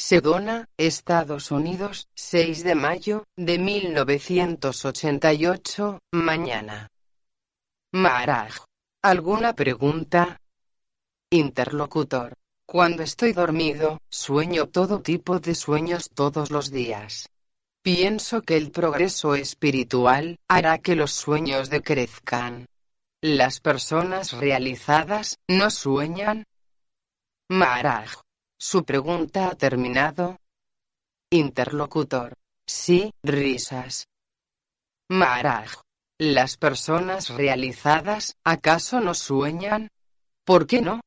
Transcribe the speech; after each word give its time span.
Sedona, 0.00 0.66
Estados 0.78 1.50
Unidos, 1.50 2.08
6 2.14 2.64
de 2.64 2.74
mayo 2.74 3.26
de 3.36 3.58
1988, 3.58 5.98
mañana. 6.10 6.88
Maharaj. 7.92 8.64
¿Alguna 9.02 9.52
pregunta? 9.52 10.40
Interlocutor. 11.28 12.32
Cuando 12.64 13.02
estoy 13.02 13.34
dormido, 13.34 14.00
sueño 14.08 14.68
todo 14.68 15.02
tipo 15.02 15.38
de 15.38 15.54
sueños 15.54 16.08
todos 16.08 16.50
los 16.50 16.70
días. 16.70 17.28
Pienso 17.82 18.40
que 18.40 18.56
el 18.56 18.70
progreso 18.70 19.34
espiritual 19.34 20.38
hará 20.48 20.78
que 20.78 20.96
los 20.96 21.12
sueños 21.12 21.68
decrezcan. 21.68 22.64
Las 23.20 23.60
personas 23.60 24.32
realizadas 24.32 25.36
no 25.46 25.70
sueñan. 25.70 26.46
Maharaj. 27.50 28.22
¿Su 28.62 28.84
pregunta 28.84 29.48
ha 29.48 29.54
terminado? 29.54 30.38
Interlocutor. 31.30 32.34
Sí, 32.66 33.10
risas. 33.22 34.06
Maharaj. 35.08 35.80
¿Las 36.18 36.58
personas 36.58 37.30
realizadas 37.30 38.36
acaso 38.44 39.00
no 39.00 39.14
sueñan? 39.14 39.88
¿Por 40.44 40.66
qué 40.66 40.82
no? 40.82 41.00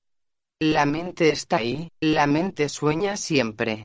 La 0.60 0.88
mente 0.88 1.30
está 1.30 1.58
ahí, 1.58 1.92
la 2.02 2.26
mente 2.26 2.70
sueña 2.70 3.18
siempre. 3.18 3.84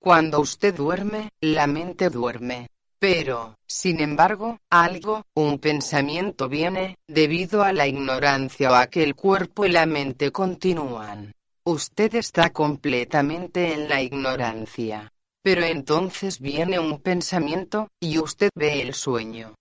Cuando 0.00 0.40
usted 0.40 0.74
duerme, 0.74 1.30
la 1.40 1.68
mente 1.68 2.10
duerme. 2.10 2.66
Pero, 2.98 3.54
sin 3.64 4.00
embargo, 4.00 4.58
algo, 4.70 5.22
un 5.34 5.60
pensamiento 5.60 6.48
viene, 6.48 6.96
debido 7.06 7.62
a 7.62 7.72
la 7.72 7.86
ignorancia 7.86 8.72
o 8.72 8.74
a 8.74 8.88
que 8.88 9.04
el 9.04 9.14
cuerpo 9.14 9.64
y 9.66 9.70
la 9.70 9.86
mente 9.86 10.32
continúan. 10.32 11.32
Usted 11.66 12.14
está 12.16 12.50
completamente 12.50 13.72
en 13.72 13.88
la 13.88 14.02
ignorancia. 14.02 15.10
Pero 15.42 15.62
entonces 15.62 16.38
viene 16.38 16.78
un 16.78 17.00
pensamiento, 17.00 17.88
y 17.98 18.18
usted 18.18 18.50
ve 18.54 18.82
el 18.82 18.92
sueño. 18.92 19.54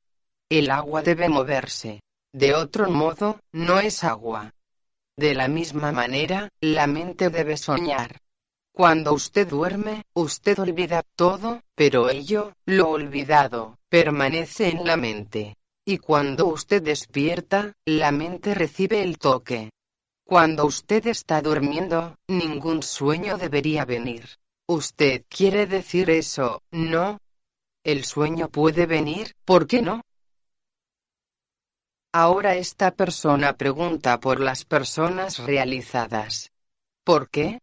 El 0.50 0.70
agua 0.70 1.02
debe 1.02 1.30
moverse. 1.30 2.02
De 2.34 2.56
otro 2.56 2.90
modo, 2.90 3.40
no 3.54 3.80
es 3.80 4.04
agua. 4.04 4.54
De 5.16 5.34
la 5.34 5.48
misma 5.48 5.94
manera, 5.94 6.50
la 6.60 6.88
mente 6.88 7.30
debe 7.30 7.56
soñar. 7.56 8.20
Cuando 8.74 9.14
usted 9.14 9.48
duerme, 9.48 10.04
usted 10.14 10.60
olvida 10.60 11.04
todo, 11.16 11.62
pero 11.74 12.10
ello, 12.10 12.52
lo 12.66 12.90
olvidado, 12.90 13.78
permanece 13.88 14.68
en 14.70 14.86
la 14.86 14.98
mente. 14.98 15.56
Y 15.86 16.00
cuando 16.00 16.48
usted 16.48 16.82
despierta, 16.82 17.74
la 17.86 18.12
mente 18.12 18.54
recibe 18.56 19.04
el 19.04 19.18
toque. 19.18 19.70
Cuando 20.26 20.66
usted 20.66 21.08
está 21.08 21.42
durmiendo, 21.42 22.16
ningún 22.28 22.82
sueño 22.82 23.38
debería 23.38 23.86
venir. 23.86 24.28
Usted 24.68 25.26
quiere 25.28 25.68
decir 25.68 26.10
eso, 26.10 26.62
¿no? 26.72 27.20
El 27.84 28.06
sueño 28.06 28.48
puede 28.48 28.86
venir, 28.86 29.36
¿por 29.44 29.68
qué 29.68 29.82
no? 29.82 30.02
Ahora 32.14 32.56
esta 32.56 32.92
persona 32.92 33.58
pregunta 33.58 34.20
por 34.20 34.40
las 34.40 34.64
personas 34.64 35.40
realizadas. 35.40 36.52
¿Por 37.04 37.30
qué? 37.30 37.60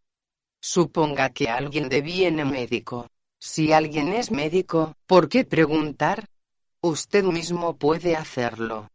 Suponga 0.61 1.31
que 1.31 1.49
alguien 1.49 1.89
deviene 1.89 2.45
médico. 2.45 3.09
Si 3.39 3.73
alguien 3.73 4.13
es 4.13 4.31
médico, 4.31 4.95
¿por 5.07 5.31
qué 5.31 5.45
preguntar? 5.45 6.27
Usted 6.83 7.25
mismo 7.25 7.77
puede 7.77 8.15
hacerlo. 8.17 8.90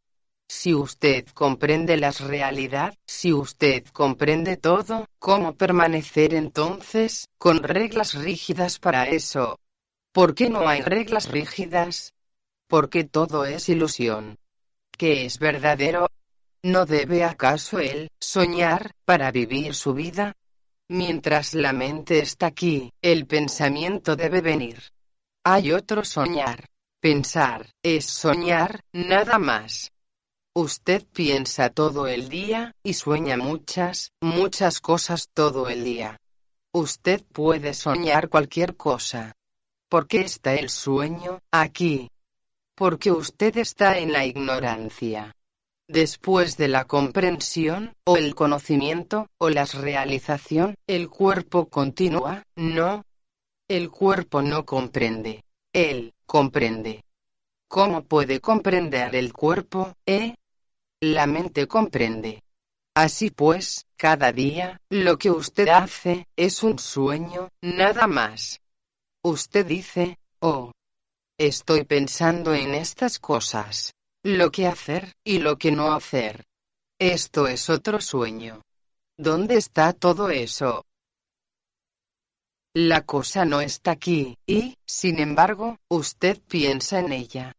Si 0.47 0.73
usted 0.73 1.25
comprende 1.33 1.97
la 1.97 2.11
realidad, 2.11 2.93
si 3.05 3.33
usted 3.33 3.85
comprende 3.87 4.57
todo, 4.57 5.07
¿cómo 5.19 5.55
permanecer 5.55 6.33
entonces, 6.33 7.27
con 7.37 7.63
reglas 7.63 8.13
rígidas 8.13 8.79
para 8.79 9.07
eso? 9.07 9.59
¿Por 10.11 10.35
qué 10.35 10.49
no 10.49 10.67
hay 10.67 10.81
reglas 10.81 11.29
rígidas? 11.29 12.13
Porque 12.67 13.03
todo 13.03 13.45
es 13.45 13.69
ilusión 13.69 14.37
que 14.95 15.25
es 15.25 15.39
verdadero? 15.39 16.07
¿No 16.63 16.85
debe 16.85 17.23
acaso 17.23 17.79
él 17.79 18.09
soñar 18.19 18.91
para 19.05 19.31
vivir 19.31 19.75
su 19.75 19.93
vida? 19.93 20.35
Mientras 20.87 21.53
la 21.53 21.73
mente 21.73 22.19
está 22.19 22.47
aquí, 22.47 22.91
el 23.01 23.27
pensamiento 23.27 24.15
debe 24.15 24.41
venir. 24.41 24.81
Hay 25.43 25.71
otro 25.71 26.03
soñar. 26.03 26.65
Pensar 26.99 27.67
es 27.83 28.05
soñar, 28.05 28.81
nada 28.93 29.37
más. 29.37 29.91
Usted 30.55 31.03
piensa 31.13 31.69
todo 31.69 32.07
el 32.07 32.29
día, 32.29 32.73
y 32.81 32.93
sueña 32.93 33.37
muchas, 33.37 34.13
muchas 34.21 34.79
cosas 34.79 35.29
todo 35.31 35.69
el 35.69 35.83
día. 35.83 36.19
Usted 36.71 37.23
puede 37.31 37.75
soñar 37.75 38.29
cualquier 38.29 38.75
cosa. 38.75 39.35
¿Por 39.89 40.07
qué 40.07 40.21
está 40.21 40.55
el 40.55 40.69
sueño 40.69 41.41
aquí? 41.51 42.09
porque 42.75 43.11
usted 43.11 43.57
está 43.57 43.97
en 43.97 44.11
la 44.11 44.25
ignorancia. 44.25 45.33
Después 45.87 46.57
de 46.57 46.67
la 46.67 46.85
comprensión, 46.85 47.93
o 48.03 48.17
el 48.17 48.35
conocimiento, 48.35 49.29
o 49.37 49.49
la 49.49 49.65
realización, 49.65 50.75
el 50.87 51.09
cuerpo 51.09 51.67
continúa, 51.67 52.43
no. 52.55 53.05
El 53.67 53.89
cuerpo 53.89 54.41
no 54.41 54.65
comprende. 54.65 55.43
Él 55.71 56.13
comprende. 56.25 57.03
¿Cómo 57.67 58.03
puede 58.03 58.39
comprender 58.41 59.15
el 59.15 59.31
cuerpo, 59.31 59.93
eh? 60.05 60.35
La 61.01 61.27
mente 61.27 61.67
comprende. 61.67 62.41
Así 62.95 63.29
pues, 63.29 63.85
cada 63.97 64.31
día, 64.31 64.79
lo 64.89 65.17
que 65.17 65.31
usted 65.31 65.67
hace, 65.67 66.27
es 66.35 66.63
un 66.63 66.79
sueño, 66.79 67.49
nada 67.61 68.07
más. 68.07 68.61
Usted 69.23 69.65
dice, 69.65 70.17
oh, 70.39 70.71
Estoy 71.37 71.83
pensando 71.83 72.53
en 72.53 72.73
estas 72.73 73.19
cosas. 73.19 73.93
Lo 74.23 74.51
que 74.51 74.67
hacer, 74.67 75.13
y 75.25 75.39
lo 75.39 75.57
que 75.57 75.69
no 75.69 75.93
hacer. 75.93 76.45
Esto 76.97 77.47
es 77.47 77.69
otro 77.69 77.99
sueño. 77.99 78.61
¿Dónde 79.17 79.57
está 79.57 79.91
todo 79.91 80.29
eso? 80.29 80.85
La 82.73 83.05
cosa 83.05 83.43
no 83.43 83.59
está 83.59 83.91
aquí, 83.91 84.37
y, 84.47 84.77
sin 84.85 85.19
embargo, 85.19 85.77
usted 85.89 86.41
piensa 86.47 86.99
en 86.99 87.11
ella. 87.11 87.53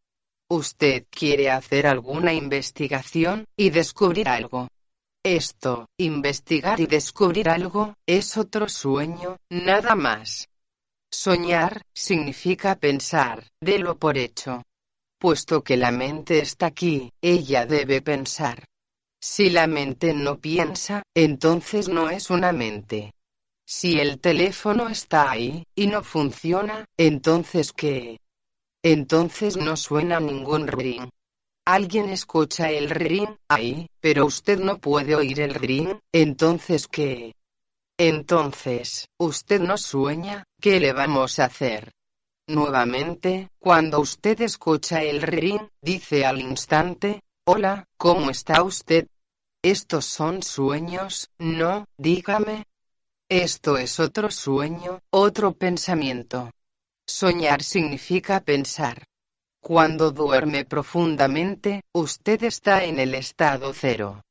Usted 0.49 1.07
quiere 1.11 1.51
hacer 1.51 1.87
alguna 1.87 2.33
investigación, 2.33 3.47
y 3.57 3.71
descubrir 3.71 4.29
algo. 4.29 4.69
Esto, 5.25 5.89
investigar 5.99 6.79
y 6.79 6.87
descubrir 6.87 7.49
algo, 7.49 7.95
es 8.07 8.37
otro 8.37 8.69
sueño, 8.69 9.39
nada 9.51 9.97
más. 9.97 10.49
Soñar, 11.11 11.83
significa 11.93 12.77
pensar, 12.77 13.49
de 13.61 13.81
lo 13.81 13.99
por 13.99 14.17
hecho. 14.19 14.63
Puesto 15.19 15.65
que 15.65 15.77
la 15.77 15.91
mente 15.91 16.39
está 16.39 16.67
aquí, 16.67 17.11
ella 17.21 17.67
debe 17.67 18.03
pensar. 18.03 18.67
Si 19.21 19.51
la 19.51 19.67
mente 19.67 20.15
no 20.15 20.39
piensa, 20.39 21.03
entonces 21.13 21.89
no 21.89 22.09
es 22.09 22.31
una 22.31 22.53
mente. 22.53 23.13
Si 23.67 23.99
el 23.99 24.21
teléfono 24.21 24.89
está 24.89 25.29
ahí, 25.31 25.65
y 25.75 25.89
no 25.89 26.05
funciona, 26.05 26.85
entonces 26.97 27.73
¿qué? 27.73 28.21
Entonces 28.89 29.57
no 29.57 29.77
suena 29.77 30.21
ningún 30.21 30.69
ring. 30.69 31.09
Alguien 31.67 32.09
escucha 32.09 32.71
el 32.71 32.89
ring 32.89 33.31
ahí, 33.49 33.91
pero 34.01 34.27
usted 34.27 34.61
no 34.61 34.79
puede 34.79 35.17
oír 35.17 35.41
el 35.41 35.55
ring, 35.55 35.99
entonces 36.13 36.87
¿qué? 36.87 37.35
Entonces, 37.99 39.09
usted 39.19 39.61
no 39.61 39.77
sueña, 39.77 40.45
¿qué 40.61 40.79
le 40.79 40.93
vamos 40.93 41.41
a 41.41 41.47
hacer? 41.47 41.91
Nuevamente, 42.47 43.49
cuando 43.59 43.99
usted 43.99 44.41
escucha 44.43 45.03
el 45.03 45.21
ring, 45.21 45.63
dice 45.83 46.25
al 46.25 46.41
instante, 46.41 47.25
Hola, 47.45 47.87
¿cómo 47.97 48.31
está 48.31 48.63
usted? 48.63 49.09
Estos 49.63 50.05
son 50.05 50.45
sueños, 50.45 51.29
¿no? 51.41 51.87
Dígame. 51.99 52.67
Esto 53.29 53.79
es 53.79 53.99
otro 53.99 54.31
sueño, 54.31 55.01
otro 55.11 55.55
pensamiento. 55.55 56.53
Soñar 57.09 57.63
significa 57.63 58.41
pensar. 58.41 59.05
Cuando 59.61 60.11
duerme 60.11 60.65
profundamente, 60.65 61.83
usted 61.93 62.43
está 62.43 62.85
en 62.85 62.99
el 62.99 63.15
estado 63.15 63.73
cero. 63.73 64.23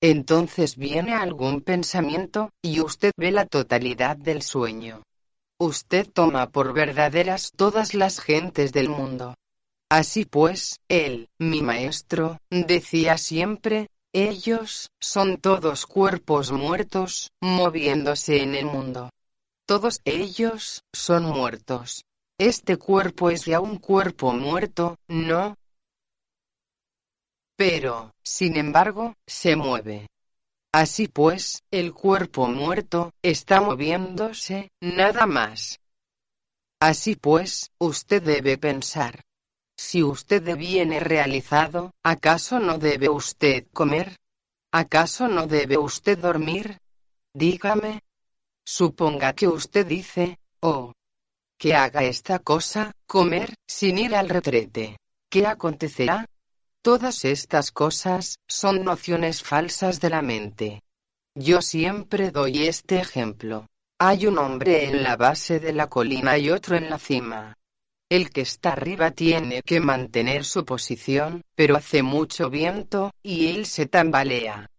Entonces 0.00 0.76
viene 0.76 1.12
algún 1.14 1.60
pensamiento, 1.60 2.50
y 2.62 2.80
usted 2.80 3.12
ve 3.16 3.32
la 3.32 3.46
totalidad 3.46 4.16
del 4.16 4.42
sueño. 4.42 5.02
Usted 5.58 6.08
toma 6.08 6.50
por 6.50 6.72
verdaderas 6.72 7.52
todas 7.54 7.94
las 7.94 8.20
gentes 8.20 8.72
del 8.72 8.88
mundo. 8.88 9.34
Así 9.90 10.24
pues, 10.24 10.78
él, 10.88 11.28
mi 11.38 11.62
maestro, 11.62 12.38
decía 12.48 13.18
siempre, 13.18 13.90
ellos, 14.12 14.88
son 15.00 15.36
todos 15.36 15.84
cuerpos 15.84 16.52
muertos, 16.52 17.32
moviéndose 17.40 18.42
en 18.42 18.54
el 18.54 18.66
mundo. 18.66 19.10
Todos 19.66 20.00
ellos, 20.04 20.82
son 20.92 21.24
muertos. 21.24 22.04
Este 22.40 22.78
cuerpo 22.78 23.28
es 23.28 23.44
ya 23.44 23.60
un 23.60 23.76
cuerpo 23.76 24.32
muerto, 24.32 24.96
¿no? 25.08 25.54
pero, 27.60 28.14
sin 28.22 28.56
embargo, 28.56 29.14
se 29.26 29.54
mueve. 29.54 30.08
Así 30.72 31.08
pues, 31.08 31.62
el 31.70 31.92
cuerpo 31.92 32.48
muerto, 32.48 33.12
está 33.20 33.60
moviéndose, 33.60 34.70
nada 34.80 35.26
más. 35.26 35.78
Así 36.80 37.16
pues, 37.16 37.72
usted 37.78 38.22
debe 38.22 38.56
pensar. 38.56 39.20
Si 39.76 40.02
usted 40.02 40.56
viene 40.56 41.00
realizado, 41.00 41.92
¿acaso 42.02 42.58
no 42.58 42.78
debe 42.78 43.10
usted 43.10 43.66
comer? 43.74 44.16
¿Acaso 44.72 45.28
no 45.28 45.46
debe 45.46 45.76
usted 45.76 46.16
dormir? 46.16 46.80
Dígame. 47.34 48.00
Suponga 48.64 49.34
que 49.34 49.48
usted 49.48 49.86
dice, 49.86 50.38
oh, 50.60 50.94
que 51.60 51.74
haga 51.74 52.04
esta 52.04 52.38
cosa, 52.38 52.92
comer, 53.06 53.54
sin 53.66 53.98
ir 53.98 54.14
al 54.16 54.30
retrete. 54.30 54.96
¿Qué 55.28 55.46
acontecerá? 55.46 56.24
Todas 56.80 57.26
estas 57.26 57.70
cosas 57.70 58.38
son 58.48 58.82
nociones 58.82 59.42
falsas 59.42 60.00
de 60.00 60.08
la 60.08 60.22
mente. 60.22 60.82
Yo 61.34 61.60
siempre 61.60 62.30
doy 62.30 62.66
este 62.66 62.98
ejemplo. 62.98 63.66
Hay 63.98 64.26
un 64.26 64.38
hombre 64.38 64.86
en 64.86 65.02
la 65.02 65.16
base 65.16 65.60
de 65.60 65.74
la 65.74 65.90
colina 65.90 66.38
y 66.38 66.48
otro 66.48 66.78
en 66.78 66.88
la 66.88 66.98
cima. 66.98 67.58
El 68.08 68.30
que 68.30 68.40
está 68.40 68.72
arriba 68.72 69.10
tiene 69.10 69.60
que 69.60 69.80
mantener 69.80 70.46
su 70.46 70.64
posición, 70.64 71.42
pero 71.54 71.76
hace 71.76 72.02
mucho 72.02 72.48
viento, 72.48 73.12
y 73.22 73.48
él 73.48 73.66
se 73.66 73.84
tambalea. 73.84 74.70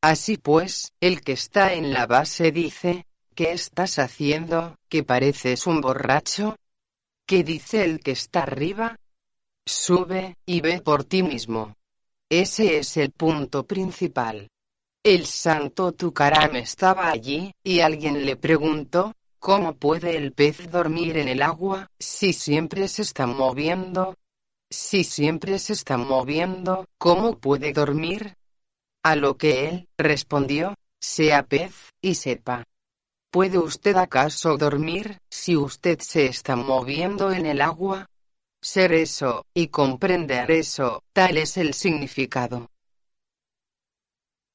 Así 0.00 0.38
pues, 0.38 0.94
el 1.00 1.20
que 1.20 1.32
está 1.32 1.74
en 1.74 1.92
la 1.92 2.06
base 2.06 2.50
dice, 2.50 3.04
¿qué 3.40 3.52
estás 3.52 3.98
haciendo, 3.98 4.76
que 4.90 5.02
pareces 5.02 5.66
un 5.66 5.80
borracho? 5.80 6.56
¿Qué 7.26 7.42
dice 7.42 7.84
el 7.84 8.00
que 8.00 8.10
está 8.10 8.42
arriba? 8.42 8.98
Sube, 9.64 10.36
y 10.44 10.60
ve 10.60 10.82
por 10.82 11.04
ti 11.04 11.22
mismo. 11.22 11.74
Ese 12.28 12.76
es 12.76 12.98
el 12.98 13.12
punto 13.12 13.66
principal. 13.66 14.50
El 15.02 15.24
santo 15.24 15.92
Tukaram 15.92 16.54
estaba 16.56 17.08
allí, 17.08 17.54
y 17.64 17.80
alguien 17.80 18.26
le 18.26 18.36
preguntó, 18.36 19.14
¿cómo 19.38 19.72
puede 19.72 20.18
el 20.18 20.32
pez 20.34 20.70
dormir 20.70 21.16
en 21.16 21.28
el 21.28 21.40
agua, 21.40 21.88
si 21.98 22.34
siempre 22.34 22.88
se 22.88 23.00
está 23.00 23.26
moviendo? 23.26 24.16
Si 24.68 25.02
siempre 25.02 25.58
se 25.58 25.72
está 25.72 25.96
moviendo, 25.96 26.84
¿cómo 26.98 27.38
puede 27.38 27.72
dormir? 27.72 28.34
A 29.02 29.16
lo 29.16 29.38
que 29.38 29.66
él 29.66 29.88
respondió, 29.96 30.74
sea 31.00 31.42
pez, 31.42 31.72
y 32.02 32.16
sepa. 32.16 32.66
¿Puede 33.30 33.58
usted 33.58 33.94
acaso 33.96 34.56
dormir, 34.56 35.20
si 35.30 35.56
usted 35.56 36.00
se 36.00 36.26
está 36.26 36.56
moviendo 36.56 37.30
en 37.30 37.46
el 37.46 37.60
agua? 37.60 38.10
Ser 38.60 38.92
eso, 38.92 39.44
y 39.54 39.68
comprender 39.68 40.50
eso, 40.50 41.04
tal 41.12 41.36
es 41.36 41.56
el 41.56 41.74
significado. 41.74 42.68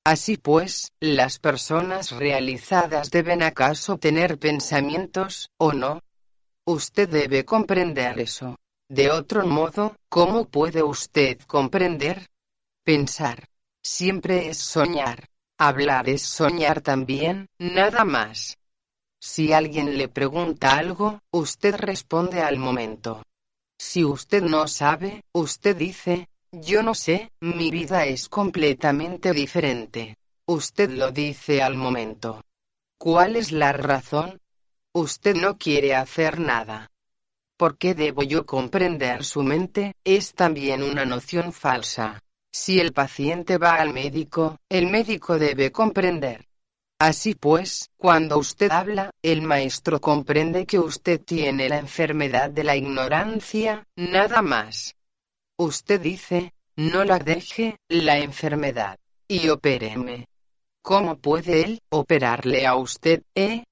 Así 0.04 0.36
pues, 0.36 0.92
las 1.00 1.40
personas 1.40 2.12
realizadas 2.12 3.12
deben 3.12 3.44
acaso 3.44 3.98
tener 3.98 4.38
pensamientos, 4.38 5.50
¿o 5.58 5.72
no? 5.72 6.02
Usted 6.66 7.08
debe 7.08 7.46
comprender 7.46 8.20
eso. 8.20 8.58
De 8.90 9.10
otro 9.10 9.48
modo, 9.48 9.96
¿cómo 10.10 10.50
puede 10.50 10.84
usted 10.84 11.40
comprender? 11.48 12.28
Pensar. 12.84 13.48
Siempre 13.82 14.50
es 14.50 14.58
soñar. 14.58 15.30
Hablar 15.58 16.10
es 16.10 16.24
soñar 16.24 16.82
también, 16.82 17.48
nada 17.58 18.04
más. 18.04 18.58
Si 19.20 19.54
alguien 19.54 19.98
le 19.98 20.08
pregunta 20.08 20.78
algo, 20.78 21.22
usted 21.32 21.76
responde 21.76 22.42
al 22.42 22.58
momento. 22.58 23.24
Si 23.78 24.04
usted 24.04 24.44
no 24.44 24.68
sabe, 24.68 25.24
usted 25.34 25.76
dice, 25.76 26.30
yo 26.52 26.84
no 26.84 26.94
sé, 26.94 27.32
mi 27.42 27.72
vida 27.72 28.06
es 28.06 28.30
completamente 28.30 29.34
diferente. 29.34 30.16
Usted 30.46 30.92
lo 30.92 31.12
dice 31.12 31.62
al 31.62 31.76
momento. 31.76 32.42
¿Cuál 32.98 33.36
es 33.36 33.52
la 33.52 33.74
razón? 33.74 34.40
Usted 34.94 35.36
no 35.36 35.58
quiere 35.58 35.96
hacer 35.96 36.40
nada. 36.40 36.92
¿Por 37.58 37.78
qué 37.78 37.94
debo 37.94 38.24
yo 38.24 38.46
comprender 38.46 39.26
su 39.26 39.44
mente? 39.44 39.96
Es 40.04 40.34
también 40.34 40.84
una 40.84 41.06
noción 41.06 41.52
falsa. 41.52 42.22
Si 42.52 42.80
el 42.80 42.94
paciente 42.94 43.58
va 43.58 43.76
al 43.76 43.94
médico, 43.94 44.58
el 44.70 44.88
médico 44.88 45.38
debe 45.38 45.72
comprender. 45.72 46.45
Así 47.00 47.36
pues, 47.36 47.90
cuando 47.98 48.38
usted 48.38 48.72
habla, 48.72 49.12
el 49.22 49.42
maestro 49.42 50.00
comprende 50.00 50.66
que 50.66 50.80
usted 50.80 51.22
tiene 51.22 51.68
la 51.68 51.78
enfermedad 51.78 52.50
de 52.50 52.64
la 52.64 52.78
ignorancia, 52.78 53.86
nada 53.98 54.42
más. 54.42 54.96
Usted 55.58 56.00
dice, 56.00 56.54
no 56.78 57.04
la 57.04 57.20
deje, 57.20 57.78
la 57.90 58.20
enfermedad, 58.20 58.98
y 59.28 59.50
opéreme. 59.50 60.28
¿Cómo 60.82 61.18
puede 61.18 61.64
él 61.64 61.82
operarle 61.90 62.66
a 62.66 62.76
usted, 62.76 63.24
eh? 63.36 63.66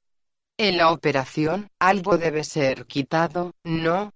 En 0.57 0.77
la 0.77 0.91
operación, 0.91 1.69
algo 1.79 2.17
debe 2.17 2.43
ser 2.43 2.85
quitado, 2.85 3.53
¿no? 3.63 4.11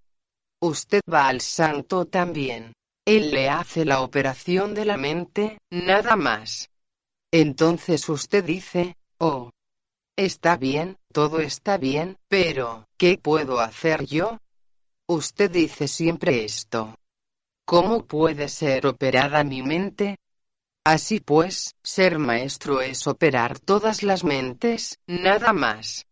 Usted 0.59 1.01
va 1.11 1.29
al 1.29 1.39
santo 1.39 2.05
también. 2.05 2.73
Él 3.05 3.31
le 3.31 3.49
hace 3.49 3.85
la 3.85 4.01
operación 4.01 4.73
de 4.73 4.83
la 4.83 4.97
mente, 4.97 5.59
nada 5.71 6.17
más. 6.17 6.69
Entonces 7.31 8.07
usted 8.09 8.43
dice, 8.43 8.96
oh, 9.19 9.51
está 10.15 10.57
bien, 10.57 10.97
todo 11.11 11.39
está 11.39 11.77
bien, 11.77 12.17
pero, 12.27 12.87
¿qué 12.97 13.17
puedo 13.17 13.59
hacer 13.59 14.05
yo? 14.05 14.39
Usted 15.07 15.51
dice 15.51 15.87
siempre 15.87 16.43
esto. 16.43 16.95
¿Cómo 17.65 18.05
puede 18.05 18.49
ser 18.49 18.87
operada 18.87 19.43
mi 19.43 19.61
mente? 19.61 20.17
Así 20.85 21.19
pues, 21.19 21.75
ser 21.83 22.17
maestro 22.17 22.81
es 22.81 23.07
operar 23.07 23.59
todas 23.59 24.03
las 24.03 24.23
mentes, 24.23 24.99
nada 25.05 25.51
más. 25.51 26.05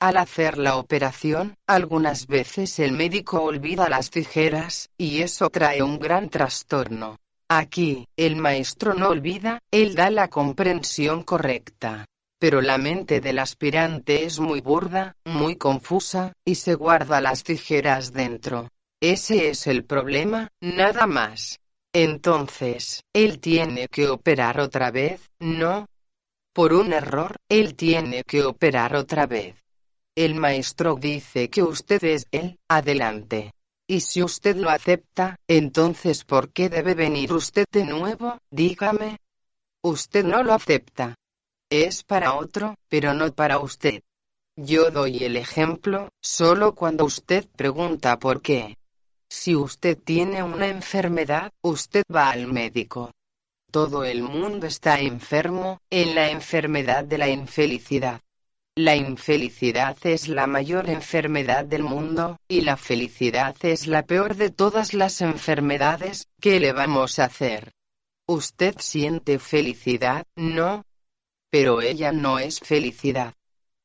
Al 0.00 0.16
hacer 0.16 0.58
la 0.58 0.78
operación, 0.78 1.54
algunas 1.68 2.26
veces 2.26 2.80
el 2.80 2.90
médico 2.90 3.40
olvida 3.40 3.88
las 3.88 4.10
tijeras, 4.10 4.90
y 4.98 5.22
eso 5.22 5.48
trae 5.48 5.80
un 5.80 6.00
gran 6.00 6.28
trastorno. 6.28 7.20
Aquí, 7.58 8.06
el 8.16 8.36
maestro 8.36 8.94
no 8.94 9.10
olvida, 9.10 9.60
él 9.70 9.94
da 9.94 10.08
la 10.08 10.28
comprensión 10.28 11.22
correcta. 11.22 12.06
Pero 12.38 12.62
la 12.62 12.78
mente 12.78 13.20
del 13.20 13.38
aspirante 13.38 14.24
es 14.24 14.40
muy 14.40 14.62
burda, 14.62 15.16
muy 15.26 15.56
confusa, 15.56 16.32
y 16.46 16.54
se 16.54 16.74
guarda 16.74 17.20
las 17.20 17.44
tijeras 17.44 18.14
dentro. 18.14 18.70
Ese 19.02 19.50
es 19.50 19.66
el 19.66 19.84
problema, 19.84 20.48
nada 20.62 21.06
más. 21.06 21.58
Entonces, 21.92 23.02
él 23.12 23.38
tiene 23.38 23.86
que 23.88 24.08
operar 24.08 24.58
otra 24.58 24.90
vez, 24.90 25.20
¿no? 25.38 25.84
Por 26.54 26.72
un 26.72 26.94
error, 26.94 27.36
él 27.50 27.74
tiene 27.74 28.22
que 28.24 28.44
operar 28.44 28.96
otra 28.96 29.26
vez. 29.26 29.56
El 30.14 30.36
maestro 30.36 30.94
dice 30.94 31.50
que 31.50 31.62
usted 31.62 32.02
es 32.04 32.26
él, 32.30 32.58
adelante. 32.66 33.52
Y 33.86 34.00
si 34.00 34.22
usted 34.22 34.56
lo 34.56 34.70
acepta, 34.70 35.36
entonces 35.48 36.24
¿por 36.24 36.52
qué 36.52 36.68
debe 36.68 36.94
venir 36.94 37.32
usted 37.32 37.64
de 37.70 37.84
nuevo? 37.84 38.38
Dígame. 38.50 39.18
Usted 39.82 40.24
no 40.24 40.42
lo 40.42 40.54
acepta. 40.54 41.16
Es 41.70 42.04
para 42.04 42.34
otro, 42.34 42.76
pero 42.88 43.14
no 43.14 43.32
para 43.32 43.58
usted. 43.58 44.02
Yo 44.56 44.90
doy 44.90 45.24
el 45.24 45.36
ejemplo, 45.36 46.10
solo 46.20 46.74
cuando 46.74 47.04
usted 47.04 47.48
pregunta 47.56 48.18
por 48.18 48.42
qué. 48.42 48.76
Si 49.28 49.56
usted 49.56 49.96
tiene 49.96 50.42
una 50.42 50.68
enfermedad, 50.68 51.50
usted 51.62 52.02
va 52.14 52.30
al 52.30 52.46
médico. 52.46 53.10
Todo 53.70 54.04
el 54.04 54.22
mundo 54.22 54.66
está 54.66 55.00
enfermo, 55.00 55.80
en 55.88 56.14
la 56.14 56.30
enfermedad 56.30 57.04
de 57.04 57.16
la 57.16 57.30
infelicidad. 57.30 58.20
La 58.78 58.96
infelicidad 58.96 59.98
es 60.04 60.28
la 60.28 60.46
mayor 60.46 60.88
enfermedad 60.88 61.66
del 61.66 61.82
mundo, 61.82 62.38
y 62.48 62.62
la 62.62 62.78
felicidad 62.78 63.54
es 63.60 63.86
la 63.86 64.02
peor 64.02 64.34
de 64.34 64.48
todas 64.48 64.94
las 64.94 65.20
enfermedades, 65.20 66.28
¿qué 66.40 66.58
le 66.58 66.72
vamos 66.72 67.18
a 67.18 67.26
hacer? 67.26 67.72
Usted 68.26 68.76
siente 68.78 69.38
felicidad, 69.38 70.24
¿no? 70.36 70.86
Pero 71.50 71.82
ella 71.82 72.12
no 72.12 72.38
es 72.38 72.60
felicidad. 72.60 73.34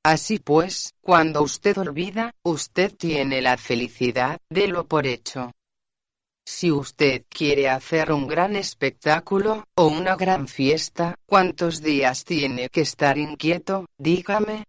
Así 0.06 0.39
pues, 0.39 0.94
cuando 1.01 1.41
usted 1.41 1.77
olvida, 1.77 2.34
usted 2.44 2.96
tiene 2.96 3.41
la 3.41 3.58
felicidad, 3.58 4.39
de 4.50 4.70
lo 4.70 4.88
por 4.88 5.06
hecho. 5.06 5.51
Si 6.46 6.72
usted 6.72 7.25
quiere 7.27 7.67
hacer 7.67 8.13
un 8.13 8.25
gran 8.25 8.56
espectáculo, 8.56 9.65
o 9.75 9.88
una 9.88 10.15
gran 10.15 10.48
fiesta, 10.48 11.15
¿cuántos 11.25 11.82
días 11.82 12.24
tiene 12.24 12.70
que 12.70 12.79
estar 12.79 13.17
inquieto? 13.17 13.86
Dígame. 13.98 14.63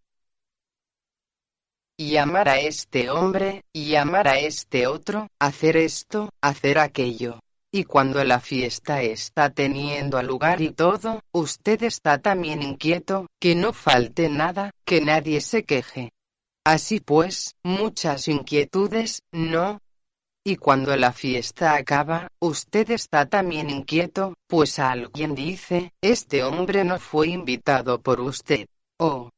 Llamar 2.00 2.48
a 2.48 2.60
este 2.60 3.10
hombre, 3.10 3.64
llamar 3.74 4.28
a 4.28 4.38
este 4.38 4.86
otro, 4.86 5.26
hacer 5.40 5.76
esto, 5.76 6.30
hacer 6.40 6.78
aquello. 6.78 7.40
Y 7.72 7.84
cuando 7.84 8.22
la 8.22 8.38
fiesta 8.38 9.02
está 9.02 9.50
teniendo 9.50 10.22
lugar 10.22 10.62
y 10.62 10.70
todo, 10.70 11.20
usted 11.32 11.82
está 11.82 12.18
también 12.18 12.62
inquieto, 12.62 13.26
que 13.40 13.56
no 13.56 13.72
falte 13.72 14.28
nada, 14.28 14.70
que 14.84 15.00
nadie 15.00 15.40
se 15.40 15.64
queje. 15.64 16.12
Así 16.64 17.00
pues, 17.00 17.56
muchas 17.64 18.28
inquietudes, 18.28 19.22
¿no? 19.32 19.80
Y 20.44 20.54
cuando 20.54 20.96
la 20.96 21.12
fiesta 21.12 21.74
acaba, 21.74 22.28
usted 22.38 22.92
está 22.92 23.26
también 23.26 23.70
inquieto, 23.70 24.34
pues 24.46 24.78
alguien 24.78 25.34
dice, 25.34 25.90
este 26.00 26.44
hombre 26.44 26.84
no 26.84 27.00
fue 27.00 27.26
invitado 27.26 28.00
por 28.00 28.20
usted. 28.20 28.68
Oh. 29.00 29.30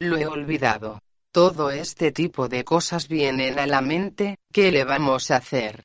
Lo 0.00 0.16
he 0.16 0.26
olvidado. 0.26 0.98
Todo 1.32 1.70
este 1.70 2.12
tipo 2.12 2.48
de 2.48 2.62
cosas 2.62 3.08
vienen 3.08 3.58
a 3.58 3.66
la 3.66 3.80
mente, 3.80 4.36
¿qué 4.52 4.70
le 4.70 4.84
vamos 4.84 5.30
a 5.30 5.36
hacer? 5.36 5.84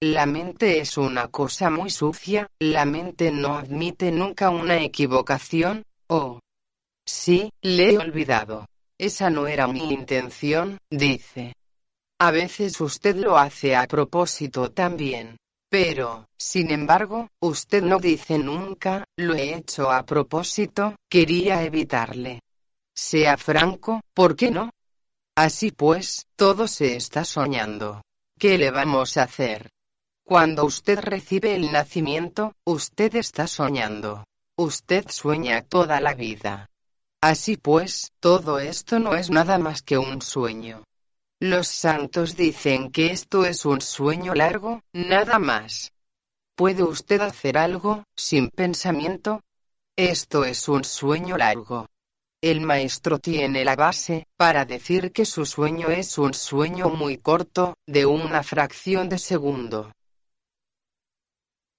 La 0.00 0.24
mente 0.24 0.78
es 0.78 0.96
una 0.96 1.28
cosa 1.28 1.68
muy 1.68 1.90
sucia, 1.90 2.48
la 2.60 2.84
mente 2.84 3.32
no 3.32 3.56
admite 3.56 4.12
nunca 4.12 4.50
una 4.50 4.80
equivocación, 4.82 5.84
oh. 6.06 6.40
Sí, 7.06 7.50
le 7.60 7.90
he 7.90 7.98
olvidado. 7.98 8.66
Esa 8.96 9.28
no 9.28 9.48
era 9.48 9.66
mi 9.66 9.92
intención, 9.92 10.78
dice. 10.90 11.54
A 12.20 12.30
veces 12.30 12.80
usted 12.80 13.16
lo 13.16 13.36
hace 13.36 13.74
a 13.74 13.86
propósito 13.86 14.70
también. 14.70 15.36
Pero, 15.68 16.26
sin 16.38 16.70
embargo, 16.70 17.28
usted 17.40 17.82
no 17.82 17.98
dice 17.98 18.38
nunca, 18.38 19.04
lo 19.16 19.34
he 19.34 19.54
hecho 19.54 19.90
a 19.90 20.04
propósito, 20.04 20.94
quería 21.10 21.64
evitarle. 21.64 22.40
Sea 22.94 23.36
franco, 23.36 24.00
¿por 24.14 24.36
qué 24.36 24.52
no? 24.52 24.70
Así 25.36 25.72
pues, 25.72 26.26
todo 26.36 26.68
se 26.68 26.94
está 26.94 27.24
soñando. 27.24 28.02
¿Qué 28.38 28.56
le 28.56 28.70
vamos 28.70 29.16
a 29.16 29.24
hacer? 29.24 29.70
Cuando 30.22 30.64
usted 30.64 31.00
recibe 31.00 31.56
el 31.56 31.72
nacimiento, 31.72 32.54
usted 32.64 33.16
está 33.16 33.48
soñando. 33.48 34.24
Usted 34.56 35.06
sueña 35.10 35.62
toda 35.62 36.00
la 36.00 36.14
vida. 36.14 36.70
Así 37.20 37.56
pues, 37.56 38.12
todo 38.20 38.60
esto 38.60 39.00
no 39.00 39.14
es 39.14 39.30
nada 39.30 39.58
más 39.58 39.82
que 39.82 39.98
un 39.98 40.22
sueño. 40.22 40.84
Los 41.40 41.66
santos 41.66 42.36
dicen 42.36 42.92
que 42.92 43.10
esto 43.10 43.44
es 43.44 43.64
un 43.64 43.80
sueño 43.80 44.34
largo, 44.34 44.82
nada 44.92 45.40
más. 45.40 45.90
¿Puede 46.54 46.84
usted 46.84 47.20
hacer 47.20 47.58
algo, 47.58 48.04
sin 48.14 48.50
pensamiento? 48.50 49.42
Esto 49.96 50.44
es 50.44 50.68
un 50.68 50.84
sueño 50.84 51.36
largo. 51.36 51.88
El 52.44 52.60
maestro 52.60 53.18
tiene 53.18 53.64
la 53.64 53.74
base, 53.74 54.26
para 54.36 54.66
decir 54.66 55.12
que 55.12 55.24
su 55.24 55.46
sueño 55.46 55.88
es 55.88 56.18
un 56.18 56.34
sueño 56.34 56.90
muy 56.90 57.16
corto, 57.16 57.78
de 57.86 58.04
una 58.04 58.42
fracción 58.42 59.08
de 59.08 59.16
segundo. 59.16 59.90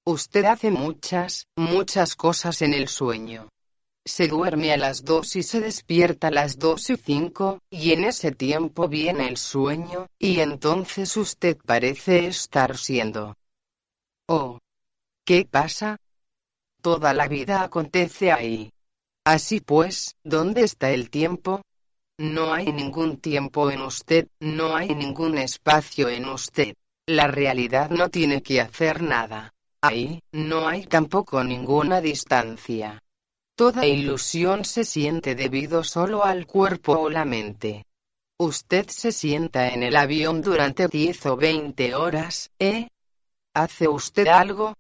Usted 0.08 0.44
hace 0.46 0.72
muchas, 0.72 1.46
muchas 1.56 2.16
cosas 2.16 2.64
en 2.64 2.74
el 2.74 2.88
sueño. 2.88 3.48
Se 4.06 4.28
duerme 4.28 4.74
a 4.74 4.78
las 4.78 5.06
dos 5.06 5.36
y 5.36 5.44
se 5.44 5.62
despierta 5.62 6.30
a 6.30 6.32
las 6.32 6.58
dos 6.58 6.90
y 6.90 6.98
cinco, 6.98 7.60
y 7.70 7.92
en 7.92 8.04
ese 8.04 8.32
tiempo 8.32 8.88
viene 8.88 9.28
el 9.28 9.38
sueño, 9.38 10.08
y 10.18 10.40
entonces 10.40 11.16
usted 11.16 11.58
parece 11.64 12.26
estar 12.26 12.76
siendo. 12.76 13.36
Oh. 14.28 14.58
¿Qué 15.24 15.46
pasa? 15.46 15.98
Toda 16.82 17.14
la 17.14 17.28
vida 17.28 17.62
acontece 17.62 18.32
ahí. 18.32 18.72
Así 19.26 19.60
pues, 19.60 20.16
¿dónde 20.24 20.62
está 20.62 20.92
el 20.92 21.10
tiempo? 21.10 21.64
No 22.20 22.54
hay 22.54 22.72
ningún 22.72 23.18
tiempo 23.18 23.72
en 23.72 23.82
usted, 23.82 24.28
no 24.40 24.76
hay 24.76 24.90
ningún 24.90 25.40
espacio 25.40 26.10
en 26.10 26.30
usted. 26.30 26.76
La 27.08 27.26
realidad 27.26 27.90
no 27.90 28.10
tiene 28.10 28.44
que 28.44 28.62
hacer 28.62 29.02
nada. 29.02 29.52
Ahí, 29.82 30.22
no 30.32 30.68
hay 30.68 30.86
tampoco 30.86 31.44
ninguna 31.44 32.02
distancia. 32.02 33.02
Toda 33.56 33.88
ilusión 33.88 34.64
se 34.64 34.84
siente 34.84 35.34
debido 35.34 35.84
solo 35.84 36.24
al 36.24 36.46
cuerpo 36.46 36.94
o 36.94 37.10
la 37.10 37.26
mente. 37.26 37.88
Usted 38.38 38.88
se 38.90 39.12
sienta 39.12 39.70
en 39.70 39.82
el 39.82 39.96
avión 39.96 40.44
durante 40.44 40.88
10 40.88 41.26
o 41.26 41.36
20 41.36 41.96
horas, 41.96 42.52
¿eh? 42.60 42.90
¿Hace 43.56 43.88
usted 43.88 44.28
algo? 44.28 44.76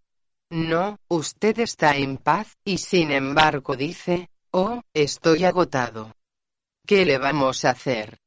No, 0.52 1.00
usted 1.08 1.58
está 1.60 1.98
en 1.98 2.18
paz, 2.18 2.58
y 2.64 2.78
sin 2.78 3.12
embargo 3.12 3.76
dice, 3.76 4.30
Oh, 4.58 4.82
estoy 4.94 5.44
agotado. 5.44 6.16
¿Qué 6.88 7.06
le 7.06 7.18
vamos 7.18 7.66
a 7.66 7.72
hacer? 7.72 8.20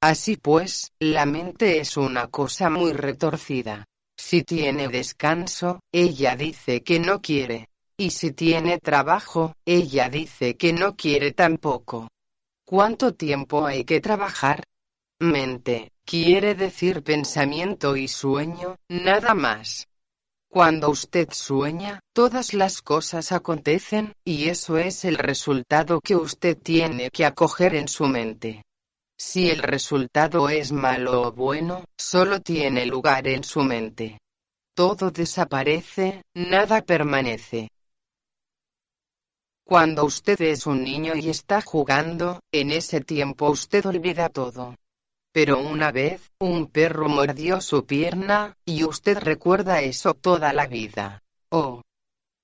Así 0.00 0.38
pues, 0.38 0.92
la 0.98 1.26
mente 1.26 1.78
es 1.78 1.98
una 1.98 2.28
cosa 2.28 2.70
muy 2.70 2.94
retorcida. 2.94 3.84
Si 4.16 4.44
tiene 4.44 4.88
descanso, 4.88 5.80
ella 5.92 6.36
dice 6.36 6.82
que 6.82 7.00
no 7.00 7.20
quiere. 7.20 7.68
Y 7.98 8.12
si 8.12 8.32
tiene 8.32 8.78
trabajo, 8.78 9.56
ella 9.66 10.08
dice 10.08 10.56
que 10.56 10.72
no 10.72 10.96
quiere 10.96 11.32
tampoco. 11.32 12.08
¿Cuánto 12.64 13.12
tiempo 13.12 13.66
hay 13.66 13.84
que 13.84 14.00
trabajar? 14.00 14.64
Mente, 15.20 15.92
quiere 16.06 16.54
decir 16.54 17.02
pensamiento 17.02 17.94
y 17.94 18.08
sueño, 18.08 18.76
nada 18.88 19.34
más. 19.34 19.86
Cuando 20.54 20.88
usted 20.88 21.30
sueña, 21.32 21.98
todas 22.12 22.54
las 22.54 22.80
cosas 22.80 23.32
acontecen, 23.32 24.14
y 24.24 24.50
eso 24.50 24.78
es 24.78 25.04
el 25.04 25.16
resultado 25.16 26.00
que 26.00 26.14
usted 26.14 26.56
tiene 26.56 27.10
que 27.10 27.24
acoger 27.26 27.74
en 27.74 27.88
su 27.88 28.06
mente. 28.06 28.62
Si 29.18 29.50
el 29.50 29.58
resultado 29.58 30.48
es 30.48 30.70
malo 30.70 31.22
o 31.22 31.32
bueno, 31.32 31.84
solo 31.98 32.40
tiene 32.40 32.86
lugar 32.86 33.26
en 33.26 33.42
su 33.42 33.64
mente. 33.64 34.20
Todo 34.76 35.10
desaparece, 35.10 36.22
nada 36.34 36.82
permanece. 36.82 37.68
Cuando 39.64 40.04
usted 40.04 40.40
es 40.40 40.68
un 40.68 40.84
niño 40.84 41.16
y 41.16 41.30
está 41.30 41.62
jugando, 41.62 42.38
en 42.52 42.70
ese 42.70 43.00
tiempo 43.00 43.50
usted 43.50 43.84
olvida 43.86 44.28
todo. 44.28 44.76
Pero 45.34 45.58
una 45.58 45.90
vez, 45.90 46.30
un 46.38 46.68
perro 46.68 47.08
mordió 47.08 47.60
su 47.60 47.84
pierna, 47.86 48.56
y 48.64 48.84
usted 48.84 49.18
recuerda 49.18 49.80
eso 49.80 50.14
toda 50.14 50.52
la 50.52 50.68
vida. 50.68 51.24
Oh. 51.50 51.82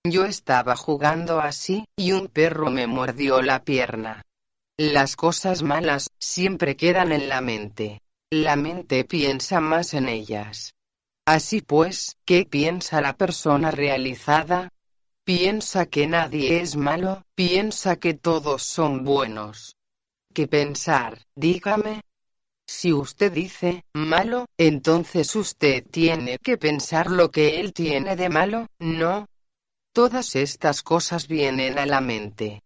Yo 0.05 0.25
estaba 0.25 0.75
jugando 0.75 1.39
así, 1.39 1.85
y 1.95 2.11
un 2.11 2.27
perro 2.27 2.69
me 2.69 2.89
mordió 2.89 3.43
la 3.43 3.63
pierna. 3.63 4.23
Las 4.77 5.15
cosas 5.15 5.63
malas, 5.63 6.11
siempre 6.19 6.77
quedan 6.77 7.13
en 7.13 7.29
la 7.29 7.41
mente. 7.41 8.03
La 8.29 8.57
mente 8.57 9.05
piensa 9.05 9.61
más 9.61 9.95
en 9.95 10.09
ellas. 10.09 10.75
Así 11.25 11.61
pues, 11.61 12.17
¿qué 12.25 12.45
piensa 12.45 13.01
la 13.01 13.17
persona 13.17 13.71
realizada? 13.71 14.73
Piensa 15.23 15.87
que 15.87 16.09
nadie 16.09 16.61
es 16.61 16.75
malo, 16.75 17.25
piensa 17.37 17.95
que 17.95 18.15
todos 18.15 18.65
son 18.65 19.05
buenos. 19.05 19.77
¿Qué 20.35 20.49
pensar? 20.49 21.19
Dígame, 21.37 22.03
si 22.71 22.93
usted 22.93 23.33
dice, 23.33 23.85
malo, 23.95 24.47
entonces 24.57 25.35
usted 25.35 25.85
tiene 25.91 26.39
que 26.39 26.57
pensar 26.57 27.11
lo 27.11 27.33
que 27.33 27.59
él 27.59 27.73
tiene 27.73 28.15
de 28.15 28.29
malo, 28.29 28.69
¿no? 28.79 29.27
Todas 29.93 30.37
estas 30.37 30.83
cosas 30.83 31.27
vienen 31.27 31.81
a 31.81 31.87
la 31.87 32.01
mente. 32.01 32.63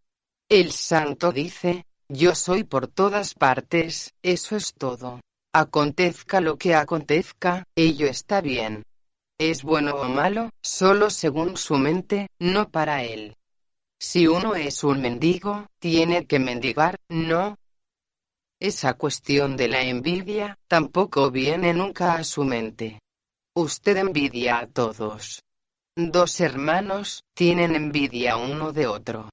El 0.50 0.72
santo 0.72 1.32
dice, 1.32 1.86
yo 2.06 2.34
soy 2.34 2.64
por 2.64 2.86
todas 2.86 3.32
partes, 3.32 4.12
eso 4.22 4.56
es 4.56 4.74
todo. 4.74 5.22
Acontezca 5.54 6.42
lo 6.42 6.58
que 6.58 6.74
acontezca, 6.74 7.64
ello 7.74 8.06
está 8.06 8.42
bien. 8.42 8.84
Es 9.38 9.62
bueno 9.62 9.94
o 9.94 10.04
malo, 10.04 10.50
solo 10.60 11.08
según 11.08 11.56
su 11.56 11.78
mente, 11.78 12.28
no 12.38 12.68
para 12.68 13.04
él. 13.04 13.38
Si 13.98 14.26
uno 14.26 14.54
es 14.54 14.84
un 14.84 15.00
mendigo, 15.00 15.66
tiene 15.78 16.26
que 16.26 16.38
mendigar, 16.38 17.00
no, 17.08 17.56
esa 18.66 18.94
cuestión 18.94 19.58
de 19.58 19.68
la 19.68 19.82
envidia, 19.82 20.58
tampoco 20.68 21.30
viene 21.30 21.74
nunca 21.74 22.14
a 22.14 22.24
su 22.24 22.44
mente. 22.44 22.98
Usted 23.54 23.98
envidia 23.98 24.58
a 24.58 24.66
todos. 24.66 25.42
Dos 25.94 26.40
hermanos, 26.40 27.24
tienen 27.34 27.74
envidia 27.74 28.38
uno 28.38 28.72
de 28.72 28.86
otro. 28.86 29.28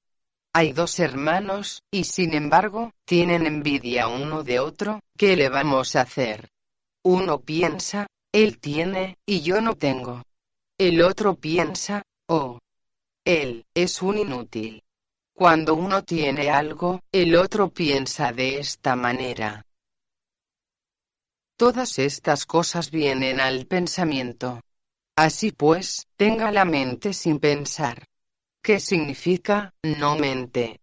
Hay 0.52 0.74
dos 0.74 1.00
hermanos, 1.00 1.80
y 1.90 2.04
sin 2.04 2.34
embargo, 2.34 2.92
tienen 3.06 3.46
envidia 3.46 4.06
uno 4.06 4.42
de 4.42 4.60
otro, 4.60 5.00
¿qué 5.16 5.34
le 5.34 5.48
vamos 5.48 5.96
a 5.96 6.02
hacer? 6.02 6.50
Uno 7.02 7.40
piensa, 7.40 8.06
él 8.32 8.58
tiene, 8.58 9.16
y 9.24 9.40
yo 9.40 9.62
no 9.62 9.76
tengo. 9.76 10.22
El 10.76 11.00
otro 11.00 11.36
piensa, 11.36 12.02
oh, 12.28 12.58
él, 13.24 13.64
es 13.72 14.02
un 14.02 14.18
inútil. 14.18 14.82
Cuando 15.34 15.74
uno 15.74 16.02
tiene 16.04 16.50
algo, 16.50 17.00
el 17.10 17.36
otro 17.36 17.70
piensa 17.70 18.32
de 18.32 18.58
esta 18.58 18.96
manera. 18.96 19.66
Todas 21.56 21.98
estas 21.98 22.44
cosas 22.44 22.90
vienen 22.90 23.40
al 23.40 23.66
pensamiento. 23.66 24.60
Así 25.16 25.52
pues, 25.52 26.06
tenga 26.16 26.50
la 26.50 26.64
mente 26.64 27.12
sin 27.12 27.38
pensar. 27.38 28.06
¿Qué 28.62 28.78
significa, 28.78 29.74
no 29.82 30.16
mente? 30.16 30.80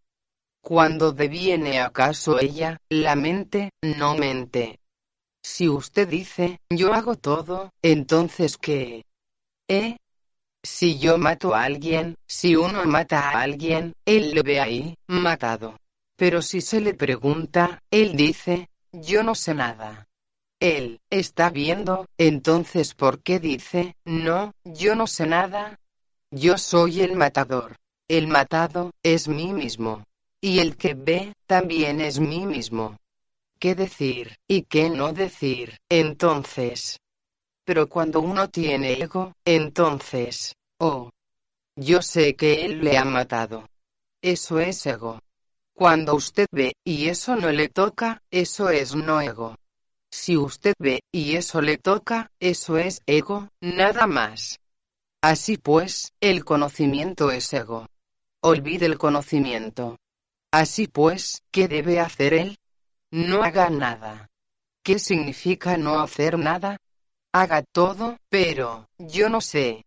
Cuando 0.62 1.12
deviene 1.12 1.80
acaso 1.80 2.40
ella, 2.40 2.82
la 2.90 3.16
mente, 3.16 3.72
no 3.82 4.16
mente. 4.16 4.80
Si 5.42 5.70
usted 5.70 6.08
dice, 6.08 6.60
yo 6.70 6.94
hago 6.94 7.16
todo, 7.16 7.72
entonces 7.82 8.58
¿qué? 8.58 9.06
¿Eh? 9.68 9.98
Si 10.72 10.98
yo 10.98 11.18
mato 11.18 11.56
a 11.56 11.64
alguien, 11.64 12.16
si 12.26 12.56
uno 12.56 12.86
mata 12.86 13.32
a 13.32 13.42
alguien, 13.42 13.92
él 14.06 14.34
lo 14.34 14.44
ve 14.44 14.62
ahí, 14.62 14.96
matado. 15.08 15.78
Pero 16.16 16.42
si 16.42 16.62
se 16.62 16.80
le 16.80 16.94
pregunta, 16.94 17.82
él 17.92 18.16
dice, 18.16 18.70
yo 18.94 19.22
no 19.24 19.36
sé 19.36 19.56
nada. 19.56 20.08
Él, 20.60 21.02
está 21.10 21.50
viendo, 21.50 22.06
entonces 22.18 22.94
¿por 22.94 23.22
qué 23.22 23.40
dice, 23.40 23.96
no, 24.06 24.54
yo 24.64 24.96
no 24.96 25.06
sé 25.08 25.26
nada? 25.26 25.80
Yo 26.32 26.58
soy 26.58 27.02
el 27.02 27.16
matador. 27.16 27.76
El 28.08 28.28
matado, 28.28 28.92
es 29.04 29.28
mí 29.28 29.52
mismo. 29.52 30.06
Y 30.40 30.60
el 30.60 30.78
que 30.78 30.94
ve, 30.94 31.34
también 31.46 32.00
es 32.00 32.20
mí 32.20 32.46
mismo. 32.46 32.96
qué 33.60 33.76
decir, 33.76 34.38
y 34.48 34.62
qué 34.62 34.90
no 34.90 35.12
decir, 35.14 35.78
entonces. 35.90 37.00
Pero 37.66 37.90
cuando 37.90 38.22
uno 38.22 38.50
tiene 38.50 38.94
ego, 38.94 39.34
entonces, 39.46 40.56
oh, 40.80 41.12
yo 41.76 42.02
sé 42.02 42.36
que 42.36 42.66
él 42.66 42.84
le 42.84 42.98
ha 42.98 43.06
matado. 43.06 43.70
Eso 44.22 44.60
es 44.60 44.86
ego. 44.86 45.22
Cuando 45.74 46.14
usted 46.16 46.48
ve, 46.52 46.74
y 46.84 47.08
eso 47.08 47.38
no 47.38 47.52
le 47.52 47.70
toca, 47.70 48.22
eso 48.32 48.70
es 48.70 48.96
no 48.96 49.22
ego. 49.22 49.56
Si 50.12 50.36
usted 50.36 50.74
ve, 50.78 51.02
y 51.12 51.36
eso 51.36 51.62
le 51.62 51.78
toca, 51.78 52.32
eso 52.40 52.78
es 52.78 53.02
ego, 53.06 53.50
nada 53.62 54.08
más. 54.08 54.60
Así 55.22 55.58
pues, 55.58 56.12
el 56.20 56.44
conocimiento 56.44 57.32
es 57.32 57.54
ego. 57.54 57.88
Olvide 58.42 58.86
el 58.86 58.98
conocimiento. 58.98 59.98
Así 60.52 60.88
pues, 60.88 61.44
¿qué 61.52 61.68
debe 61.68 62.00
hacer 62.00 62.34
él? 62.34 62.58
No 63.12 63.44
haga 63.44 63.70
nada. 63.70 64.30
¿Qué 64.84 64.98
significa 65.00 65.78
no 65.78 66.00
hacer 66.00 66.38
nada? 66.40 66.78
Haga 67.32 67.64
todo, 67.64 68.18
pero, 68.30 68.88
yo 68.98 69.30
no 69.30 69.40
sé. 69.42 69.86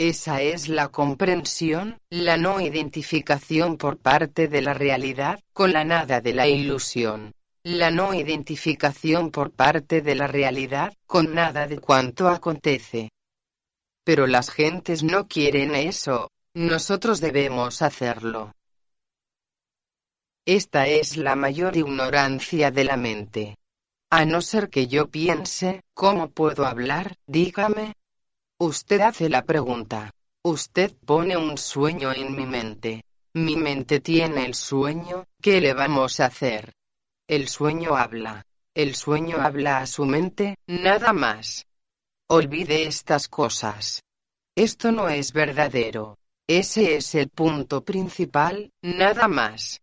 Esa 0.00 0.40
es 0.40 0.70
la 0.70 0.88
comprensión, 0.88 2.00
la 2.08 2.38
no 2.38 2.58
identificación 2.58 3.76
por 3.76 3.98
parte 3.98 4.48
de 4.48 4.62
la 4.62 4.72
realidad, 4.72 5.40
con 5.52 5.74
la 5.74 5.84
nada 5.84 6.22
de 6.22 6.32
la 6.32 6.48
ilusión. 6.48 7.34
La 7.64 7.90
no 7.90 8.14
identificación 8.14 9.30
por 9.30 9.50
parte 9.50 10.00
de 10.00 10.14
la 10.14 10.26
realidad, 10.26 10.94
con 11.06 11.34
nada 11.34 11.66
de 11.66 11.78
cuanto 11.80 12.30
acontece. 12.30 13.10
Pero 14.02 14.26
las 14.26 14.48
gentes 14.48 15.02
no 15.02 15.28
quieren 15.28 15.74
eso, 15.74 16.30
nosotros 16.54 17.20
debemos 17.20 17.82
hacerlo. 17.82 18.54
Esta 20.46 20.86
es 20.86 21.18
la 21.18 21.36
mayor 21.36 21.76
ignorancia 21.76 22.70
de 22.70 22.84
la 22.84 22.96
mente. 22.96 23.58
A 24.08 24.24
no 24.24 24.40
ser 24.40 24.70
que 24.70 24.86
yo 24.86 25.10
piense, 25.10 25.82
¿cómo 25.92 26.30
puedo 26.30 26.64
hablar? 26.64 27.18
Dígame. 27.26 27.99
Usted 28.62 29.00
hace 29.00 29.30
la 29.30 29.42
pregunta. 29.46 30.12
Usted 30.44 30.92
pone 31.06 31.34
un 31.34 31.56
sueño 31.56 32.12
en 32.12 32.36
mi 32.36 32.44
mente. 32.44 33.04
Mi 33.32 33.56
mente 33.56 34.00
tiene 34.00 34.44
el 34.44 34.54
sueño, 34.54 35.24
¿qué 35.40 35.62
le 35.62 35.72
vamos 35.72 36.20
a 36.20 36.26
hacer? 36.26 36.74
El 37.26 37.48
sueño 37.48 37.96
habla. 37.96 38.44
El 38.74 38.94
sueño 38.94 39.38
habla 39.40 39.78
a 39.78 39.86
su 39.86 40.04
mente, 40.04 40.58
nada 40.66 41.14
más. 41.14 41.64
Olvide 42.28 42.82
estas 42.82 43.28
cosas. 43.28 44.02
Esto 44.54 44.92
no 44.92 45.08
es 45.08 45.32
verdadero. 45.32 46.18
Ese 46.46 46.96
es 46.96 47.14
el 47.14 47.30
punto 47.30 47.82
principal, 47.82 48.70
nada 48.82 49.26
más. 49.26 49.80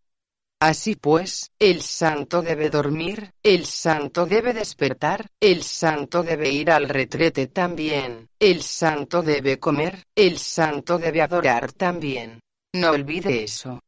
Así 0.59 0.95
pues, 0.95 1.51
el 1.59 1.83
santo 1.83 2.41
debe 2.41 2.71
dormir, 2.71 3.31
el 3.43 3.65
santo 3.65 4.25
debe 4.25 4.53
despertar, 4.53 5.29
el 5.39 5.61
santo 5.61 6.23
debe 6.23 6.49
ir 6.49 6.71
al 6.71 6.89
retrete 6.89 7.45
también, 7.45 8.27
el 8.39 8.63
santo 8.63 9.21
debe 9.21 9.59
comer, 9.59 10.03
el 10.15 10.39
santo 10.39 10.97
debe 10.97 11.21
adorar 11.21 11.73
también. 11.73 12.39
No 12.73 12.89
olvide 12.89 13.43
eso. 13.43 13.81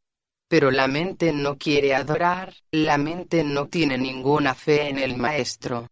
Pero 0.47 0.69
la 0.69 0.87
mente 0.87 1.33
no 1.33 1.57
quiere 1.57 1.95
adorar, 1.95 2.53
la 2.71 2.99
mente 2.99 3.43
no 3.43 3.67
tiene 3.67 3.97
ninguna 3.97 4.53
fe 4.53 4.89
en 4.89 4.99
el 4.99 5.17
maestro. 5.17 5.87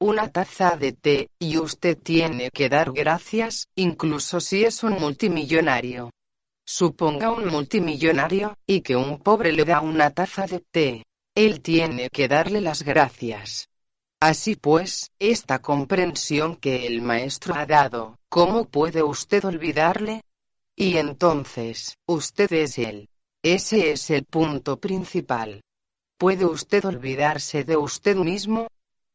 Una 0.00 0.28
taza 0.30 0.76
de 0.76 0.92
té, 0.92 1.28
y 1.38 1.56
usted 1.58 1.96
tiene 1.98 2.50
que 2.50 2.68
dar 2.68 2.92
gracias, 2.92 3.68
incluso 3.76 4.40
si 4.40 4.64
es 4.64 4.82
un 4.82 4.94
multimillonario. 4.94 6.10
Suponga 6.68 7.30
un 7.30 7.46
multimillonario, 7.46 8.58
y 8.66 8.80
que 8.80 8.96
un 8.96 9.20
pobre 9.20 9.52
le 9.52 9.64
da 9.64 9.80
una 9.80 10.10
taza 10.10 10.46
de 10.46 10.58
té. 10.58 11.04
Él 11.32 11.60
tiene 11.60 12.10
que 12.10 12.26
darle 12.26 12.60
las 12.60 12.82
gracias. 12.82 13.68
Así 14.18 14.56
pues, 14.56 15.12
esta 15.20 15.60
comprensión 15.60 16.56
que 16.56 16.86
el 16.86 17.02
maestro 17.02 17.54
ha 17.54 17.66
dado, 17.66 18.18
¿cómo 18.28 18.64
puede 18.64 19.04
usted 19.04 19.44
olvidarle? 19.44 20.22
Y 20.74 20.96
entonces, 20.96 21.98
usted 22.04 22.52
es 22.52 22.78
él. 22.78 23.10
Ese 23.44 23.92
es 23.92 24.10
el 24.10 24.24
punto 24.24 24.80
principal. 24.80 25.62
¿Puede 26.18 26.46
usted 26.46 26.84
olvidarse 26.84 27.62
de 27.62 27.76
usted 27.76 28.16
mismo? 28.16 28.66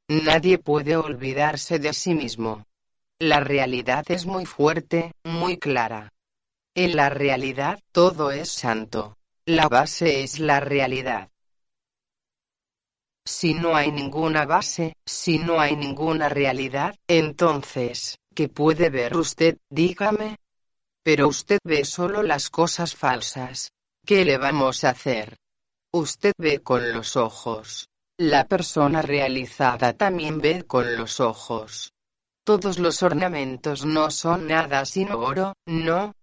Nadie 0.07 0.57
puede 0.57 0.95
olvidarse 0.95 1.79
de 1.79 1.91
sí 1.91 2.13
mismo. 2.13 2.65
La 3.19 3.41
realidad 3.41 4.05
es 4.07 4.25
muy 4.25 4.45
fuerte, 4.45 5.11
muy 5.25 5.57
clara. 5.57 6.13
En 6.73 6.95
la 6.95 7.09
realidad, 7.09 7.79
todo 7.91 8.31
es 8.31 8.49
santo. 8.49 9.17
La 9.45 9.67
base 9.67 10.23
es 10.23 10.39
la 10.39 10.61
realidad. 10.61 11.29
Si 13.25 13.53
no 13.53 13.75
hay 13.75 13.91
ninguna 13.91 14.45
base, 14.45 14.95
si 15.05 15.37
no 15.37 15.59
hay 15.59 15.75
ninguna 15.75 16.29
realidad, 16.29 16.95
entonces, 17.07 18.17
¿qué 18.33 18.47
puede 18.47 18.89
ver 18.89 19.17
usted? 19.17 19.57
Dígame. 19.69 20.37
Pero 21.03 21.27
usted 21.27 21.59
ve 21.63 21.83
solo 21.83 22.23
las 22.23 22.49
cosas 22.49 22.95
falsas. 22.95 23.71
¿Qué 24.05 24.23
le 24.23 24.37
vamos 24.37 24.85
a 24.85 24.91
hacer? 24.91 25.35
Usted 25.91 26.31
ve 26.37 26.59
con 26.59 26.93
los 26.93 27.17
ojos. 27.17 27.89
La 28.17 28.45
persona 28.45 29.01
realizada 29.01 29.91
también 29.93 30.39
ve 30.39 30.63
con 30.63 30.95
los 30.95 31.19
ojos. 31.19 31.91
Todos 32.45 32.79
los 32.79 33.03
ornamentos 33.03 33.85
no 33.85 34.09
son 34.09 34.47
nada 34.47 34.85
sino 34.85 35.19
oro, 35.19 35.53
no, 35.65 36.13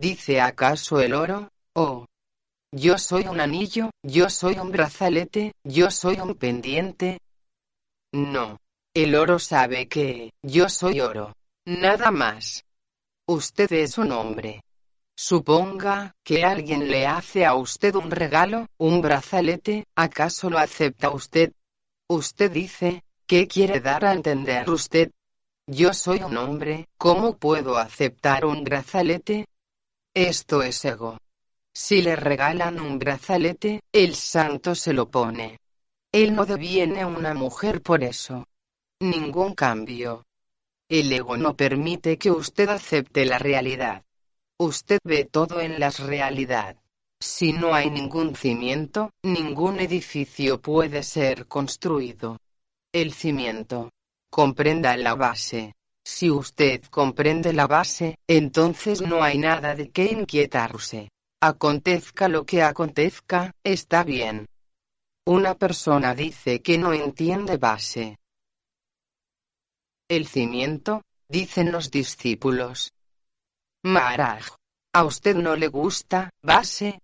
¿Dice 0.00 0.40
acaso 0.40 0.98
el 1.02 1.12
oro? 1.12 1.50
Oh. 1.74 2.06
Yo 2.72 2.96
soy 2.96 3.26
un 3.26 3.38
anillo, 3.38 3.90
yo 4.02 4.30
soy 4.30 4.58
un 4.58 4.72
brazalete, 4.72 5.52
yo 5.62 5.90
soy 5.90 6.18
un 6.20 6.36
pendiente. 6.36 7.20
No. 8.10 8.58
El 8.94 9.14
oro 9.14 9.38
sabe 9.38 9.88
que, 9.88 10.32
yo 10.42 10.70
soy 10.70 11.02
oro. 11.02 11.34
Nada 11.66 12.10
más. 12.10 12.64
Usted 13.28 13.70
es 13.72 13.98
un 13.98 14.12
hombre. 14.12 14.62
Suponga 15.18 16.14
que 16.24 16.44
alguien 16.44 16.88
le 16.88 17.06
hace 17.06 17.44
a 17.44 17.54
usted 17.54 17.94
un 17.94 18.10
regalo, 18.10 18.68
un 18.78 19.02
brazalete, 19.02 19.84
¿acaso 19.94 20.48
lo 20.48 20.58
acepta 20.58 21.10
usted? 21.10 21.52
Usted 22.08 22.50
dice, 22.50 23.04
¿qué 23.26 23.46
quiere 23.46 23.80
dar 23.80 24.06
a 24.06 24.14
entender 24.14 24.70
usted? 24.70 25.10
Yo 25.66 25.92
soy 25.92 26.22
un 26.22 26.38
hombre, 26.38 26.88
¿cómo 26.96 27.36
puedo 27.36 27.76
aceptar 27.76 28.46
un 28.46 28.64
brazalete? 28.64 29.44
Esto 30.14 30.62
es 30.62 30.84
ego. 30.84 31.18
Si 31.72 32.02
le 32.02 32.16
regalan 32.16 32.80
un 32.80 32.98
brazalete, 32.98 33.80
el 33.92 34.16
santo 34.16 34.74
se 34.74 34.92
lo 34.92 35.08
pone. 35.08 35.60
Él 36.10 36.34
no 36.34 36.44
deviene 36.46 37.04
una 37.04 37.32
mujer 37.32 37.80
por 37.80 38.02
eso. 38.02 38.44
Ningún 38.98 39.54
cambio. 39.54 40.24
El 40.88 41.12
ego 41.12 41.36
no 41.36 41.56
permite 41.56 42.18
que 42.18 42.32
usted 42.32 42.68
acepte 42.70 43.24
la 43.24 43.38
realidad. 43.38 44.02
Usted 44.58 44.98
ve 45.04 45.26
todo 45.26 45.60
en 45.60 45.78
la 45.78 45.90
realidad. 45.90 46.76
Si 47.20 47.52
no 47.52 47.72
hay 47.72 47.88
ningún 47.88 48.34
cimiento, 48.34 49.12
ningún 49.22 49.78
edificio 49.78 50.60
puede 50.60 51.04
ser 51.04 51.46
construido. 51.46 52.40
El 52.92 53.12
cimiento. 53.12 53.90
Comprenda 54.28 54.96
la 54.96 55.14
base. 55.14 55.74
Si 56.04 56.30
usted 56.30 56.84
comprende 56.84 57.52
la 57.52 57.66
base, 57.66 58.18
entonces 58.26 59.02
no 59.02 59.22
hay 59.22 59.38
nada 59.38 59.74
de 59.74 59.90
qué 59.90 60.06
inquietarse. 60.06 61.10
Acontezca 61.40 62.28
lo 62.28 62.44
que 62.44 62.62
acontezca, 62.62 63.54
está 63.64 64.04
bien. 64.04 64.46
Una 65.26 65.54
persona 65.54 66.14
dice 66.14 66.60
que 66.60 66.78
no 66.78 66.92
entiende 66.92 67.56
base. 67.56 68.18
El 70.08 70.26
cimiento, 70.26 71.02
dicen 71.28 71.70
los 71.70 71.90
discípulos. 71.90 72.92
Maharaj, 73.84 74.56
¿a 74.92 75.04
usted 75.04 75.36
no 75.36 75.56
le 75.56 75.68
gusta 75.68 76.30
base? 76.42 77.00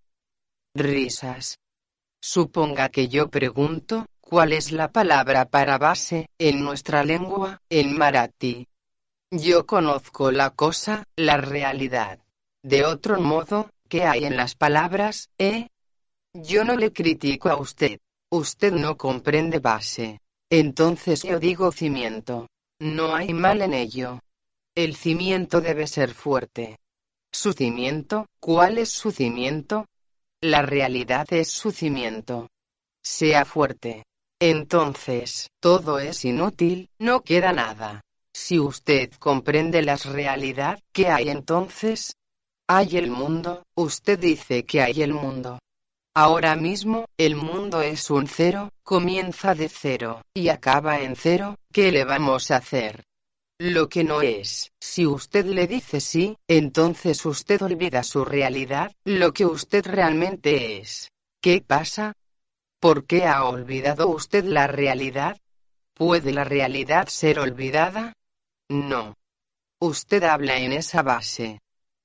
Risas. 0.74 1.58
Suponga 2.20 2.88
que 2.88 3.08
yo 3.08 3.28
pregunto, 3.28 4.06
¿cuál 4.20 4.52
es 4.52 4.72
la 4.72 4.90
palabra 4.90 5.44
para 5.44 5.78
base, 5.78 6.28
en 6.38 6.62
nuestra 6.62 7.04
lengua, 7.04 7.62
en 7.70 7.96
marathi? 7.96 8.66
Yo 9.32 9.66
conozco 9.66 10.30
la 10.30 10.50
cosa, 10.50 11.04
la 11.16 11.36
realidad. 11.36 12.20
De 12.62 12.84
otro 12.84 13.20
modo, 13.20 13.70
¿qué 13.88 14.04
hay 14.04 14.24
en 14.24 14.36
las 14.36 14.54
palabras, 14.54 15.30
eh? 15.36 15.68
Yo 16.32 16.64
no 16.64 16.76
le 16.76 16.92
critico 16.92 17.48
a 17.48 17.56
usted. 17.56 17.98
Usted 18.30 18.72
no 18.72 18.96
comprende 18.96 19.58
base. 19.58 20.20
Entonces 20.48 21.24
yo 21.24 21.40
digo 21.40 21.72
cimiento. 21.72 22.46
No 22.78 23.16
hay 23.16 23.34
mal 23.34 23.62
en 23.62 23.74
ello. 23.74 24.20
El 24.76 24.94
cimiento 24.94 25.60
debe 25.60 25.88
ser 25.88 26.14
fuerte. 26.14 26.78
¿Su 27.32 27.52
cimiento? 27.52 28.26
¿Cuál 28.38 28.78
es 28.78 28.90
su 28.90 29.10
cimiento? 29.10 29.86
La 30.40 30.62
realidad 30.62 31.26
es 31.30 31.50
su 31.50 31.72
cimiento. 31.72 32.48
Sea 33.02 33.44
fuerte. 33.44 34.04
Entonces, 34.38 35.48
todo 35.60 35.98
es 35.98 36.24
inútil, 36.24 36.90
no 36.98 37.22
queda 37.22 37.52
nada. 37.52 38.02
Si 38.38 38.60
usted 38.60 39.10
comprende 39.18 39.82
la 39.82 39.96
realidad, 39.96 40.78
¿qué 40.92 41.08
hay 41.08 41.30
entonces? 41.30 42.16
Hay 42.68 42.98
el 42.98 43.10
mundo, 43.10 43.64
usted 43.74 44.18
dice 44.18 44.64
que 44.66 44.82
hay 44.82 45.02
el 45.02 45.14
mundo. 45.14 45.58
Ahora 46.14 46.54
mismo, 46.54 47.06
el 47.16 47.34
mundo 47.34 47.80
es 47.80 48.10
un 48.10 48.28
cero, 48.28 48.68
comienza 48.84 49.54
de 49.54 49.70
cero, 49.70 50.20
y 50.34 50.50
acaba 50.50 51.00
en 51.00 51.16
cero, 51.16 51.56
¿qué 51.72 51.90
le 51.90 52.04
vamos 52.04 52.50
a 52.50 52.58
hacer? 52.58 53.04
Lo 53.58 53.88
que 53.88 54.04
no 54.04 54.20
es, 54.20 54.70
si 54.80 55.06
usted 55.06 55.46
le 55.46 55.66
dice 55.66 56.00
sí, 56.00 56.36
entonces 56.46 57.24
usted 57.24 57.62
olvida 57.62 58.02
su 58.02 58.22
realidad, 58.22 58.92
lo 59.04 59.32
que 59.32 59.46
usted 59.46 59.84
realmente 59.86 60.78
es. 60.78 61.10
¿Qué 61.40 61.64
pasa? 61.66 62.12
¿Por 62.80 63.06
qué 63.06 63.24
ha 63.24 63.44
olvidado 63.44 64.08
usted 64.08 64.44
la 64.44 64.66
realidad? 64.66 65.38
¿Puede 65.94 66.32
la 66.32 66.44
realidad 66.44 67.08
ser 67.08 67.38
olvidada? 67.38 68.12
No. 68.68 69.16
Usted 69.80 70.24
habla 70.24 70.58
en 70.58 70.72
esa 70.72 71.02
base. 71.02 71.60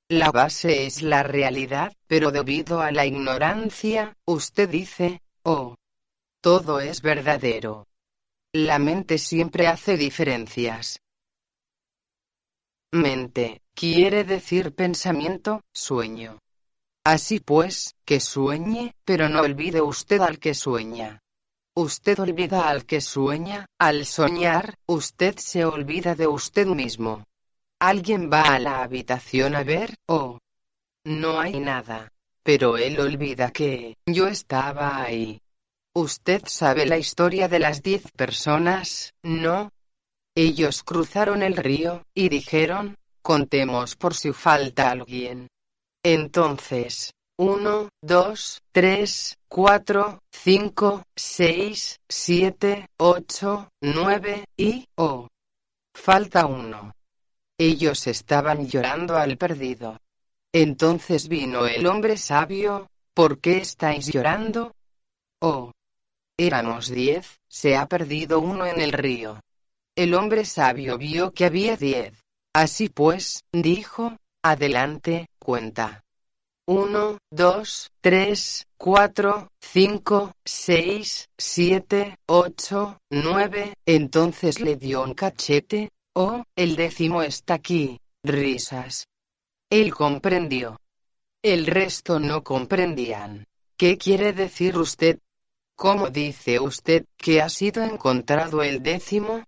La 0.10 0.32
base 0.32 0.86
es 0.86 1.02
la 1.02 1.24
realidad, 1.24 1.94
pero 2.08 2.32
debido 2.32 2.82
a 2.82 2.92
la 2.92 3.06
ignorancia, 3.06 4.18
usted 4.26 4.70
dice, 4.70 5.22
oh, 5.44 5.76
todo 6.42 6.82
es 6.82 7.02
verdadero. 7.02 7.88
La 8.54 8.78
mente 8.78 9.18
siempre 9.18 9.68
hace 9.68 9.96
diferencias. 9.96 11.00
Mente, 12.92 13.62
quiere 13.74 14.26
decir 14.26 14.76
pensamiento, 14.76 15.62
sueño. 15.74 16.40
Así 17.06 17.40
pues, 17.40 17.96
que 18.04 18.20
sueñe, 18.20 18.94
pero 19.06 19.30
no 19.30 19.42
olvide 19.42 19.82
usted 19.82 20.20
al 20.20 20.40
que 20.40 20.54
sueña. 20.54 21.21
Usted 21.74 22.20
olvida 22.20 22.70
al 22.70 22.86
que 22.86 23.00
sueña, 23.00 23.66
al 23.80 24.06
soñar, 24.06 24.76
usted 24.88 25.38
se 25.38 25.64
olvida 25.64 26.16
de 26.16 26.28
usted 26.28 26.68
mismo. 26.68 27.26
Alguien 27.80 28.30
va 28.32 28.42
a 28.42 28.60
la 28.60 28.84
habitación 28.84 29.56
a 29.56 29.64
ver, 29.64 29.96
oh, 30.08 30.40
no 31.06 31.40
hay 31.40 31.60
nada. 31.60 32.12
Pero 32.44 32.78
él 32.78 33.00
olvida 33.00 33.52
que 33.52 33.96
yo 34.06 34.28
estaba 34.28 35.02
ahí. 35.02 35.42
Usted 35.94 36.42
sabe 36.46 36.86
la 36.86 36.98
historia 36.98 37.48
de 37.48 37.60
las 37.60 37.82
diez 37.84 38.12
personas, 38.12 39.14
¿no? 39.24 39.72
Ellos 40.36 40.84
cruzaron 40.84 41.44
el 41.44 41.56
río, 41.56 42.04
y 42.14 42.30
dijeron, 42.30 42.98
contemos 43.22 43.96
por 43.96 44.14
si 44.14 44.34
falta 44.34 44.92
alguien. 44.92 45.48
Entonces, 46.04 47.14
uno, 47.42 47.90
dos, 48.04 48.62
tres, 48.72 49.36
cuatro, 49.50 50.22
cinco, 50.32 51.04
seis, 51.16 52.00
siete, 52.08 52.88
ocho, 53.00 53.68
nueve, 53.82 54.46
y, 54.56 54.86
oh, 54.98 55.28
falta 55.92 56.46
uno. 56.46 56.94
Ellos 57.58 58.06
estaban 58.06 58.68
llorando 58.68 59.18
al 59.18 59.38
perdido. 59.38 59.98
Entonces 60.54 61.28
vino 61.28 61.66
el 61.66 61.88
hombre 61.88 62.16
sabio, 62.16 62.92
¿por 63.16 63.40
qué 63.40 63.58
estáis 63.58 64.06
llorando? 64.14 64.76
Oh, 65.42 65.72
éramos 66.38 66.90
diez, 66.90 67.40
se 67.50 67.76
ha 67.76 67.88
perdido 67.88 68.40
uno 68.40 68.68
en 68.68 68.80
el 68.80 68.92
río. 68.92 69.40
El 69.96 70.14
hombre 70.14 70.46
sabio 70.46 71.00
vio 71.00 71.32
que 71.32 71.46
había 71.46 71.76
diez. 71.76 72.14
Así 72.54 72.90
pues, 72.90 73.46
dijo, 73.52 74.16
adelante, 74.44 75.26
cuenta. 75.40 76.04
Uno, 76.68 77.18
dos, 77.32 77.90
tres, 78.02 78.68
cuatro, 78.78 79.50
cinco, 79.60 80.34
seis, 80.46 81.28
siete, 81.38 82.18
ocho, 82.28 83.00
nueve. 83.10 83.74
Entonces 83.86 84.60
le 84.60 84.76
dio 84.76 85.04
un 85.04 85.14
cachete. 85.16 85.90
Oh, 86.14 86.44
el 86.56 86.76
décimo 86.76 87.24
está 87.24 87.56
aquí. 87.56 88.00
Risas. 88.24 89.08
Él 89.72 89.94
comprendió. 89.94 90.78
El 91.42 91.66
resto 91.66 92.20
no 92.20 92.44
comprendían. 92.44 93.48
¿Qué 93.76 93.98
quiere 93.98 94.32
decir 94.32 94.78
usted? 94.78 95.18
¿Cómo 95.76 96.12
dice 96.12 96.60
usted 96.60 97.06
que 97.18 97.42
ha 97.42 97.50
sido 97.50 97.84
encontrado 97.84 98.62
el 98.62 98.84
décimo? 98.84 99.44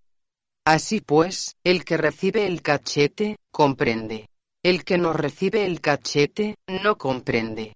Así 0.66 1.02
pues, 1.02 1.56
el 1.64 1.86
que 1.86 1.98
recibe 1.98 2.48
el 2.48 2.64
cachete, 2.64 3.38
comprende. 3.52 4.30
El 4.64 4.86
que 4.86 4.98
no 4.98 5.12
recibe 5.12 5.66
el 5.66 5.82
cachete, 5.82 6.56
no 6.68 6.98
comprende. 6.98 7.76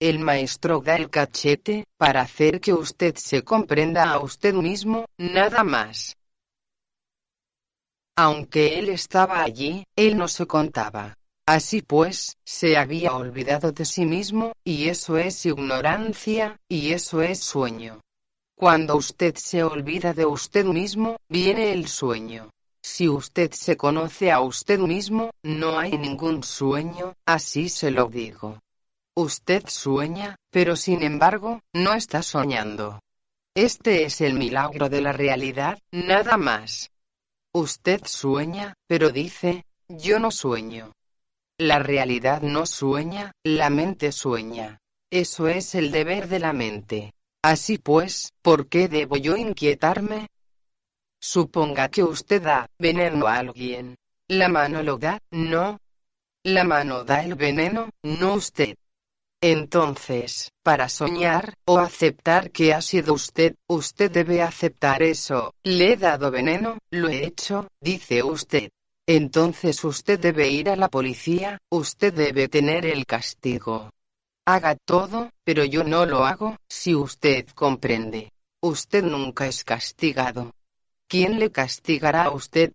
El 0.00 0.20
maestro 0.20 0.80
da 0.80 0.96
el 0.96 1.10
cachete, 1.10 1.84
para 1.98 2.22
hacer 2.22 2.62
que 2.62 2.72
usted 2.72 3.14
se 3.16 3.42
comprenda 3.42 4.10
a 4.10 4.20
usted 4.20 4.54
mismo, 4.54 5.04
nada 5.18 5.62
más. 5.64 6.16
Aunque 8.16 8.78
él 8.78 8.88
estaba 8.88 9.42
allí, 9.42 9.84
él 9.96 10.16
no 10.16 10.26
se 10.26 10.46
contaba. 10.46 11.18
Así 11.46 11.82
pues, 11.82 12.38
se 12.42 12.78
había 12.78 13.14
olvidado 13.14 13.72
de 13.72 13.84
sí 13.84 14.06
mismo, 14.06 14.52
y 14.64 14.88
eso 14.88 15.18
es 15.18 15.44
ignorancia, 15.44 16.58
y 16.68 16.94
eso 16.94 17.20
es 17.20 17.40
sueño. 17.40 18.00
Cuando 18.56 18.96
usted 18.96 19.34
se 19.34 19.62
olvida 19.62 20.14
de 20.14 20.24
usted 20.24 20.64
mismo, 20.64 21.18
viene 21.28 21.72
el 21.72 21.86
sueño. 21.86 22.48
Si 22.86 23.08
usted 23.08 23.50
se 23.52 23.78
conoce 23.78 24.30
a 24.30 24.42
usted 24.42 24.78
mismo, 24.78 25.30
no 25.42 25.78
hay 25.78 25.96
ningún 25.96 26.42
sueño, 26.42 27.14
así 27.24 27.70
se 27.70 27.90
lo 27.90 28.08
digo. 28.08 28.60
Usted 29.16 29.64
sueña, 29.68 30.36
pero 30.50 30.76
sin 30.76 31.02
embargo, 31.02 31.62
no 31.72 31.94
está 31.94 32.22
soñando. 32.22 33.00
Este 33.54 34.04
es 34.04 34.20
el 34.20 34.34
milagro 34.34 34.90
de 34.90 35.00
la 35.00 35.12
realidad, 35.12 35.78
nada 35.92 36.36
más. 36.36 36.90
Usted 37.54 38.02
sueña, 38.04 38.74
pero 38.86 39.08
dice, 39.08 39.64
yo 39.88 40.18
no 40.18 40.30
sueño. 40.30 40.92
La 41.56 41.78
realidad 41.78 42.42
no 42.42 42.66
sueña, 42.66 43.32
la 43.44 43.70
mente 43.70 44.12
sueña. 44.12 44.78
Eso 45.10 45.48
es 45.48 45.74
el 45.74 45.90
deber 45.90 46.28
de 46.28 46.38
la 46.38 46.52
mente. 46.52 47.14
Así 47.42 47.78
pues, 47.78 48.34
¿por 48.42 48.68
qué 48.68 48.88
debo 48.88 49.16
yo 49.16 49.38
inquietarme? 49.38 50.28
Suponga 51.26 51.88
que 51.88 52.02
usted 52.04 52.42
da 52.42 52.68
veneno 52.78 53.26
a 53.26 53.38
alguien. 53.38 53.96
La 54.28 54.48
mano 54.50 54.82
lo 54.82 54.98
da, 54.98 55.18
no. 55.30 55.80
La 56.44 56.64
mano 56.64 57.02
da 57.02 57.24
el 57.24 57.34
veneno, 57.34 57.88
no 58.02 58.34
usted. 58.34 58.76
Entonces, 59.40 60.52
para 60.62 60.90
soñar, 60.90 61.54
o 61.64 61.78
aceptar 61.78 62.50
que 62.50 62.74
ha 62.74 62.82
sido 62.82 63.14
usted, 63.14 63.54
usted 63.66 64.10
debe 64.10 64.42
aceptar 64.42 65.02
eso. 65.02 65.54
Le 65.62 65.94
he 65.94 65.96
dado 65.96 66.30
veneno, 66.30 66.76
lo 66.90 67.08
he 67.08 67.24
hecho, 67.24 67.68
dice 67.80 68.22
usted. 68.22 68.68
Entonces 69.06 69.82
usted 69.82 70.20
debe 70.20 70.50
ir 70.50 70.68
a 70.68 70.76
la 70.76 70.90
policía, 70.90 71.58
usted 71.70 72.12
debe 72.12 72.48
tener 72.48 72.84
el 72.84 73.06
castigo. 73.06 73.88
Haga 74.44 74.76
todo, 74.76 75.30
pero 75.42 75.64
yo 75.64 75.84
no 75.84 76.04
lo 76.04 76.26
hago, 76.26 76.58
si 76.68 76.94
usted 76.94 77.48
comprende. 77.54 78.30
Usted 78.60 79.02
nunca 79.02 79.46
es 79.46 79.64
castigado. 79.64 80.52
¿Quién 81.08 81.38
le 81.38 81.50
castigará 81.50 82.24
a 82.24 82.30
usted? 82.30 82.72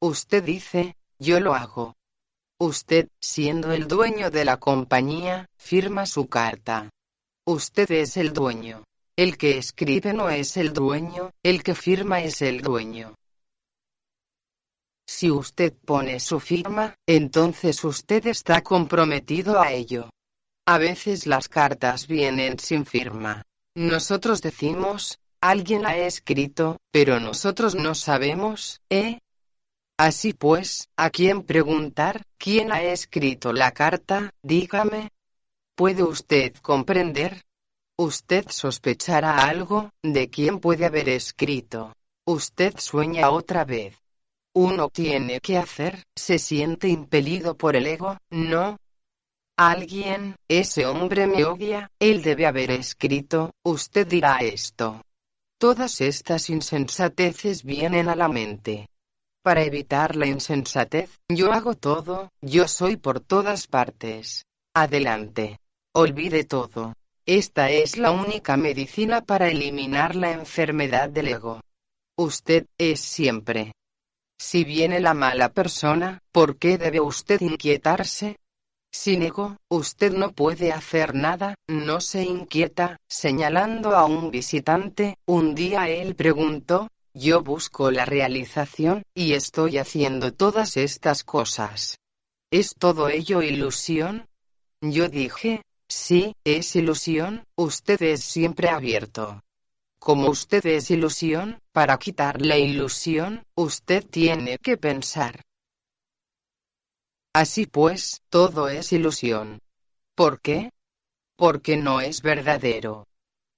Usted 0.00 0.42
dice, 0.42 0.96
yo 1.18 1.40
lo 1.40 1.54
hago. 1.54 1.94
Usted, 2.58 3.08
siendo 3.20 3.72
el 3.72 3.86
dueño 3.86 4.30
de 4.30 4.44
la 4.44 4.56
compañía, 4.58 5.48
firma 5.56 6.06
su 6.06 6.26
carta. 6.26 6.90
Usted 7.46 7.90
es 7.90 8.16
el 8.16 8.32
dueño. 8.32 8.84
El 9.14 9.38
que 9.38 9.56
escribe 9.56 10.12
no 10.12 10.28
es 10.28 10.56
el 10.56 10.72
dueño, 10.72 11.30
el 11.42 11.62
que 11.62 11.74
firma 11.74 12.20
es 12.20 12.42
el 12.42 12.60
dueño. 12.60 13.14
Si 15.06 15.30
usted 15.30 15.72
pone 15.72 16.18
su 16.18 16.40
firma, 16.40 16.96
entonces 17.06 17.82
usted 17.84 18.26
está 18.26 18.62
comprometido 18.62 19.60
a 19.60 19.72
ello. 19.72 20.10
A 20.66 20.78
veces 20.78 21.26
las 21.26 21.48
cartas 21.48 22.08
vienen 22.08 22.58
sin 22.58 22.84
firma. 22.84 23.44
Nosotros 23.74 24.42
decimos, 24.42 25.20
alguien 25.40 25.86
ha 25.86 25.96
escrito, 25.96 26.78
pero 26.90 27.20
nosotros 27.20 27.74
no 27.74 27.94
sabemos, 27.94 28.80
¿eh? 28.90 29.20
Así 29.98 30.34
pues, 30.34 30.88
¿a 30.96 31.10
quién 31.10 31.42
preguntar? 31.42 32.22
¿Quién 32.36 32.70
ha 32.72 32.82
escrito 32.82 33.52
la 33.52 33.72
carta? 33.72 34.30
Dígame. 34.42 35.10
¿Puede 35.74 36.02
usted 36.02 36.54
comprender? 36.56 37.42
Usted 37.98 38.46
sospechará 38.50 39.48
algo, 39.48 39.90
de 40.02 40.28
quién 40.28 40.60
puede 40.60 40.84
haber 40.84 41.08
escrito. 41.08 41.94
Usted 42.26 42.74
sueña 42.78 43.30
otra 43.30 43.64
vez. 43.64 43.96
Uno 44.52 44.90
tiene 44.90 45.40
que 45.40 45.56
hacer, 45.56 46.04
se 46.14 46.38
siente 46.38 46.88
impelido 46.88 47.56
por 47.56 47.74
el 47.74 47.86
ego, 47.86 48.18
¿no? 48.30 48.78
Alguien, 49.56 50.36
ese 50.48 50.84
hombre 50.84 51.26
me 51.26 51.44
odia, 51.44 51.90
él 51.98 52.22
debe 52.22 52.46
haber 52.46 52.70
escrito, 52.70 53.52
usted 53.62 54.06
dirá 54.06 54.38
esto. 54.40 55.00
Todas 55.58 56.02
estas 56.02 56.50
insensateces 56.50 57.64
vienen 57.64 58.10
a 58.10 58.14
la 58.14 58.28
mente. 58.28 58.90
Para 59.42 59.62
evitar 59.62 60.14
la 60.14 60.26
insensatez, 60.26 61.10
yo 61.30 61.50
hago 61.50 61.74
todo, 61.74 62.30
yo 62.42 62.68
soy 62.68 62.96
por 62.96 63.20
todas 63.20 63.66
partes. 63.66 64.44
Adelante. 64.74 65.58
Olvide 65.94 66.44
todo. 66.44 66.92
Esta 67.24 67.70
es 67.70 67.96
la 67.96 68.10
única 68.10 68.58
medicina 68.58 69.22
para 69.22 69.48
eliminar 69.48 70.14
la 70.14 70.32
enfermedad 70.32 71.08
del 71.08 71.28
ego. 71.28 71.62
Usted 72.18 72.66
es 72.76 73.00
siempre. 73.00 73.72
Si 74.38 74.62
viene 74.62 75.00
la 75.00 75.14
mala 75.14 75.48
persona, 75.48 76.20
¿por 76.32 76.58
qué 76.58 76.76
debe 76.76 77.00
usted 77.00 77.40
inquietarse? 77.40 78.36
Sin 78.98 79.22
ego, 79.22 79.58
usted 79.68 80.12
no 80.14 80.32
puede 80.32 80.72
hacer 80.72 81.14
nada, 81.14 81.54
no 81.68 82.00
se 82.00 82.22
inquieta, 82.24 82.96
señalando 83.06 83.94
a 83.94 84.06
un 84.06 84.30
visitante, 84.30 85.18
un 85.26 85.54
día 85.54 85.88
él 85.90 86.14
preguntó, 86.14 86.88
yo 87.12 87.42
busco 87.42 87.90
la 87.90 88.06
realización, 88.06 89.02
y 89.14 89.34
estoy 89.34 89.76
haciendo 89.76 90.32
todas 90.32 90.78
estas 90.78 91.24
cosas. 91.24 91.98
¿Es 92.50 92.74
todo 92.74 93.08
ello 93.10 93.42
ilusión? 93.42 94.26
Yo 94.80 95.08
dije, 95.10 95.60
sí, 95.86 96.34
es 96.42 96.74
ilusión, 96.74 97.44
usted 97.54 98.00
es 98.00 98.24
siempre 98.24 98.70
abierto. 98.70 99.42
Como 99.98 100.30
usted 100.30 100.64
es 100.64 100.90
ilusión, 100.90 101.60
para 101.70 101.98
quitar 101.98 102.40
la 102.40 102.56
ilusión, 102.56 103.44
usted 103.54 104.04
tiene 104.06 104.56
que 104.56 104.78
pensar. 104.78 105.42
Así 107.36 107.66
pues, 107.66 108.22
todo 108.30 108.70
es 108.70 108.94
ilusión. 108.94 109.60
¿Por 110.14 110.40
qué? 110.40 110.70
Porque 111.36 111.76
no 111.76 112.00
es 112.00 112.22
verdadero. 112.22 113.06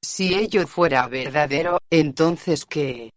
Si 0.02 0.34
ello 0.34 0.66
fuera 0.66 1.06
verdadero, 1.06 1.78
entonces 1.88 2.66
¿qué? 2.66 3.12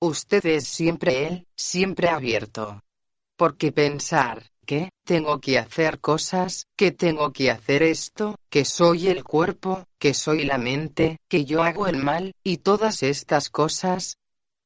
Usted 0.00 0.44
es 0.46 0.66
siempre 0.66 1.28
él, 1.28 1.46
siempre 1.54 2.08
abierto. 2.08 2.82
Porque 3.36 3.70
pensar, 3.70 4.42
que 4.66 4.90
tengo 5.04 5.40
que 5.40 5.56
hacer 5.56 6.00
cosas, 6.00 6.66
que 6.76 6.90
tengo 6.90 7.32
que 7.32 7.52
hacer 7.52 7.84
esto, 7.84 8.34
que 8.50 8.64
soy 8.64 9.06
el 9.06 9.22
cuerpo, 9.22 9.84
que 10.00 10.14
soy 10.14 10.42
la 10.42 10.58
mente, 10.58 11.18
que 11.28 11.44
yo 11.44 11.62
hago 11.62 11.86
el 11.86 12.02
mal, 12.02 12.32
y 12.42 12.56
todas 12.56 13.04
estas 13.04 13.50
cosas, 13.50 14.16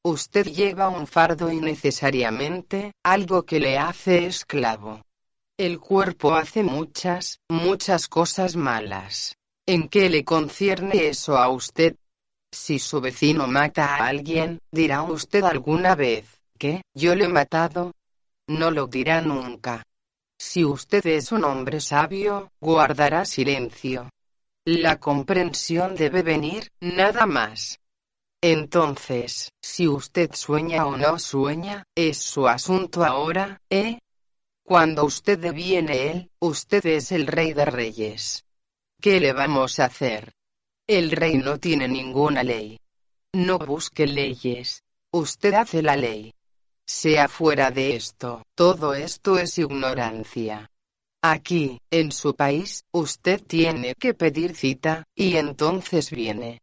usted 0.03 0.46
lleva 0.46 0.88
un 0.88 1.07
fardo 1.07 1.53
innecesariamente, 1.53 2.92
algo 3.03 3.44
que 3.44 3.61
le 3.61 3.77
hace 3.77 4.25
esclavo. 4.25 5.03
El 5.59 5.81
cuerpo 5.81 6.35
hace 6.35 6.62
muchas, 6.62 7.40
muchas 7.49 8.09
cosas 8.09 8.57
malas. 8.57 9.38
¿En 9.64 9.88
qué 9.88 10.11
le 10.11 10.23
concierne 10.23 11.09
eso 11.09 11.38
a 11.38 11.49
usted? 11.49 11.97
Si 12.53 12.79
su 12.79 13.01
vecino 13.01 13.47
mata 13.47 13.97
a 13.97 14.07
alguien, 14.07 14.61
dirá 14.71 15.03
usted 15.03 15.45
alguna 15.45 15.95
vez, 15.95 16.27
que 16.59 16.83
yo 16.92 17.14
le 17.14 17.25
he 17.25 17.29
matado. 17.29 17.95
No 18.47 18.71
lo 18.71 18.87
dirá 18.87 19.23
nunca. 19.23 19.83
Si 20.38 20.62
usted 20.62 21.07
es 21.07 21.33
un 21.33 21.45
hombre 21.45 21.81
sabio, 21.81 22.53
guardará 22.61 23.25
silencio. 23.25 24.11
La 24.66 25.01
comprensión 25.01 25.95
debe 25.95 26.21
venir, 26.21 26.71
nada 26.81 27.25
más. 27.25 27.81
Entonces, 28.42 29.53
si 29.62 29.88
usted 29.88 30.35
sueña 30.35 30.85
o 30.85 30.99
no 30.99 31.19
sueña, 31.19 31.85
es 31.95 32.19
su 32.19 32.47
asunto 32.47 33.03
ahora, 33.03 33.62
¿eh? 33.71 34.01
Cuando 34.67 35.05
usted 35.05 35.39
deviene 35.39 36.11
él, 36.11 36.31
usted 36.41 36.85
es 36.87 37.13
el 37.13 37.29
rey 37.29 37.53
de 37.53 37.67
reyes. 37.67 38.45
¿Qué 39.01 39.21
le 39.21 39.33
vamos 39.33 39.79
a 39.79 39.85
hacer? 39.85 40.33
El 40.89 41.13
rey 41.13 41.37
no 41.37 41.61
tiene 41.61 41.87
ninguna 41.87 42.43
ley. 42.43 42.81
No 43.33 43.61
busque 43.61 44.09
leyes. 44.09 44.83
Usted 45.13 45.55
hace 45.55 45.83
la 45.83 45.95
ley. 45.95 46.35
Sea 46.85 47.29
fuera 47.29 47.71
de 47.71 47.95
esto, 47.95 48.43
todo 48.57 48.93
esto 48.95 49.39
es 49.39 49.57
ignorancia. 49.57 50.69
Aquí, 51.23 51.79
en 51.93 52.11
su 52.11 52.35
país, 52.35 52.83
usted 52.91 53.41
tiene 53.41 53.95
que 53.95 54.15
pedir 54.15 54.57
cita, 54.57 55.05
y 55.15 55.37
entonces 55.37 56.11
viene. 56.11 56.61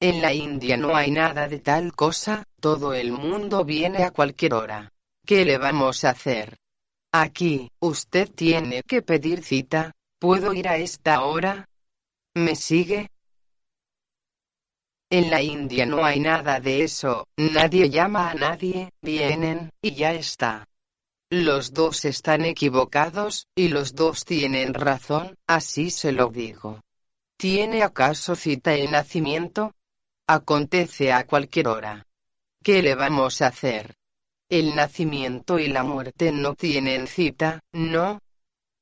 En 0.00 0.22
la 0.22 0.32
India 0.32 0.78
no 0.78 0.96
hay 0.96 1.10
nada 1.10 1.48
de 1.48 1.58
tal 1.58 1.92
cosa, 1.92 2.44
todo 2.60 2.94
el 2.94 3.12
mundo 3.12 3.62
viene 3.62 4.04
a 4.04 4.10
cualquier 4.10 4.54
hora. 4.54 4.90
¿Qué 5.26 5.44
le 5.44 5.58
vamos 5.58 6.04
a 6.04 6.10
hacer? 6.10 6.56
Aquí, 7.14 7.70
usted 7.78 8.30
tiene 8.30 8.82
que 8.82 9.02
pedir 9.02 9.44
cita. 9.44 9.92
¿Puedo 10.18 10.54
ir 10.54 10.66
a 10.66 10.78
esta 10.78 11.24
hora? 11.24 11.68
¿Me 12.34 12.56
sigue? 12.56 13.10
En 15.10 15.30
la 15.30 15.42
India 15.42 15.84
no 15.84 16.06
hay 16.06 16.20
nada 16.20 16.58
de 16.58 16.84
eso, 16.84 17.26
nadie 17.36 17.90
llama 17.90 18.30
a 18.30 18.34
nadie, 18.34 18.92
vienen, 19.02 19.70
y 19.82 19.94
ya 19.94 20.14
está. 20.14 20.66
Los 21.28 21.74
dos 21.74 22.06
están 22.06 22.46
equivocados, 22.46 23.46
y 23.54 23.68
los 23.68 23.94
dos 23.94 24.24
tienen 24.24 24.72
razón, 24.72 25.36
así 25.46 25.90
se 25.90 26.12
lo 26.12 26.28
digo. 26.28 26.80
¿Tiene 27.36 27.82
acaso 27.82 28.36
cita 28.36 28.72
el 28.72 28.90
nacimiento? 28.90 29.74
Acontece 30.26 31.12
a 31.12 31.26
cualquier 31.26 31.68
hora. 31.68 32.06
¿Qué 32.64 32.80
le 32.80 32.94
vamos 32.94 33.42
a 33.42 33.48
hacer? 33.48 33.94
El 34.52 34.76
nacimiento 34.76 35.58
y 35.58 35.68
la 35.68 35.82
muerte 35.82 36.30
no 36.30 36.54
tienen 36.54 37.06
cita, 37.06 37.60
¿no? 37.72 38.20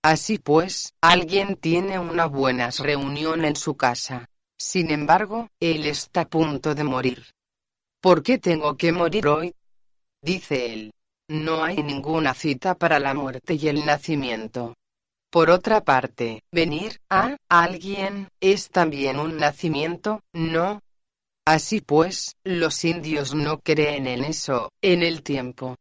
Así 0.03 0.37
pues, 0.37 0.95
alguien 1.01 1.55
tiene 1.55 1.97
una 1.97 2.27
buena 2.27 2.71
reunión 2.71 3.45
en 3.45 3.55
su 3.55 3.77
casa. 3.77 4.29
Sin 4.59 4.91
embargo, 4.91 5.49
él 5.61 5.87
está 5.87 6.23
a 6.23 6.29
punto 6.29 6.75
de 6.75 6.83
morir. 6.83 7.25
¿Por 8.01 8.25
qué 8.25 8.39
tengo 8.39 8.77
que 8.77 8.91
morir 8.91 9.29
hoy? 9.29 9.55
Dice 10.21 10.73
él. 10.73 10.93
No 11.29 11.63
hay 11.63 11.77
ninguna 11.85 12.35
cita 12.35 12.75
para 12.75 12.99
la 12.99 13.15
muerte 13.15 13.55
y 13.55 13.69
el 13.69 13.87
nacimiento. 13.87 14.75
Por 15.31 15.51
otra 15.51 15.83
parte, 15.83 16.43
venir 16.51 17.01
a 17.09 17.37
alguien 17.49 18.29
es 18.41 18.71
también 18.71 19.21
un 19.21 19.37
nacimiento, 19.37 20.21
¿no? 20.33 20.81
Así 21.47 21.81
pues, 21.81 22.37
los 22.45 22.85
indios 22.85 23.35
no 23.35 23.61
creen 23.61 24.07
en 24.07 24.25
eso, 24.25 24.71
en 24.83 25.03
el 25.03 25.23
tiempo. 25.23 25.77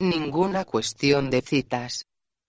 Ninguna 0.00 0.64
cuestión 0.64 1.30
de 1.30 1.42
citas. 1.42 2.06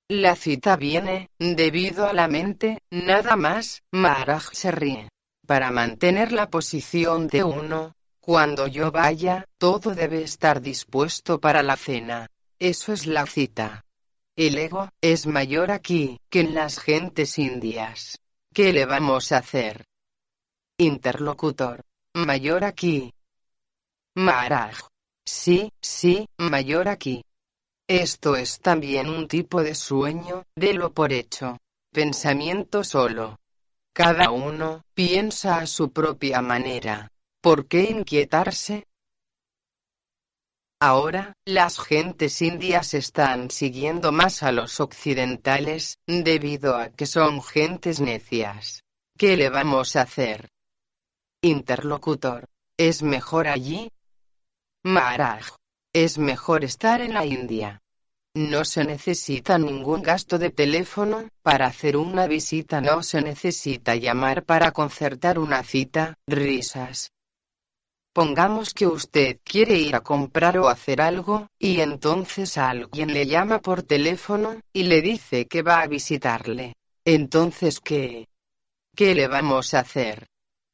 La 0.07 0.35
cita 0.35 0.75
viene, 0.75 1.29
debido 1.37 2.07
a 2.07 2.13
la 2.13 2.27
mente, 2.27 2.79
nada 2.89 3.35
más, 3.35 3.83
Maharaj 3.91 4.51
se 4.53 4.71
ríe. 4.71 5.09
Para 5.45 5.71
mantener 5.71 6.31
la 6.31 6.49
posición 6.49 7.27
de 7.27 7.43
uno, 7.43 7.93
cuando 8.19 8.67
yo 8.67 8.91
vaya, 8.91 9.45
todo 9.57 9.93
debe 9.93 10.23
estar 10.23 10.61
dispuesto 10.61 11.39
para 11.39 11.61
la 11.63 11.77
cena. 11.77 12.27
Eso 12.57 12.91
es 12.93 13.05
la 13.05 13.25
cita. 13.25 13.85
El 14.35 14.57
ego 14.57 14.89
es 15.01 15.27
mayor 15.27 15.71
aquí 15.71 16.19
que 16.29 16.41
en 16.41 16.55
las 16.55 16.79
gentes 16.79 17.37
indias. 17.37 18.19
¿Qué 18.53 18.73
le 18.73 18.85
vamos 18.85 19.31
a 19.31 19.37
hacer? 19.37 19.85
Interlocutor 20.77 21.83
mayor 22.13 22.63
aquí. 22.63 23.13
Maharaj. 24.15 24.79
Sí, 25.25 25.71
sí, 25.81 26.27
mayor 26.37 26.87
aquí. 26.87 27.23
Esto 27.87 28.35
es 28.35 28.59
también 28.59 29.09
un 29.09 29.27
tipo 29.27 29.63
de 29.63 29.75
sueño, 29.75 30.43
de 30.55 30.73
lo 30.73 30.93
por 30.93 31.13
hecho. 31.13 31.57
Pensamiento 31.91 32.83
solo. 32.83 33.39
Cada 33.93 34.31
uno 34.31 34.83
piensa 34.93 35.57
a 35.57 35.67
su 35.67 35.91
propia 35.91 36.41
manera. 36.41 37.11
¿Por 37.41 37.67
qué 37.67 37.83
inquietarse? 37.83 38.85
Ahora, 40.81 41.33
las 41.45 41.79
gentes 41.79 42.41
indias 42.41 42.93
están 42.93 43.51
siguiendo 43.51 44.11
más 44.11 44.43
a 44.43 44.51
los 44.51 44.79
occidentales, 44.79 45.97
debido 46.07 46.77
a 46.77 46.89
que 46.89 47.05
son 47.05 47.41
gentes 47.43 47.99
necias. 47.99 48.83
¿Qué 49.17 49.35
le 49.35 49.49
vamos 49.49 49.95
a 49.95 50.03
hacer? 50.03 50.49
Interlocutor. 51.41 52.49
¿Es 52.75 53.01
mejor 53.01 53.47
allí? 53.47 53.89
Maharaj. 54.83 55.55
Es 55.93 56.17
mejor 56.17 56.65
estar 56.65 56.99
en 56.99 57.13
la 57.13 57.25
India. 57.25 57.81
No 58.35 58.65
se 58.65 58.83
necesita 58.83 59.57
ningún 59.57 60.01
gasto 60.01 60.37
de 60.37 60.49
teléfono, 60.49 61.29
para 61.41 61.67
hacer 61.67 61.95
una 61.95 62.27
visita 62.27 62.81
no 62.81 63.03
se 63.03 63.21
necesita 63.21 63.95
llamar 63.95 64.43
para 64.43 64.71
concertar 64.71 65.39
una 65.39 65.63
cita, 65.63 66.15
risas. 66.27 67.13
Pongamos 68.13 68.73
que 68.73 68.87
usted 68.87 69.39
quiere 69.41 69.77
ir 69.77 69.95
a 69.95 70.01
comprar 70.01 70.57
o 70.57 70.67
hacer 70.67 70.99
algo, 70.99 71.47
y 71.57 71.79
entonces 71.79 72.57
alguien 72.57 73.13
le 73.13 73.25
llama 73.27 73.59
por 73.59 73.83
teléfono, 73.83 74.59
y 74.73 74.83
le 74.83 75.01
dice 75.01 75.47
que 75.47 75.61
va 75.61 75.79
a 75.79 75.87
visitarle. 75.87 76.75
Entonces, 77.05 77.79
¿qué? 77.79 78.27
¿Qué 78.93 79.15
le 79.15 79.29
vamos 79.29 79.73
a 79.73 79.79
hacer? 79.79 80.27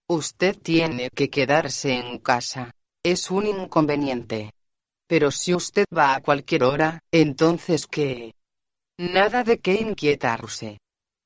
Usted 0.08 0.56
tiene 0.62 1.10
que 1.10 1.32
quedarse 1.32 1.94
en 1.94 2.20
casa. 2.20 2.76
Es 3.04 3.32
un 3.32 3.48
inconveniente. 3.48 4.52
Pero 5.08 5.32
si 5.32 5.56
usted 5.56 5.86
va 5.96 6.14
a 6.14 6.22
cualquier 6.22 6.64
hora, 6.64 7.00
entonces 7.12 7.88
¿qué? 7.88 8.36
Nada 9.00 9.44
de 9.44 9.58
qué 9.58 9.74
inquietarse. 9.74 10.78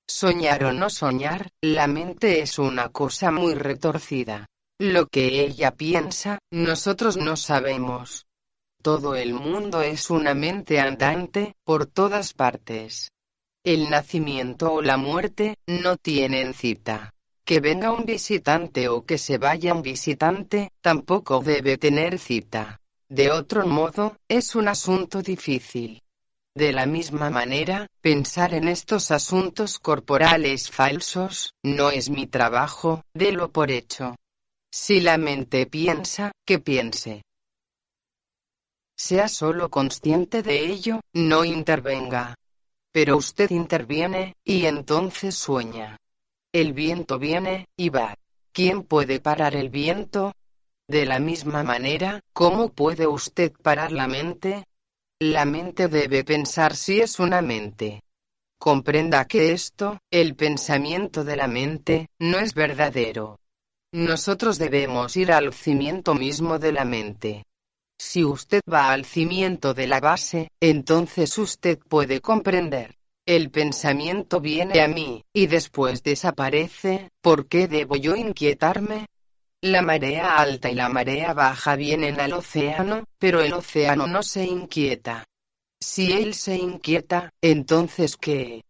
Soñar 0.08 0.64
o 0.64 0.72
no 0.72 0.90
soñar, 0.90 1.50
la 1.62 1.88
mente 1.88 2.40
es 2.40 2.58
una 2.58 2.88
cosa 2.88 3.32
muy 3.32 3.54
retorcida. 3.54 4.46
Lo 4.80 5.08
que 5.08 5.42
ella 5.42 5.72
piensa, 5.72 6.40
nosotros 6.50 7.18
no 7.18 7.36
sabemos. 7.36 8.28
Todo 8.82 9.16
el 9.16 9.34
mundo 9.34 9.82
es 9.82 10.10
una 10.10 10.34
mente 10.34 10.80
andante, 10.80 11.54
por 11.66 11.86
todas 11.86 12.34
partes. 12.34 13.12
El 13.66 13.90
nacimiento 13.90 14.72
o 14.72 14.82
la 14.82 14.96
muerte, 14.96 15.58
no 15.68 15.98
tienen 15.98 16.54
cita 16.54 17.14
que 17.50 17.62
venga 17.62 17.92
un 17.92 18.06
visitante 18.06 18.90
o 18.90 19.04
que 19.08 19.18
se 19.18 19.40
vaya 19.40 19.74
un 19.74 19.82
visitante, 19.82 20.72
tampoco 20.82 21.40
debe 21.40 21.80
tener 21.80 22.20
cita. 22.20 22.80
De 23.08 23.32
otro 23.32 23.66
modo, 23.66 24.18
es 24.28 24.54
un 24.54 24.68
asunto 24.68 25.24
difícil. 25.24 26.04
De 26.54 26.72
la 26.72 26.86
misma 26.86 27.32
manera, 27.32 27.88
pensar 28.02 28.54
en 28.54 28.68
estos 28.68 29.10
asuntos 29.10 29.80
corporales 29.80 30.70
falsos, 30.70 31.56
no 31.64 31.90
es 31.90 32.12
mi 32.12 32.28
trabajo, 32.28 33.04
délo 33.16 33.52
por 33.52 33.72
hecho. 33.72 34.16
Si 34.72 35.02
la 35.02 35.18
mente 35.18 35.66
piensa, 35.66 36.32
que 36.46 36.60
piense. 36.60 37.24
Sea 38.96 39.28
solo 39.28 39.72
consciente 39.72 40.44
de 40.44 40.68
ello, 40.68 41.02
no 41.14 41.44
intervenga. 41.44 42.36
Pero 42.92 43.18
usted 43.18 43.50
interviene, 43.50 44.36
y 44.44 44.68
entonces 44.68 45.34
sueña. 45.34 45.99
El 46.52 46.74
viento 46.74 47.20
viene, 47.20 47.68
y 47.78 47.90
va. 47.90 48.16
¿Quién 48.52 48.82
puede 48.84 49.20
parar 49.20 49.56
el 49.56 49.70
viento? 49.70 50.34
De 50.88 51.06
la 51.06 51.20
misma 51.20 51.64
manera, 51.64 52.22
¿cómo 52.34 52.70
puede 52.70 53.06
usted 53.06 53.54
parar 53.62 53.92
la 53.92 54.08
mente? 54.08 54.66
La 55.20 55.46
mente 55.46 55.88
debe 55.88 56.24
pensar 56.24 56.76
si 56.76 57.02
es 57.02 57.20
una 57.20 57.44
mente. 57.44 58.02
Comprenda 58.58 59.26
que 59.26 59.52
esto, 59.52 60.00
el 60.10 60.36
pensamiento 60.36 61.24
de 61.24 61.36
la 61.36 61.48
mente, 61.48 62.08
no 62.18 62.40
es 62.40 62.56
verdadero. 62.56 63.40
Nosotros 63.92 64.58
debemos 64.58 65.16
ir 65.18 65.32
al 65.32 65.54
cimiento 65.54 66.16
mismo 66.16 66.58
de 66.58 66.72
la 66.72 66.84
mente. 66.84 67.46
Si 68.00 68.24
usted 68.24 68.62
va 68.72 68.92
al 68.92 69.06
cimiento 69.06 69.74
de 69.74 69.86
la 69.86 70.00
base, 70.00 70.50
entonces 70.60 71.38
usted 71.38 71.78
puede 71.78 72.22
comprender. 72.22 72.99
El 73.30 73.52
pensamiento 73.52 74.42
viene 74.42 74.82
a 74.82 74.88
mí, 74.88 75.24
y 75.32 75.46
después 75.46 76.02
desaparece, 76.02 77.12
¿por 77.22 77.46
qué 77.48 77.68
debo 77.68 77.96
yo 77.96 78.16
inquietarme? 78.16 79.06
La 79.62 79.84
marea 79.84 80.38
alta 80.38 80.72
y 80.72 80.74
la 80.74 80.90
marea 80.90 81.36
baja 81.36 81.76
vienen 81.76 82.20
al 82.20 82.34
océano, 82.34 83.04
pero 83.20 83.42
el 83.42 83.54
océano 83.54 84.08
no 84.08 84.24
se 84.24 84.46
inquieta. 84.46 85.26
Si 85.80 86.12
él 86.12 86.34
se 86.34 86.56
inquieta, 86.56 87.30
entonces 87.40 88.18
¿qué? 88.18 88.64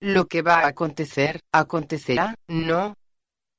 Lo 0.00 0.26
que 0.26 0.42
va 0.42 0.62
a 0.62 0.66
acontecer, 0.66 1.40
acontecerá, 1.52 2.34
¿no? 2.48 2.96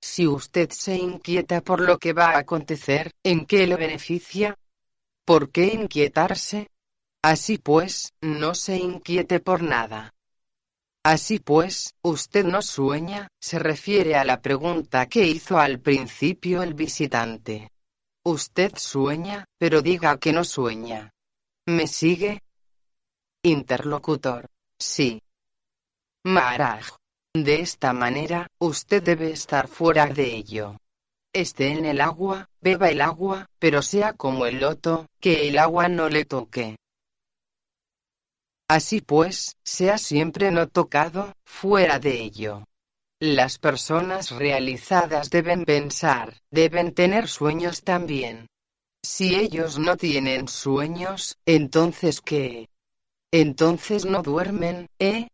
Si 0.01 0.27
usted 0.27 0.71
se 0.71 0.97
inquieta 0.97 1.61
por 1.61 1.79
lo 1.79 1.97
que 1.97 2.11
va 2.11 2.31
a 2.31 2.39
acontecer, 2.39 3.13
¿en 3.23 3.45
qué 3.45 3.65
le 3.65 3.77
beneficia? 3.77 4.57
¿Por 5.23 5.51
qué 5.51 5.67
inquietarse? 5.67 6.67
Así 7.21 7.59
pues, 7.59 8.11
no 8.19 8.53
se 8.53 8.75
inquiete 8.75 9.39
por 9.39 9.63
nada. 9.63 10.12
Así 11.03 11.39
pues, 11.39 11.93
usted 12.01 12.45
no 12.45 12.61
sueña, 12.61 13.27
se 13.41 13.59
refiere 13.59 14.15
a 14.15 14.23
la 14.23 14.41
pregunta 14.41 15.07
que 15.07 15.27
hizo 15.27 15.59
al 15.59 15.79
principio 15.79 16.63
el 16.63 16.73
visitante. 16.73 17.71
Usted 18.23 18.71
sueña, 18.77 19.43
pero 19.57 19.81
diga 19.81 20.17
que 20.17 20.31
no 20.31 20.45
sueña. 20.45 21.11
¿Me 21.65 21.87
sigue? 21.87 22.41
Interlocutor. 23.43 24.49
Sí. 24.79 25.21
Maharaj. 26.23 26.95
De 27.33 27.59
esta 27.59 27.91
manera, 27.91 28.47
usted 28.59 29.03
debe 29.03 29.31
estar 29.31 29.67
fuera 29.67 30.05
de 30.05 30.35
ello. 30.35 30.77
Esté 31.33 31.71
en 31.73 31.83
el 31.85 31.99
agua, 31.99 32.47
beba 32.61 32.89
el 32.89 33.01
agua, 33.01 33.47
pero 33.59 33.81
sea 33.81 34.13
como 34.13 34.45
el 34.45 34.61
loto, 34.61 35.07
que 35.19 35.49
el 35.49 35.57
agua 35.57 35.89
no 35.89 36.07
le 36.07 36.23
toque. 36.23 36.77
Así 38.73 39.01
pues, 39.01 39.55
sea 39.63 39.99
siempre 39.99 40.49
no 40.49 40.67
tocado, 40.67 41.35
fuera 41.45 41.99
de 41.99 42.19
ello. 42.23 42.63
Las 43.19 43.59
personas 43.59 44.31
realizadas 44.31 45.29
deben 45.29 45.63
pensar, 45.63 46.41
deben 46.49 46.95
tener 46.95 47.27
sueños 47.27 47.83
también. 47.83 48.47
Si 49.03 49.35
ellos 49.35 49.77
no 49.77 49.95
tienen 49.95 50.47
sueños, 50.47 51.37
entonces 51.45 52.19
¿qué? 52.19 52.67
Entonces 53.31 54.05
no 54.05 54.23
duermen, 54.23 54.87
¿eh? 54.97 55.27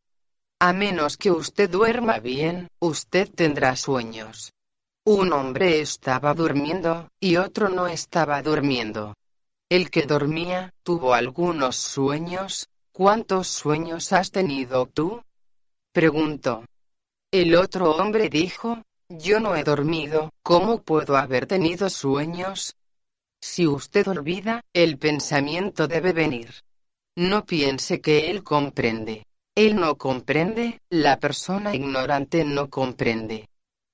A 0.60 0.74
menos 0.74 1.16
que 1.16 1.32
usted 1.32 1.70
duerma 1.70 2.20
bien, 2.20 2.68
usted 2.80 3.30
tendrá 3.34 3.78
sueños. 3.78 4.52
Un 5.06 5.32
hombre 5.32 5.80
estaba 5.80 6.34
durmiendo, 6.34 7.08
y 7.22 7.38
otro 7.38 7.70
no 7.70 7.88
estaba 7.88 8.42
durmiendo. 8.42 9.14
El 9.70 9.90
que 9.90 10.02
dormía, 10.02 10.74
tuvo 10.84 11.14
algunos 11.14 11.78
sueños, 11.78 12.68
¿Cuántos 13.00 13.48
sueños 13.48 14.12
has 14.12 14.30
tenido 14.30 14.86
tú? 14.86 15.24
Preguntó. 15.94 16.66
El 17.32 17.56
otro 17.56 17.96
hombre 17.96 18.28
dijo, 18.28 18.84
yo 19.08 19.40
no 19.40 19.56
he 19.56 19.64
dormido, 19.64 20.34
¿cómo 20.44 20.82
puedo 20.82 21.16
haber 21.16 21.48
tenido 21.48 21.90
sueños? 21.90 22.76
Si 23.42 23.66
usted 23.66 24.06
olvida, 24.10 24.66
el 24.74 24.98
pensamiento 24.98 25.88
debe 25.88 26.12
venir. 26.12 26.50
No 27.16 27.46
piense 27.46 28.02
que 28.02 28.30
él 28.30 28.44
comprende. 28.44 29.26
Él 29.56 29.78
no 29.78 29.96
comprende, 29.96 30.82
la 30.90 31.22
persona 31.22 31.74
ignorante 31.74 32.44
no 32.44 32.70
comprende. 32.70 33.48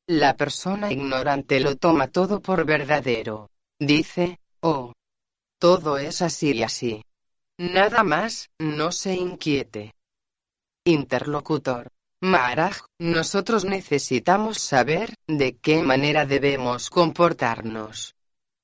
La 0.07 0.35
persona 0.35 0.91
ignorante 0.91 1.59
lo 1.59 1.75
toma 1.75 2.07
todo 2.07 2.41
por 2.41 2.65
verdadero. 2.65 3.51
Dice, 3.79 4.39
oh, 4.61 4.93
todo 5.59 5.99
es 5.99 6.23
así 6.23 6.53
y 6.53 6.63
así. 6.63 7.03
Nada 7.57 8.03
más, 8.03 8.49
no 8.59 8.91
se 8.91 9.13
inquiete. 9.13 9.95
Interlocutor. 10.83 11.89
Maharaj, 12.21 12.81
nosotros 12.99 13.63
necesitamos 13.63 14.59
saber 14.59 15.13
de 15.27 15.57
qué 15.57 15.81
manera 15.81 16.25
debemos 16.25 16.89
comportarnos. 16.89 18.15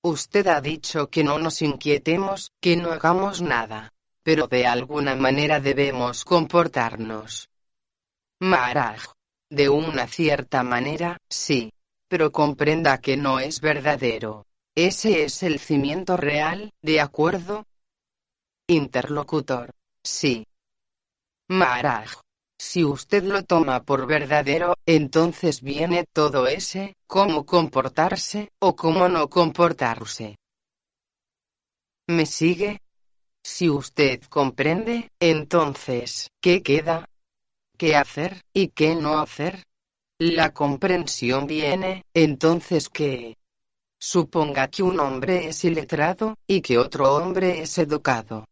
Usted 0.03 0.47
ha 0.47 0.59
dicho 0.59 1.09
que 1.09 1.23
no 1.23 1.39
nos 1.39 1.61
inquietemos, 1.61 2.51
que 2.59 2.75
no 2.75 2.91
hagamos 2.91 3.41
nada. 3.41 3.93
Pero 4.23 4.47
de 4.47 4.67
alguna 4.67 5.15
manera 5.15 5.59
debemos 5.59 6.25
comportarnos. 6.25 7.49
Maharaj. 8.39 9.13
De 9.49 9.69
una 9.69 10.07
cierta 10.07 10.63
manera, 10.63 11.17
sí. 11.29 11.71
Pero 12.07 12.31
comprenda 12.31 12.99
que 12.99 13.15
no 13.15 13.39
es 13.39 13.61
verdadero. 13.61 14.45
Ese 14.75 15.23
es 15.23 15.43
el 15.43 15.59
cimiento 15.59 16.17
real, 16.17 16.71
¿de 16.81 17.01
acuerdo? 17.01 17.65
Interlocutor. 18.71 19.69
Sí. 20.01 20.47
Maharaj. 21.49 22.21
Si 22.57 22.85
usted 22.85 23.23
lo 23.23 23.43
toma 23.43 23.83
por 23.83 24.07
verdadero, 24.07 24.75
entonces 24.85 25.61
viene 25.61 26.05
todo 26.13 26.47
ese, 26.47 26.95
cómo 27.05 27.45
comportarse, 27.45 28.53
o 28.59 28.73
cómo 28.73 29.09
no 29.09 29.29
comportarse. 29.29 30.37
¿Me 32.07 32.25
sigue? 32.25 32.79
Si 33.43 33.69
usted 33.69 34.21
comprende, 34.29 35.11
entonces, 35.19 36.29
¿qué 36.39 36.63
queda? 36.63 37.09
¿Qué 37.77 37.97
hacer, 37.97 38.41
y 38.53 38.69
qué 38.69 38.95
no 38.95 39.19
hacer? 39.19 39.65
La 40.17 40.53
comprensión 40.53 41.45
viene, 41.45 42.05
entonces 42.13 42.87
¿qué? 42.87 43.35
Suponga 43.99 44.69
que 44.69 44.81
un 44.81 44.97
hombre 45.01 45.49
es 45.49 45.65
iletrado, 45.65 46.35
y 46.47 46.61
que 46.61 46.77
otro 46.77 47.15
hombre 47.15 47.63
es 47.63 47.77
educado. 47.77 48.45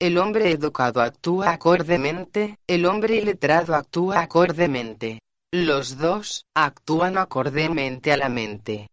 El 0.00 0.16
hombre 0.16 0.50
educado 0.50 1.02
actúa 1.02 1.50
acordemente, 1.50 2.56
el 2.66 2.86
hombre 2.86 3.16
iletrado 3.16 3.74
actúa 3.74 4.22
acordemente. 4.22 5.20
Los 5.52 5.98
dos 5.98 6.46
actúan 6.54 7.18
acordemente 7.18 8.10
a 8.10 8.16
la 8.16 8.30
mente. 8.30 8.88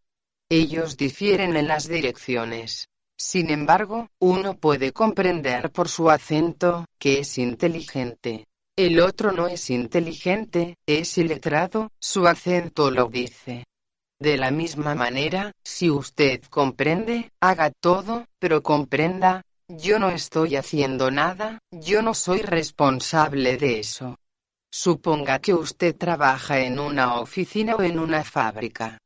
Ellos 0.49 0.97
difieren 0.97 1.55
en 1.55 1.69
las 1.69 1.87
direcciones. 1.87 2.89
Sin 3.17 3.51
embargo, 3.51 4.09
uno 4.19 4.55
puede 4.55 4.91
comprender 4.91 5.71
por 5.71 5.87
su 5.87 6.09
acento 6.09 6.83
que 6.99 7.19
es 7.19 7.37
inteligente. 7.37 8.45
El 8.75 8.99
otro 8.99 9.31
no 9.31 9.47
es 9.47 9.69
inteligente, 9.69 10.75
es 10.85 11.17
iletrado, 11.17 11.89
su 12.01 12.27
acento 12.27 12.91
lo 12.91 13.07
dice. 13.07 13.63
De 14.19 14.35
la 14.35 14.51
misma 14.51 14.93
manera, 14.93 15.53
si 15.63 15.89
usted 15.89 16.41
comprende, 16.49 17.31
haga 17.39 17.71
todo, 17.71 18.25
pero 18.39 18.61
comprenda, 18.61 19.43
yo 19.67 19.99
no 19.99 20.09
estoy 20.09 20.55
haciendo 20.55 21.11
nada, 21.11 21.59
yo 21.71 22.01
no 22.01 22.13
soy 22.13 22.41
responsable 22.41 23.57
de 23.57 23.79
eso. 23.79 24.17
Suponga 24.71 25.39
que 25.39 25.53
usted 25.53 25.95
trabaja 25.95 26.59
en 26.59 26.79
una 26.79 27.19
oficina 27.19 27.75
o 27.75 27.81
en 27.81 27.99
una 27.99 28.23
fábrica. 28.23 28.99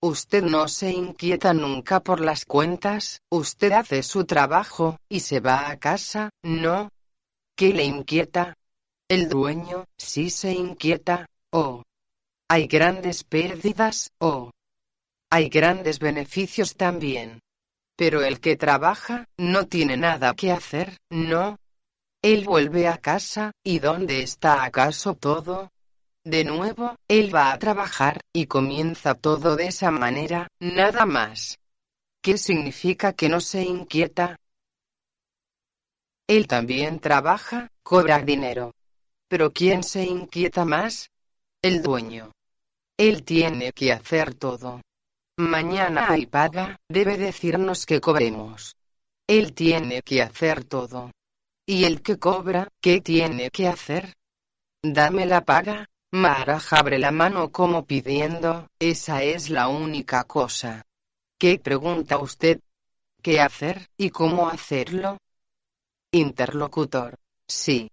Usted 0.00 0.44
no 0.44 0.68
se 0.68 0.90
inquieta 0.90 1.54
nunca 1.54 2.00
por 2.00 2.20
las 2.20 2.44
cuentas, 2.44 3.22
usted 3.30 3.72
hace 3.72 4.02
su 4.02 4.24
trabajo, 4.24 4.98
y 5.08 5.20
se 5.20 5.40
va 5.40 5.70
a 5.70 5.78
casa, 5.78 6.30
¿no? 6.42 6.90
¿Qué 7.56 7.72
le 7.72 7.84
inquieta? 7.84 8.54
El 9.08 9.28
dueño, 9.28 9.84
sí 9.96 10.30
se 10.30 10.52
inquieta, 10.52 11.26
oh. 11.50 11.82
Hay 12.48 12.66
grandes 12.66 13.24
pérdidas, 13.24 14.10
oh. 14.18 14.50
Hay 15.30 15.48
grandes 15.48 15.98
beneficios 15.98 16.76
también. 16.76 17.40
Pero 17.96 18.22
el 18.22 18.40
que 18.40 18.56
trabaja, 18.56 19.26
no 19.36 19.66
tiene 19.66 19.96
nada 19.96 20.34
que 20.34 20.50
hacer, 20.50 20.98
¿no? 21.10 21.58
Él 22.22 22.44
vuelve 22.44 22.88
a 22.88 22.98
casa, 22.98 23.52
¿y 23.62 23.78
dónde 23.78 24.22
está 24.22 24.64
acaso 24.64 25.14
todo? 25.14 25.70
De 26.24 26.42
nuevo, 26.42 26.96
él 27.06 27.34
va 27.34 27.52
a 27.52 27.58
trabajar, 27.58 28.20
y 28.32 28.46
comienza 28.46 29.14
todo 29.14 29.56
de 29.56 29.66
esa 29.66 29.90
manera, 29.90 30.48
nada 30.58 31.04
más. 31.04 31.58
¿Qué 32.22 32.38
significa 32.38 33.12
que 33.12 33.28
no 33.28 33.40
se 33.40 33.62
inquieta? 33.62 34.36
Él 36.26 36.46
también 36.46 36.98
trabaja, 36.98 37.68
cobra 37.82 38.20
dinero. 38.20 38.72
Pero 39.28 39.52
¿quién 39.52 39.82
se 39.82 40.04
inquieta 40.04 40.64
más? 40.64 41.10
El 41.60 41.82
dueño. 41.82 42.32
Él 42.96 43.24
tiene 43.24 43.72
que 43.72 43.92
hacer 43.92 44.34
todo. 44.34 44.80
Mañana 45.36 46.10
hay 46.10 46.26
paga, 46.26 46.78
debe 46.88 47.16
decirnos 47.16 47.86
que 47.86 48.00
cobremos. 48.00 48.76
Él 49.26 49.52
tiene 49.52 50.02
que 50.02 50.22
hacer 50.22 50.64
todo. 50.64 51.10
¿Y 51.66 51.84
el 51.84 52.02
que 52.02 52.18
cobra, 52.18 52.68
qué 52.80 53.00
tiene 53.00 53.50
que 53.50 53.66
hacer? 53.66 54.14
Dame 54.82 55.26
la 55.26 55.44
paga. 55.44 55.86
Maraj 56.12 56.72
abre 56.74 57.00
la 57.00 57.10
mano 57.10 57.50
como 57.50 57.84
pidiendo, 57.84 58.68
esa 58.78 59.24
es 59.24 59.50
la 59.50 59.66
única 59.66 60.22
cosa. 60.22 60.86
¿Qué 61.36 61.58
pregunta 61.58 62.18
usted? 62.18 62.60
¿Qué 63.20 63.40
hacer 63.40 63.88
y 63.96 64.10
cómo 64.10 64.48
hacerlo? 64.48 65.18
Interlocutor. 66.12 67.18
Sí. 67.48 67.90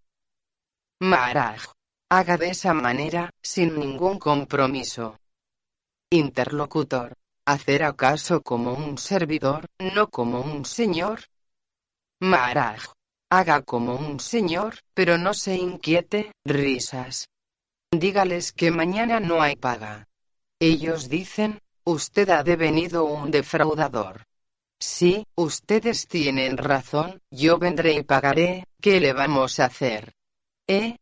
Maraj. 0.99 1.71
Haga 2.09 2.37
de 2.37 2.49
esa 2.49 2.75
manera, 2.75 3.31
sin 3.41 3.79
ningún 3.79 4.19
compromiso. 4.19 5.17
Interlocutor. 6.11 7.17
¿Hacer 7.45 7.83
acaso 7.83 8.41
como 8.41 8.73
un 8.73 8.97
servidor, 8.99 9.65
no 9.79 10.09
como 10.09 10.41
un 10.41 10.63
señor? 10.63 11.21
Maraj. 12.19 12.93
Haga 13.31 13.61
como 13.63 13.95
un 13.95 14.19
señor, 14.19 14.75
pero 14.93 15.17
no 15.17 15.33
se 15.33 15.55
inquiete, 15.55 16.33
risas. 16.45 17.29
Dígales 17.91 18.51
que 18.51 18.69
mañana 18.69 19.19
no 19.19 19.41
hay 19.41 19.55
paga. 19.55 20.07
Ellos 20.59 21.09
dicen, 21.09 21.59
usted 21.83 22.29
ha 22.29 22.43
devenido 22.43 23.05
un 23.05 23.31
defraudador. 23.31 24.25
Sí, 24.79 25.25
ustedes 25.35 26.07
tienen 26.07 26.57
razón, 26.57 27.21
yo 27.31 27.57
vendré 27.57 27.93
y 27.93 28.03
pagaré, 28.03 28.65
¿qué 28.81 28.99
le 28.99 29.13
vamos 29.13 29.59
a 29.59 29.65
hacer? 29.65 30.13
¿Eh? 30.67 30.97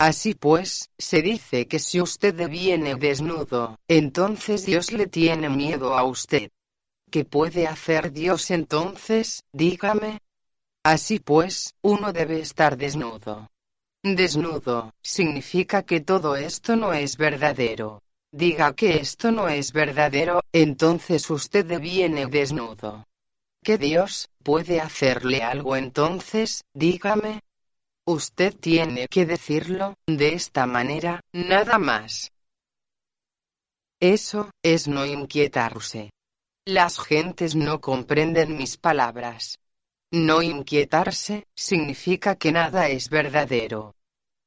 Así 0.00 0.34
pues, 0.34 0.90
se 0.96 1.22
dice 1.22 1.66
que 1.66 1.80
si 1.80 2.00
usted 2.00 2.48
viene 2.48 2.94
desnudo, 2.94 3.80
entonces 3.88 4.64
Dios 4.64 4.92
le 4.92 5.08
tiene 5.08 5.48
miedo 5.48 5.98
a 5.98 6.04
usted. 6.04 6.50
¿Qué 7.10 7.24
puede 7.24 7.66
hacer 7.66 8.12
Dios 8.12 8.52
entonces? 8.52 9.42
Dígame. 9.52 10.20
Así 10.84 11.18
pues, 11.18 11.74
uno 11.82 12.12
debe 12.12 12.40
estar 12.40 12.76
desnudo. 12.76 13.50
Desnudo, 14.04 14.92
significa 15.02 15.82
que 15.82 16.00
todo 16.00 16.36
esto 16.36 16.76
no 16.76 16.92
es 16.92 17.16
verdadero. 17.16 18.00
Diga 18.30 18.74
que 18.74 18.98
esto 18.98 19.32
no 19.32 19.48
es 19.48 19.72
verdadero, 19.72 20.42
entonces 20.52 21.28
usted 21.28 21.80
viene 21.80 22.26
desnudo. 22.26 23.04
¿Que 23.64 23.78
Dios 23.78 24.28
puede 24.44 24.80
hacerle 24.80 25.42
algo 25.42 25.74
entonces? 25.74 26.62
Dígame. 26.72 27.40
Usted 28.10 28.54
tiene 28.56 29.06
que 29.06 29.26
decirlo, 29.26 29.98
de 30.06 30.32
esta 30.32 30.64
manera, 30.64 31.20
nada 31.34 31.78
más. 31.78 32.32
Eso, 34.00 34.50
es 34.62 34.88
no 34.88 35.04
inquietarse. 35.04 36.08
Las 36.64 36.98
gentes 36.98 37.54
no 37.54 37.82
comprenden 37.82 38.56
mis 38.56 38.78
palabras. 38.78 39.58
No 40.10 40.40
inquietarse, 40.40 41.48
significa 41.54 42.36
que 42.36 42.50
nada 42.50 42.88
es 42.88 43.10
verdadero. 43.10 43.94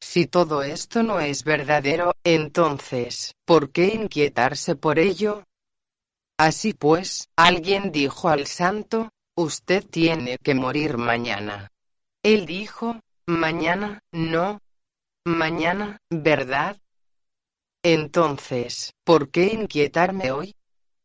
Si 0.01 0.25
todo 0.25 0.63
esto 0.63 1.03
no 1.03 1.19
es 1.19 1.43
verdadero, 1.43 2.15
entonces, 2.23 3.35
¿por 3.45 3.71
qué 3.71 3.93
inquietarse 3.93 4.75
por 4.75 4.97
ello? 4.97 5.43
Así 6.35 6.73
pues, 6.73 7.29
alguien 7.35 7.91
dijo 7.91 8.27
al 8.27 8.47
santo, 8.47 9.11
usted 9.35 9.85
tiene 9.85 10.39
que 10.39 10.55
morir 10.55 10.97
mañana. 10.97 11.71
Él 12.23 12.47
dijo, 12.47 12.99
Mañana, 13.27 14.01
no. 14.11 14.59
Mañana, 15.25 15.99
¿verdad? 16.09 16.77
Entonces, 17.83 18.93
¿por 19.03 19.29
qué 19.29 19.45
inquietarme 19.53 20.31
hoy? 20.31 20.55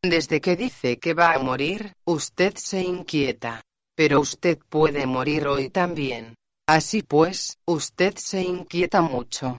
Desde 0.02 0.40
que 0.40 0.56
dice 0.56 0.98
que 0.98 1.14
va 1.14 1.32
a 1.32 1.38
morir, 1.38 1.94
usted 2.04 2.54
se 2.56 2.82
inquieta. 2.82 3.62
Pero 3.94 4.20
usted 4.20 4.58
puede 4.68 5.06
morir 5.06 5.46
hoy 5.46 5.70
también. 5.70 6.34
Así 6.66 7.02
pues, 7.02 7.58
usted 7.66 8.16
se 8.16 8.42
inquieta 8.42 9.00
mucho. 9.00 9.58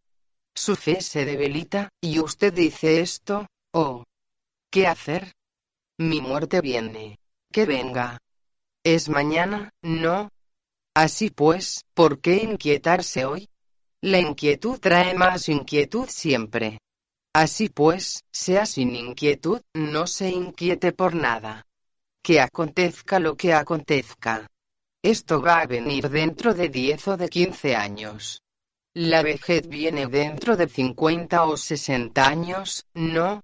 Su 0.55 0.75
fe 0.75 1.01
se 1.01 1.25
debilita, 1.25 1.89
y 2.01 2.19
usted 2.19 2.53
dice 2.53 3.01
esto, 3.01 3.47
oh. 3.73 4.03
¿Qué 4.71 4.87
hacer? 4.87 5.33
Mi 5.97 6.21
muerte 6.21 6.61
viene. 6.61 7.19
Que 7.51 7.65
venga. 7.65 8.19
¿Es 8.83 9.09
mañana? 9.09 9.71
No, 9.81 10.29
Así 10.99 11.29
pues, 11.29 11.85
¿por 11.93 12.21
qué 12.21 12.37
inquietarse 12.37 13.23
hoy? 13.23 13.47
La 14.01 14.17
inquietud 14.17 14.79
trae 14.79 15.13
más 15.13 15.47
inquietud 15.47 16.07
siempre. 16.09 16.79
Así 17.35 17.69
pues, 17.69 18.23
sea 18.31 18.65
sin 18.65 18.95
inquietud, 18.95 19.61
no 19.75 20.07
se 20.07 20.31
inquiete 20.31 20.93
por 20.93 21.13
nada. 21.13 21.67
Que 22.23 22.41
acontezca 22.41 23.19
lo 23.19 23.37
que 23.37 23.53
acontezca. 23.53 24.47
Esto 25.03 25.39
va 25.39 25.59
a 25.59 25.67
venir 25.67 26.09
dentro 26.09 26.55
de 26.55 26.67
10 26.67 27.09
o 27.09 27.17
de 27.17 27.29
15 27.29 27.75
años. 27.75 28.41
La 28.95 29.21
vejez 29.21 29.67
viene 29.67 30.07
dentro 30.07 30.57
de 30.57 30.67
50 30.67 31.43
o 31.43 31.57
60 31.57 32.27
años, 32.27 32.87
¿no? 32.95 33.43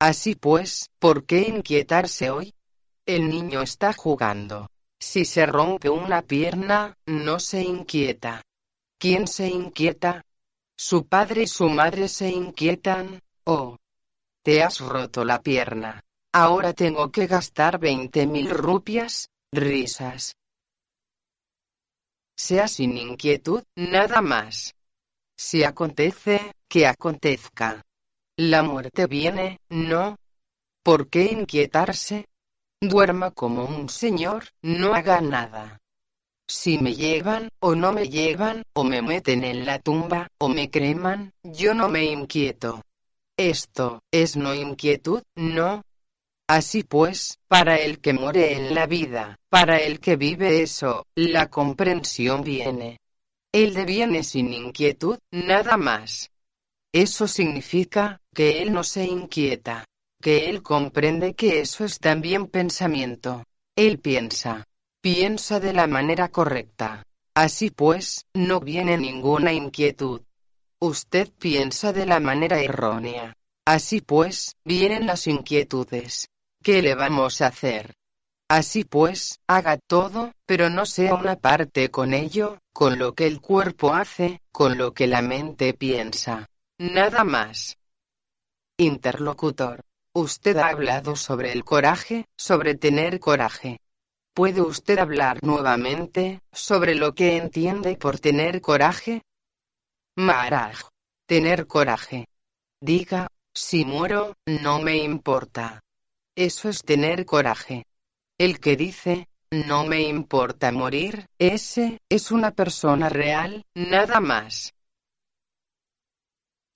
Así 0.00 0.34
pues, 0.34 0.90
¿por 0.98 1.24
qué 1.24 1.42
inquietarse 1.42 2.30
hoy? 2.30 2.52
El 3.06 3.28
niño 3.28 3.62
está 3.62 3.92
jugando. 3.92 4.66
Si 5.00 5.24
se 5.24 5.46
rompe 5.46 5.88
una 5.88 6.22
pierna, 6.22 6.96
no 7.06 7.40
se 7.40 7.62
inquieta. 7.62 8.42
¿Quién 8.98 9.26
se 9.26 9.48
inquieta? 9.48 10.22
Su 10.76 11.06
padre 11.06 11.42
y 11.44 11.46
su 11.46 11.70
madre 11.70 12.06
se 12.06 12.28
inquietan. 12.28 13.20
Oh. 13.44 13.78
Te 14.42 14.62
has 14.62 14.80
roto 14.80 15.24
la 15.24 15.40
pierna. 15.40 16.02
Ahora 16.32 16.74
tengo 16.74 17.10
que 17.10 17.26
gastar 17.26 17.78
veinte 17.78 18.26
mil 18.26 18.50
rupias. 18.50 19.30
Risas. 19.52 20.36
Sea 22.36 22.68
sin 22.68 22.96
inquietud, 22.96 23.64
nada 23.74 24.20
más. 24.20 24.74
Si 25.36 25.64
acontece, 25.64 26.52
que 26.68 26.86
acontezca. 26.86 27.82
La 28.36 28.62
muerte 28.62 29.06
viene, 29.06 29.60
¿no? 29.68 30.16
¿Por 30.82 31.08
qué 31.08 31.24
inquietarse? 31.24 32.29
Duerma 32.82 33.30
como 33.30 33.66
un 33.66 33.90
señor, 33.90 34.44
no 34.62 34.94
haga 34.94 35.20
nada. 35.20 35.82
Si 36.48 36.78
me 36.78 36.94
llevan, 36.94 37.50
o 37.60 37.74
no 37.74 37.92
me 37.92 38.08
llevan, 38.08 38.62
o 38.72 38.84
me 38.84 39.02
meten 39.02 39.44
en 39.44 39.66
la 39.66 39.80
tumba, 39.80 40.28
o 40.38 40.48
me 40.48 40.70
creman, 40.70 41.34
yo 41.42 41.74
no 41.74 41.90
me 41.90 42.04
inquieto. 42.04 42.82
Esto, 43.36 44.02
es 44.10 44.34
no 44.34 44.54
inquietud, 44.54 45.22
no. 45.34 45.82
Así 46.48 46.82
pues, 46.82 47.38
para 47.48 47.76
el 47.76 48.00
que 48.00 48.14
muere 48.14 48.54
en 48.54 48.74
la 48.74 48.86
vida, 48.86 49.38
para 49.50 49.78
el 49.78 50.00
que 50.00 50.16
vive 50.16 50.62
eso, 50.62 51.06
la 51.14 51.50
comprensión 51.50 52.42
viene. 52.42 52.98
Él 53.52 53.74
deviene 53.74 54.24
sin 54.24 54.54
inquietud, 54.54 55.18
nada 55.30 55.76
más. 55.76 56.30
Eso 56.92 57.28
significa, 57.28 58.22
que 58.34 58.62
él 58.62 58.72
no 58.72 58.84
se 58.84 59.04
inquieta 59.04 59.84
que 60.20 60.50
él 60.50 60.62
comprende 60.62 61.34
que 61.34 61.60
eso 61.60 61.84
es 61.84 61.98
también 61.98 62.46
pensamiento. 62.46 63.44
Él 63.76 63.98
piensa. 63.98 64.66
Piensa 65.00 65.60
de 65.60 65.72
la 65.72 65.86
manera 65.86 66.28
correcta. 66.28 67.06
Así 67.34 67.70
pues, 67.70 68.26
no 68.34 68.60
viene 68.60 68.98
ninguna 68.98 69.52
inquietud. 69.52 70.20
Usted 70.78 71.30
piensa 71.38 71.92
de 71.92 72.06
la 72.06 72.20
manera 72.20 72.60
errónea. 72.60 73.34
Así 73.66 74.00
pues, 74.00 74.56
vienen 74.64 75.06
las 75.06 75.26
inquietudes. 75.26 76.28
¿Qué 76.62 76.82
le 76.82 76.94
vamos 76.94 77.40
a 77.40 77.46
hacer? 77.46 77.94
Así 78.48 78.84
pues, 78.84 79.38
haga 79.46 79.78
todo, 79.78 80.32
pero 80.44 80.68
no 80.68 80.84
sea 80.84 81.14
una 81.14 81.36
parte 81.36 81.90
con 81.90 82.12
ello, 82.12 82.58
con 82.72 82.98
lo 82.98 83.14
que 83.14 83.26
el 83.26 83.40
cuerpo 83.40 83.94
hace, 83.94 84.42
con 84.50 84.76
lo 84.76 84.92
que 84.92 85.06
la 85.06 85.22
mente 85.22 85.72
piensa. 85.72 86.48
Nada 86.78 87.24
más. 87.24 87.76
Interlocutor. 88.76 89.84
Usted 90.12 90.56
ha 90.56 90.70
hablado 90.70 91.14
sobre 91.14 91.52
el 91.52 91.64
coraje, 91.64 92.26
sobre 92.36 92.74
tener 92.74 93.20
coraje. 93.20 93.80
¿Puede 94.34 94.60
usted 94.60 94.98
hablar 94.98 95.38
nuevamente, 95.42 96.40
sobre 96.52 96.96
lo 96.96 97.14
que 97.14 97.36
entiende 97.36 97.96
por 97.96 98.18
tener 98.18 98.60
coraje? 98.60 99.22
Maharaj. 100.16 100.80
Tener 101.26 101.68
coraje. 101.68 102.26
Diga, 102.80 103.28
si 103.54 103.84
muero, 103.84 104.34
no 104.46 104.80
me 104.80 104.96
importa. 104.96 105.80
Eso 106.34 106.68
es 106.68 106.82
tener 106.82 107.24
coraje. 107.24 107.84
El 108.36 108.58
que 108.58 108.76
dice, 108.76 109.28
no 109.52 109.84
me 109.84 110.02
importa 110.02 110.72
morir, 110.72 111.28
ese, 111.38 112.00
es 112.08 112.32
una 112.32 112.50
persona 112.50 113.08
real, 113.08 113.64
nada 113.74 114.18
más. 114.18 114.74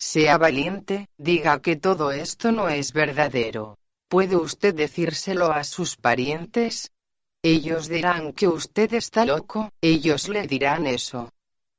Sea 0.07 0.37
valiente, 0.37 1.09
diga 1.17 1.63
que 1.63 1.77
todo 1.77 2.13
esto 2.13 2.53
no 2.53 2.69
es 2.69 2.93
verdadero. 2.93 3.79
¿Puede 4.07 4.37
usted 4.37 4.75
decírselo 4.75 5.51
a 5.51 5.65
sus 5.65 5.97
parientes? 5.97 6.93
Ellos 7.43 7.89
dirán 7.89 8.35
que 8.35 8.47
usted 8.47 8.93
está 8.93 9.25
loco, 9.25 9.73
ellos 9.81 10.29
le 10.29 10.47
dirán 10.47 10.87
eso. 10.87 11.33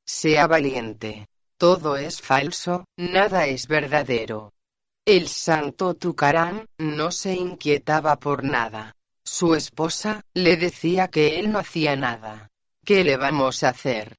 sea 0.03 0.47
valiente. 0.47 1.28
Todo 1.59 1.97
es 1.97 2.19
falso, 2.19 2.86
nada 2.97 3.45
es 3.45 3.67
verdadero. 3.67 4.53
El 5.05 5.28
santo 5.28 5.93
Tucarán 5.93 6.65
no 6.80 7.11
se 7.11 7.36
inquietaba 7.36 8.15
por 8.15 8.43
nada. 8.43 8.95
Su 9.23 9.53
esposa 9.53 10.23
le 10.34 10.57
decía 10.57 11.09
que 11.09 11.39
él 11.39 11.51
no 11.51 11.59
hacía 11.59 11.95
nada. 11.95 12.49
¿Qué 12.84 13.03
le 13.03 13.17
vamos 13.17 13.63
a 13.63 13.69
hacer? 13.69 14.17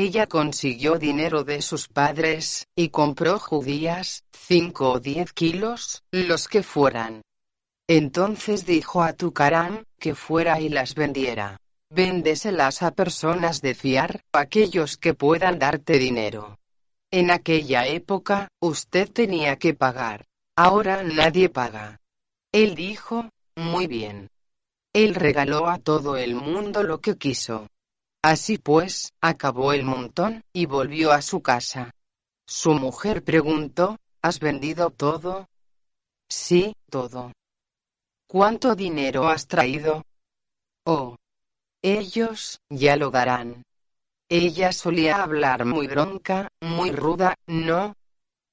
Ella 0.00 0.28
consiguió 0.28 0.96
dinero 0.96 1.42
de 1.42 1.60
sus 1.60 1.88
padres, 1.88 2.68
y 2.76 2.90
compró 2.90 3.40
judías, 3.40 4.22
cinco 4.30 4.92
o 4.92 5.00
diez 5.00 5.32
kilos, 5.32 6.04
los 6.12 6.46
que 6.46 6.62
fueran. 6.62 7.22
Entonces 7.88 8.64
dijo 8.64 9.02
a 9.02 9.12
Tucarán, 9.14 9.82
que 9.98 10.14
fuera 10.14 10.60
y 10.60 10.68
las 10.68 10.94
vendiera. 10.94 11.58
Véndeselas 11.90 12.84
a 12.84 12.92
personas 12.92 13.60
de 13.60 13.74
fiar, 13.74 14.22
aquellos 14.32 14.98
que 14.98 15.14
puedan 15.14 15.58
darte 15.58 15.98
dinero. 15.98 16.60
En 17.10 17.32
aquella 17.32 17.84
época, 17.88 18.46
usted 18.60 19.10
tenía 19.10 19.56
que 19.56 19.74
pagar. 19.74 20.26
Ahora 20.54 21.02
nadie 21.02 21.48
paga. 21.48 21.98
Él 22.52 22.76
dijo, 22.76 23.30
muy 23.56 23.88
bien. 23.88 24.30
Él 24.92 25.16
regaló 25.16 25.66
a 25.66 25.78
todo 25.78 26.16
el 26.16 26.36
mundo 26.36 26.84
lo 26.84 27.00
que 27.00 27.16
quiso. 27.16 27.66
Así 28.22 28.58
pues, 28.58 29.12
acabó 29.20 29.72
el 29.72 29.84
montón, 29.84 30.42
y 30.52 30.66
volvió 30.66 31.12
a 31.12 31.22
su 31.22 31.40
casa. 31.40 31.92
Su 32.46 32.74
mujer 32.74 33.22
preguntó, 33.22 33.98
¿Has 34.20 34.40
vendido 34.40 34.90
todo? 34.90 35.48
Sí, 36.28 36.74
todo. 36.90 37.32
¿Cuánto 38.26 38.74
dinero 38.74 39.28
has 39.28 39.46
traído? 39.46 40.04
Oh. 40.84 41.16
Ellos, 41.80 42.60
ya 42.68 42.96
lo 42.96 43.10
darán. 43.10 43.62
Ella 44.28 44.72
solía 44.72 45.22
hablar 45.22 45.64
muy 45.64 45.86
bronca, 45.86 46.48
muy 46.60 46.90
ruda, 46.90 47.36
¿no? 47.46 47.94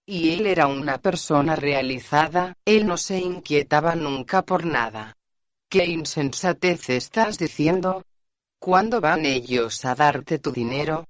Y 0.06 0.34
él 0.34 0.46
era 0.46 0.68
una 0.68 1.00
persona 1.00 1.56
realizada, 1.56 2.54
él 2.64 2.86
no 2.86 2.96
se 2.96 3.18
inquietaba 3.18 3.96
nunca 3.96 4.44
por 4.44 4.66
nada. 4.66 5.18
¿Qué 5.68 5.86
insensatez 5.86 6.90
estás 6.92 7.40
diciendo? 7.40 8.04
¿Cuándo 8.60 9.02
van 9.02 9.26
ellos 9.26 9.86
a 9.86 9.96
darte 9.96 10.40
tu 10.40 10.52
dinero? 10.52 11.06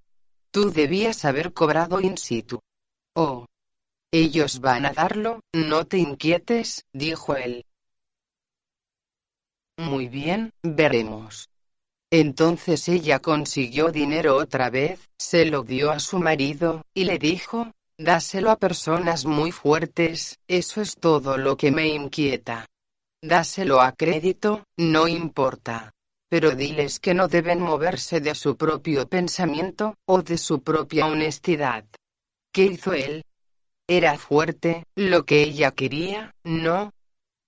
Tú 0.52 0.72
debías 0.72 1.26
haber 1.26 1.54
cobrado 1.54 2.00
in 2.02 2.18
situ. 2.18 2.60
Oh. 3.16 3.46
Ellos 4.12 4.62
van 4.62 4.86
a 4.86 4.94
darlo, 4.94 5.42
no 5.54 5.86
te 5.86 5.98
inquietes, 5.98 6.86
dijo 6.94 7.36
él. 7.36 7.66
Muy 9.78 10.08
bien, 10.08 10.52
veremos. 10.64 11.50
Entonces 12.12 12.88
ella 12.88 13.20
consiguió 13.20 13.92
dinero 13.92 14.38
otra 14.38 14.70
vez, 14.70 15.00
se 15.18 15.46
lo 15.46 15.64
dio 15.64 15.92
a 15.92 16.00
su 16.00 16.20
marido, 16.20 16.86
y 16.94 17.04
le 17.04 17.20
dijo, 17.20 17.74
dáselo 17.98 18.52
a 18.52 18.56
personas 18.56 19.26
muy 19.26 19.52
fuertes, 19.52 20.40
eso 20.48 20.80
es 20.80 20.96
todo 20.96 21.38
lo 21.38 21.58
que 21.58 21.72
me 21.72 21.88
inquieta. 21.88 22.68
Dáselo 23.22 23.82
a 23.82 23.92
crédito, 23.92 24.64
no 24.78 25.10
importa. 25.10 25.92
Pero 26.30 26.56
diles 26.56 27.00
que 27.00 27.14
no 27.14 27.28
deben 27.28 27.62
moverse 27.62 28.20
de 28.20 28.36
su 28.36 28.58
propio 28.58 29.08
pensamiento, 29.08 29.96
o 30.06 30.22
de 30.22 30.38
su 30.38 30.62
propia 30.62 31.08
honestidad. 31.08 31.86
¿Qué 32.52 32.64
hizo 32.64 32.94
él? 32.94 33.24
Era 33.88 34.18
fuerte, 34.18 34.86
lo 34.96 35.26
que 35.26 35.44
ella 35.44 35.72
quería, 35.72 36.34
no, 36.44 36.92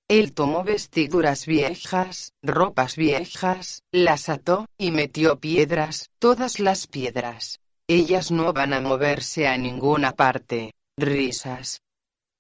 él 0.10 0.34
tomó 0.34 0.64
vestiduras 0.64 1.46
viejas, 1.46 2.32
ropas 2.42 2.96
viejas, 2.96 3.84
las 3.92 4.30
ató, 4.30 4.68
y 4.78 4.92
metió 4.92 5.38
piedras, 5.38 6.12
todas 6.18 6.62
las 6.62 6.88
piedras. 6.88 7.60
Ellas 7.88 8.32
no 8.32 8.54
van 8.54 8.72
a 8.74 8.80
moverse 8.80 9.48
a 9.48 9.58
ninguna 9.58 10.14
parte. 10.14 10.74
Risas. 10.98 11.82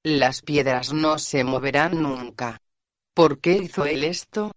Las 0.01 0.41
piedras 0.41 0.93
no 0.93 1.19
se 1.19 1.43
moverán 1.43 2.01
nunca. 2.01 2.61
¿Por 3.13 3.39
qué 3.41 3.57
hizo 3.57 3.85
él 3.85 4.05
esto? 4.05 4.53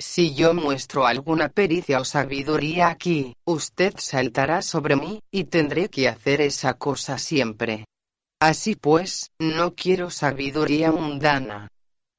Si 0.00 0.32
yo 0.34 0.54
muestro 0.54 1.06
alguna 1.06 1.48
pericia 1.48 2.00
o 2.00 2.04
sabiduría 2.04 2.88
aquí, 2.88 3.34
usted 3.44 3.94
saltará 3.98 4.62
sobre 4.62 4.94
mí, 4.94 5.20
y 5.32 5.44
tendré 5.44 5.88
que 5.88 6.08
hacer 6.08 6.40
esa 6.40 6.74
cosa 6.74 7.18
siempre. 7.18 7.84
Así 8.40 8.76
pues, 8.76 9.32
no 9.40 9.74
quiero 9.74 10.10
sabiduría 10.10 10.92
mundana. 10.92 11.68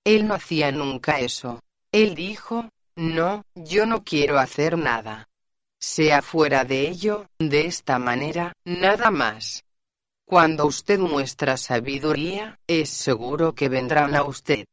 Él 0.04 0.28
no 0.28 0.34
hacía 0.34 0.72
nunca 0.74 1.20
eso. 1.20 1.62
Él 1.94 2.16
dijo, 2.16 2.70
no, 2.98 3.46
yo 3.56 3.86
no 3.86 4.04
quiero 4.04 4.40
hacer 4.40 4.78
nada. 4.78 5.30
Sea 5.80 6.22
fuera 6.22 6.66
de 6.66 6.90
ello, 6.90 7.28
de 7.40 7.66
esta 7.66 7.98
manera, 7.98 8.52
nada 8.66 9.10
más. 9.10 9.64
Cuando 10.26 10.66
usted 10.66 11.00
muestra 11.00 11.56
sabiduría, 11.56 12.60
es 12.68 12.90
seguro 12.90 13.56
que 13.56 13.70
vendrán 13.70 14.16
a 14.16 14.24
usted. 14.24 14.66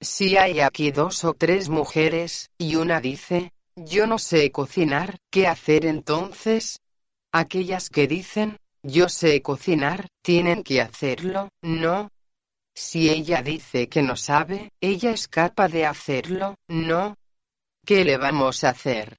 Si 0.00 0.36
hay 0.36 0.60
aquí 0.60 0.90
dos 0.90 1.24
o 1.24 1.34
tres 1.34 1.68
mujeres, 1.68 2.50
y 2.58 2.76
una 2.76 3.00
dice, 3.00 3.52
yo 3.74 4.06
no 4.06 4.18
sé 4.18 4.50
cocinar, 4.52 5.18
¿qué 5.30 5.46
hacer 5.46 5.86
entonces? 5.86 6.80
Aquellas 7.32 7.90
que 7.90 8.06
dicen, 8.06 8.58
yo 8.82 9.08
sé 9.08 9.42
cocinar, 9.42 10.08
tienen 10.22 10.62
que 10.62 10.80
hacerlo, 10.80 11.48
no, 11.62 12.10
si 12.78 13.10
ella 13.10 13.42
dice 13.42 13.88
que 13.88 14.02
no 14.02 14.14
sabe, 14.14 14.70
ella 14.80 15.10
es 15.10 15.26
capaz 15.26 15.68
de 15.68 15.84
hacerlo, 15.84 16.54
¿no? 16.68 17.16
¿Qué 17.84 18.04
le 18.04 18.16
vamos 18.16 18.62
a 18.62 18.70
hacer? 18.70 19.16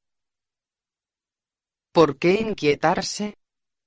¿Por 1.91 2.17
qué 2.17 2.35
inquietarse? 2.35 3.35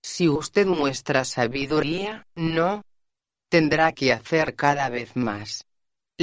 Si 0.02 0.28
usted 0.28 0.66
muestra 0.66 1.24
sabiduría, 1.24 2.26
no. 2.34 2.82
Tendrá 3.48 3.92
que 3.92 4.12
hacer 4.12 4.56
cada 4.56 4.90
vez 4.90 5.16
más. 5.16 5.64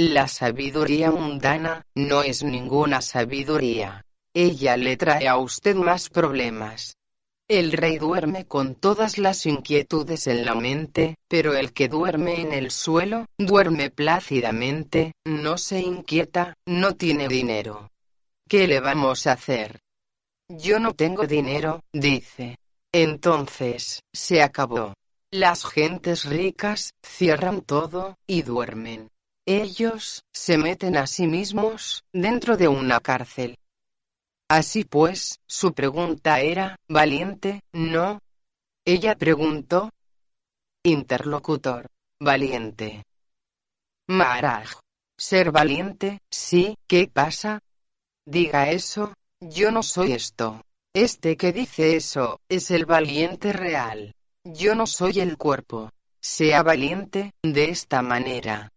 La 0.02 0.28
sabiduría 0.28 1.10
mundana 1.10 1.84
no 1.94 2.22
es 2.22 2.42
ninguna 2.42 3.02
sabiduría. 3.02 4.06
Ella 4.32 4.78
le 4.78 4.96
trae 4.96 5.28
a 5.28 5.36
usted 5.36 5.76
más 5.76 6.08
problemas. 6.08 6.96
El 7.46 7.72
rey 7.72 7.98
duerme 7.98 8.46
con 8.46 8.76
todas 8.76 9.18
las 9.18 9.44
inquietudes 9.44 10.26
en 10.26 10.46
la 10.46 10.54
mente, 10.54 11.16
pero 11.28 11.52
el 11.52 11.74
que 11.74 11.88
duerme 11.88 12.40
en 12.40 12.54
el 12.54 12.70
suelo, 12.70 13.26
duerme 13.36 13.90
plácidamente, 13.90 15.12
no 15.26 15.58
se 15.58 15.80
inquieta, 15.80 16.54
no 16.64 16.96
tiene 16.96 17.28
dinero. 17.28 17.90
¿Qué 18.48 18.66
le 18.66 18.80
vamos 18.80 19.26
a 19.26 19.32
hacer? 19.32 19.80
Yo 20.48 20.80
no 20.80 20.94
tengo 20.94 21.26
dinero, 21.26 21.82
dice. 21.92 22.56
Entonces, 22.90 24.00
se 24.14 24.40
acabó. 24.40 24.94
Las 25.30 25.66
gentes 25.66 26.24
ricas, 26.24 26.94
cierran 27.02 27.60
todo, 27.60 28.16
y 28.26 28.40
duermen. 28.40 29.10
Ellos, 29.52 30.22
se 30.32 30.58
meten 30.58 30.96
a 30.96 31.08
sí 31.08 31.26
mismos, 31.26 32.04
dentro 32.12 32.56
de 32.56 32.68
una 32.68 33.00
cárcel. 33.00 33.58
Así 34.48 34.84
pues, 34.84 35.40
su 35.48 35.72
pregunta 35.72 36.38
era, 36.38 36.76
¿valiente? 36.88 37.60
¿No? 37.72 38.20
Ella 38.84 39.16
preguntó. 39.16 39.90
Interlocutor. 40.84 41.88
Valiente. 42.20 43.02
Maharaj. 44.06 44.70
Ser 45.18 45.50
valiente, 45.50 46.20
sí, 46.30 46.76
¿qué 46.86 47.10
pasa? 47.12 47.58
Diga 48.24 48.70
eso, 48.70 49.14
yo 49.40 49.72
no 49.72 49.82
soy 49.82 50.12
esto. 50.12 50.62
Este 50.94 51.36
que 51.36 51.52
dice 51.52 51.96
eso, 51.96 52.38
es 52.48 52.70
el 52.70 52.86
valiente 52.86 53.52
real. 53.52 54.14
Yo 54.44 54.76
no 54.76 54.86
soy 54.86 55.18
el 55.18 55.36
cuerpo. 55.36 55.90
Sea 56.20 56.62
valiente, 56.62 57.32
de 57.42 57.70
esta 57.70 58.00
manera. 58.00 58.70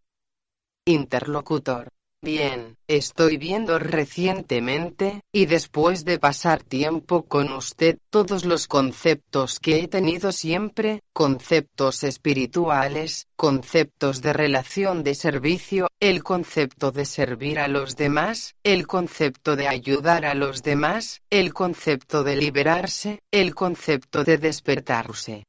Interlocutor. 0.86 1.88
Bien, 2.22 2.78
estoy 2.88 3.38
viendo 3.38 3.80
recientemente, 3.80 5.22
y 5.32 5.46
después 5.46 6.04
de 6.04 6.20
pasar 6.20 6.62
tiempo 6.62 7.24
con 7.24 7.54
usted, 7.54 8.00
todos 8.10 8.44
los 8.44 8.68
conceptos 8.68 9.60
que 9.62 9.80
he 9.80 9.88
tenido 9.88 10.34
siempre, 10.34 11.02
conceptos 11.14 12.04
espirituales, 12.04 13.28
conceptos 13.38 14.22
de 14.22 14.34
relación 14.34 15.04
de 15.04 15.16
servicio, 15.16 15.88
el 16.02 16.22
concepto 16.22 16.92
de 16.92 17.06
servir 17.06 17.60
a 17.60 17.70
los 17.70 17.96
demás, 17.96 18.56
el 18.64 18.86
concepto 18.86 19.56
de 19.56 19.70
ayudar 19.70 20.26
a 20.26 20.34
los 20.34 20.64
demás, 20.64 21.22
el 21.30 21.54
concepto 21.54 22.24
de 22.24 22.36
liberarse, 22.36 23.20
el 23.32 23.56
concepto 23.56 24.26
de 24.26 24.38
despertarse 24.38 25.46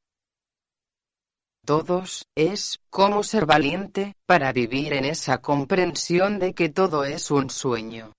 todos, 1.64 2.26
es, 2.34 2.80
cómo 2.90 3.22
ser 3.22 3.46
valiente, 3.46 4.14
para 4.26 4.52
vivir 4.52 4.92
en 4.92 5.04
esa 5.04 5.38
comprensión 5.38 6.38
de 6.38 6.54
que 6.54 6.68
todo 6.68 7.04
es 7.04 7.30
un 7.30 7.50
sueño. 7.50 8.12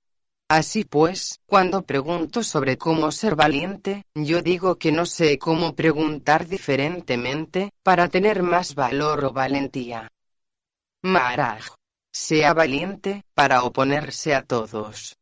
Así 0.49 0.83
pues, 0.83 1.39
cuando 1.45 1.83
pregunto 1.83 2.43
sobre 2.43 2.77
cómo 2.77 3.11
ser 3.11 3.35
valiente, 3.35 4.03
yo 4.13 4.41
digo 4.41 4.75
que 4.75 4.91
no 4.91 5.05
sé 5.05 5.39
cómo 5.39 5.75
preguntar 5.75 6.47
diferentemente, 6.47 7.71
para 7.83 8.09
tener 8.09 8.43
más 8.43 8.75
valor 8.75 9.25
o 9.25 9.31
valentía. 9.31 10.11
Maharaj. 11.03 11.67
Sea 12.11 12.53
valiente, 12.53 13.23
para 13.33 13.63
oponerse 13.63 14.33
a 14.35 14.43
todos. 14.43 15.17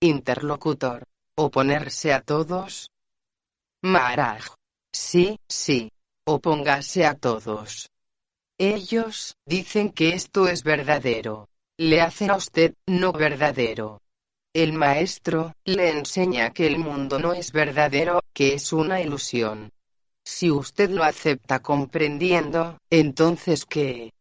Interlocutor. 0.00 1.04
¿Oponerse 1.34 2.12
a 2.12 2.20
todos? 2.22 2.90
Maharaj 3.82 4.58
sí, 4.98 5.38
sí. 5.48 5.90
Opóngase 6.30 7.06
a 7.06 7.14
todos. 7.14 7.88
Ellos 8.58 9.38
dicen 9.46 9.88
que 9.88 10.10
esto 10.10 10.46
es 10.46 10.62
verdadero. 10.62 11.48
Le 11.78 12.02
hacen 12.02 12.30
a 12.30 12.36
usted 12.36 12.74
no 12.86 13.12
verdadero. 13.12 14.02
El 14.52 14.74
maestro 14.74 15.54
le 15.64 15.88
enseña 15.88 16.50
que 16.50 16.66
el 16.66 16.78
mundo 16.78 17.18
no 17.18 17.32
es 17.32 17.50
verdadero, 17.50 18.20
que 18.34 18.52
es 18.52 18.74
una 18.74 19.00
ilusión. 19.00 19.72
Si 20.22 20.50
usted 20.50 20.90
lo 20.90 21.02
acepta 21.02 21.60
comprendiendo, 21.60 22.76
entonces 22.90 23.64
¿qué? 23.64 24.12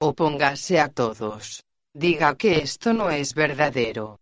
Opóngase 0.00 0.80
a 0.80 0.88
todos. 0.88 1.64
Diga 1.92 2.34
que 2.34 2.62
esto 2.62 2.94
no 2.94 3.10
es 3.10 3.34
verdadero. 3.34 4.20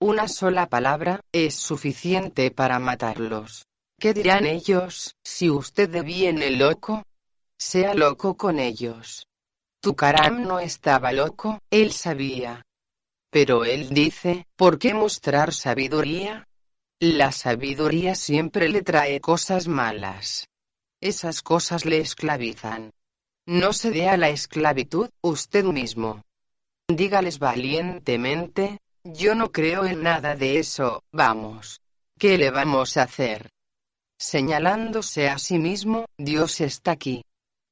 Una 0.00 0.28
sola 0.28 0.66
palabra 0.66 1.20
es 1.30 1.56
suficiente 1.56 2.50
para 2.50 2.78
matarlos. 2.78 3.66
¿Qué 4.00 4.14
dirán 4.14 4.46
ellos 4.46 5.14
si 5.22 5.50
usted 5.50 5.90
deviene 5.90 6.50
loco? 6.52 7.04
Sea 7.58 7.92
loco 7.92 8.34
con 8.34 8.58
ellos. 8.58 9.26
Tukaram 9.82 10.42
no 10.42 10.58
estaba 10.58 11.12
loco, 11.12 11.60
él 11.68 11.92
sabía. 11.92 12.64
Pero 13.28 13.66
él 13.66 13.90
dice, 13.90 14.46
¿por 14.56 14.78
qué 14.78 14.94
mostrar 14.94 15.52
sabiduría? 15.52 16.48
La 16.98 17.30
sabiduría 17.30 18.14
siempre 18.14 18.70
le 18.70 18.80
trae 18.80 19.20
cosas 19.20 19.68
malas. 19.68 20.48
Esas 21.02 21.42
cosas 21.42 21.84
le 21.84 21.98
esclavizan. 21.98 22.92
No 23.44 23.74
se 23.74 23.90
dé 23.90 24.08
a 24.08 24.16
la 24.16 24.30
esclavitud, 24.30 25.10
usted 25.20 25.64
mismo. 25.64 26.22
Dígales 26.88 27.38
valientemente, 27.38 28.78
yo 29.04 29.34
no 29.34 29.52
creo 29.52 29.84
en 29.84 30.02
nada 30.02 30.36
de 30.36 30.58
eso, 30.58 31.02
vamos. 31.12 31.82
¿Qué 32.18 32.38
le 32.38 32.50
vamos 32.50 32.96
a 32.96 33.02
hacer? 33.02 33.50
Señalándose 34.20 35.30
a 35.30 35.38
sí 35.38 35.58
mismo, 35.58 36.04
Dios 36.18 36.60
está 36.60 36.90
aquí. 36.90 37.24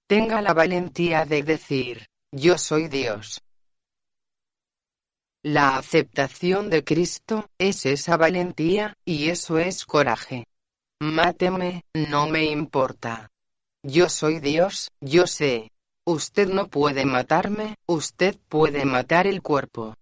Tenga 0.08 0.40
la 0.40 0.54
valentía 0.54 1.26
de 1.26 1.42
decir, 1.42 2.06
yo 2.32 2.56
soy 2.56 2.88
Dios. 2.88 3.42
La 5.42 5.76
aceptación 5.76 6.70
de 6.70 6.82
Cristo 6.84 7.50
es 7.58 7.84
esa 7.84 8.16
valentía, 8.16 8.96
y 9.04 9.28
eso 9.28 9.58
es 9.58 9.84
coraje. 9.84 10.46
Máteme, 11.00 11.82
no 11.92 12.28
me 12.28 12.44
importa. 12.44 13.30
Yo 13.82 14.08
soy 14.08 14.40
Dios, 14.40 14.90
yo 15.02 15.26
sé. 15.26 15.70
Usted 16.06 16.48
no 16.48 16.68
puede 16.68 17.04
matarme, 17.04 17.76
usted 17.86 18.38
puede 18.48 18.86
matar 18.86 19.26
el 19.26 19.42
cuerpo 19.42 19.94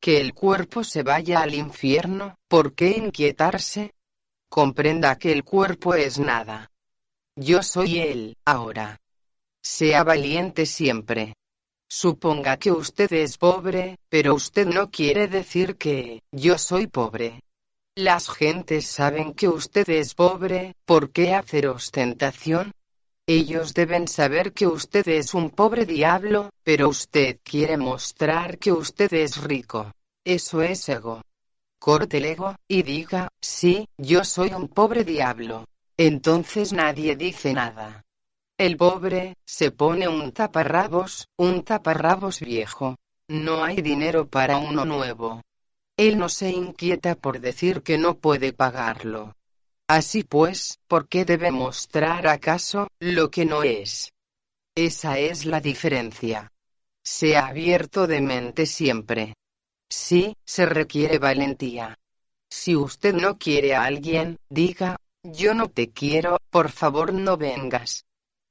que 0.00 0.20
el 0.20 0.32
cuerpo 0.32 0.84
se 0.84 1.02
vaya 1.02 1.40
al 1.40 1.54
infierno, 1.54 2.36
¿por 2.48 2.74
qué 2.74 2.90
inquietarse? 2.90 3.92
Comprenda 4.48 5.18
que 5.18 5.32
el 5.32 5.44
cuerpo 5.44 5.94
es 5.94 6.18
nada. 6.18 6.70
Yo 7.36 7.62
soy 7.62 7.98
él, 7.98 8.36
ahora. 8.44 9.00
Sea 9.62 10.04
valiente 10.04 10.64
siempre. 10.64 11.34
Suponga 11.88 12.56
que 12.56 12.72
usted 12.72 13.12
es 13.12 13.38
pobre, 13.38 13.98
pero 14.08 14.34
usted 14.34 14.66
no 14.66 14.90
quiere 14.90 15.28
decir 15.28 15.76
que 15.76 16.22
yo 16.32 16.58
soy 16.58 16.86
pobre. 16.86 17.40
Las 17.94 18.28
gentes 18.28 18.86
saben 18.86 19.34
que 19.34 19.48
usted 19.48 19.88
es 19.90 20.14
pobre, 20.14 20.74
¿por 20.84 21.10
qué 21.10 21.34
hacer 21.34 21.66
ostentación? 21.66 22.72
Ellos 23.26 23.74
deben 23.74 24.08
saber 24.08 24.52
que 24.52 24.66
usted 24.66 25.06
es 25.08 25.34
un 25.34 25.50
pobre 25.50 25.84
diablo, 25.84 26.50
pero 26.62 26.88
usted 26.88 27.38
quiere 27.42 27.76
mostrar 27.76 28.58
que 28.58 28.72
usted 28.72 29.12
es 29.12 29.42
rico. 29.42 29.92
Eso 30.24 30.62
es 30.62 30.88
ego. 30.88 31.22
Corte 31.78 32.18
el 32.18 32.24
ego, 32.24 32.56
y 32.66 32.82
diga, 32.82 33.28
sí, 33.40 33.88
yo 33.96 34.24
soy 34.24 34.52
un 34.52 34.68
pobre 34.68 35.04
diablo. 35.04 35.64
Entonces 35.96 36.72
nadie 36.72 37.16
dice 37.16 37.52
nada. 37.52 38.04
El 38.56 38.76
pobre, 38.76 39.36
se 39.44 39.70
pone 39.70 40.08
un 40.08 40.32
taparrabos, 40.32 41.28
un 41.36 41.62
taparrabos 41.62 42.40
viejo. 42.40 42.96
No 43.28 43.62
hay 43.62 43.82
dinero 43.82 44.26
para 44.26 44.56
uno 44.56 44.84
nuevo. 44.84 45.42
Él 45.96 46.18
no 46.18 46.28
se 46.28 46.50
inquieta 46.50 47.14
por 47.14 47.40
decir 47.40 47.82
que 47.82 47.98
no 47.98 48.18
puede 48.18 48.52
pagarlo. 48.52 49.34
Así 49.88 50.22
pues, 50.22 50.78
¿por 50.86 51.08
qué 51.08 51.24
debe 51.24 51.50
mostrar 51.50 52.26
acaso 52.26 52.88
lo 53.00 53.30
que 53.30 53.44
no 53.44 53.62
es? 53.62 54.12
Esa 54.74 55.18
es 55.18 55.44
la 55.44 55.60
diferencia. 55.60 56.52
Sea 57.02 57.46
abierto 57.46 58.06
de 58.06 58.20
mente 58.20 58.66
siempre. 58.66 59.34
Sí, 59.90 60.36
se 60.44 60.66
requiere 60.66 61.18
valentía. 61.18 61.98
Si 62.50 62.76
usted 62.76 63.14
no 63.14 63.38
quiere 63.38 63.74
a 63.74 63.84
alguien, 63.84 64.38
diga, 64.48 64.96
yo 65.22 65.54
no 65.54 65.68
te 65.68 65.90
quiero, 65.90 66.38
por 66.50 66.70
favor 66.70 67.12
no 67.12 67.36
vengas. 67.36 68.06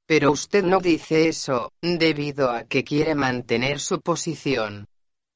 Pero 0.05 0.31
usted 0.31 0.63
no 0.63 0.79
dice 0.79 1.27
eso, 1.27 1.71
debido 1.81 2.49
a 2.51 2.63
que 2.63 2.83
quiere 2.83 3.13
mantener 3.15 3.79
su 3.79 3.99
posición. 4.01 4.87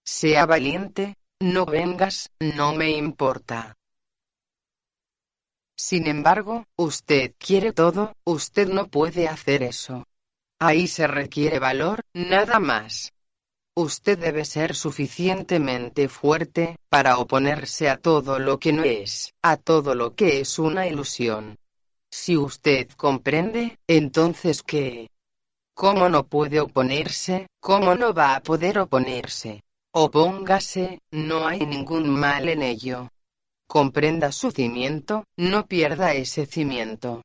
Sea 0.03 0.45
valiente, 0.45 1.15
no 1.39 1.65
vengas, 1.65 2.29
no 2.39 2.73
me 2.73 2.91
importa. 2.91 3.75
Sin 5.75 6.07
embargo, 6.07 6.65
usted 6.77 7.33
quiere 7.37 7.73
todo, 7.73 8.15
usted 8.23 8.67
no 8.69 8.87
puede 8.87 9.27
hacer 9.27 9.63
eso. 9.63 10.05
Ahí 10.59 10.87
se 10.87 11.07
requiere 11.07 11.59
valor, 11.59 12.01
nada 12.13 12.59
más. 12.59 13.11
Usted 13.75 14.17
debe 14.17 14.45
ser 14.45 14.75
suficientemente 14.75 16.09
fuerte 16.09 16.75
para 16.89 17.17
oponerse 17.17 17.89
a 17.89 17.97
todo 17.97 18.39
lo 18.39 18.59
que 18.59 18.73
no 18.73 18.83
es, 18.83 19.33
a 19.41 19.57
todo 19.57 19.95
lo 19.95 20.13
que 20.15 20.41
es 20.41 20.59
una 20.59 20.87
ilusión. 20.87 21.57
Si 22.11 22.35
usted 22.35 22.89
comprende, 22.91 23.77
entonces 23.87 24.63
¿qué? 24.63 25.09
¿Cómo 25.73 26.09
no 26.09 26.25
puede 26.25 26.59
oponerse? 26.59 27.47
¿Cómo 27.61 27.95
no 27.95 28.13
va 28.13 28.35
a 28.35 28.41
poder 28.41 28.79
oponerse? 28.79 29.63
Opóngase, 29.93 30.99
no 31.11 31.47
hay 31.47 31.65
ningún 31.65 32.09
mal 32.09 32.49
en 32.49 32.61
ello 32.61 33.09
comprenda 33.71 34.33
su 34.33 34.51
cimiento, 34.51 35.23
no 35.37 35.65
pierda 35.65 36.13
ese 36.13 36.45
cimiento. 36.45 37.21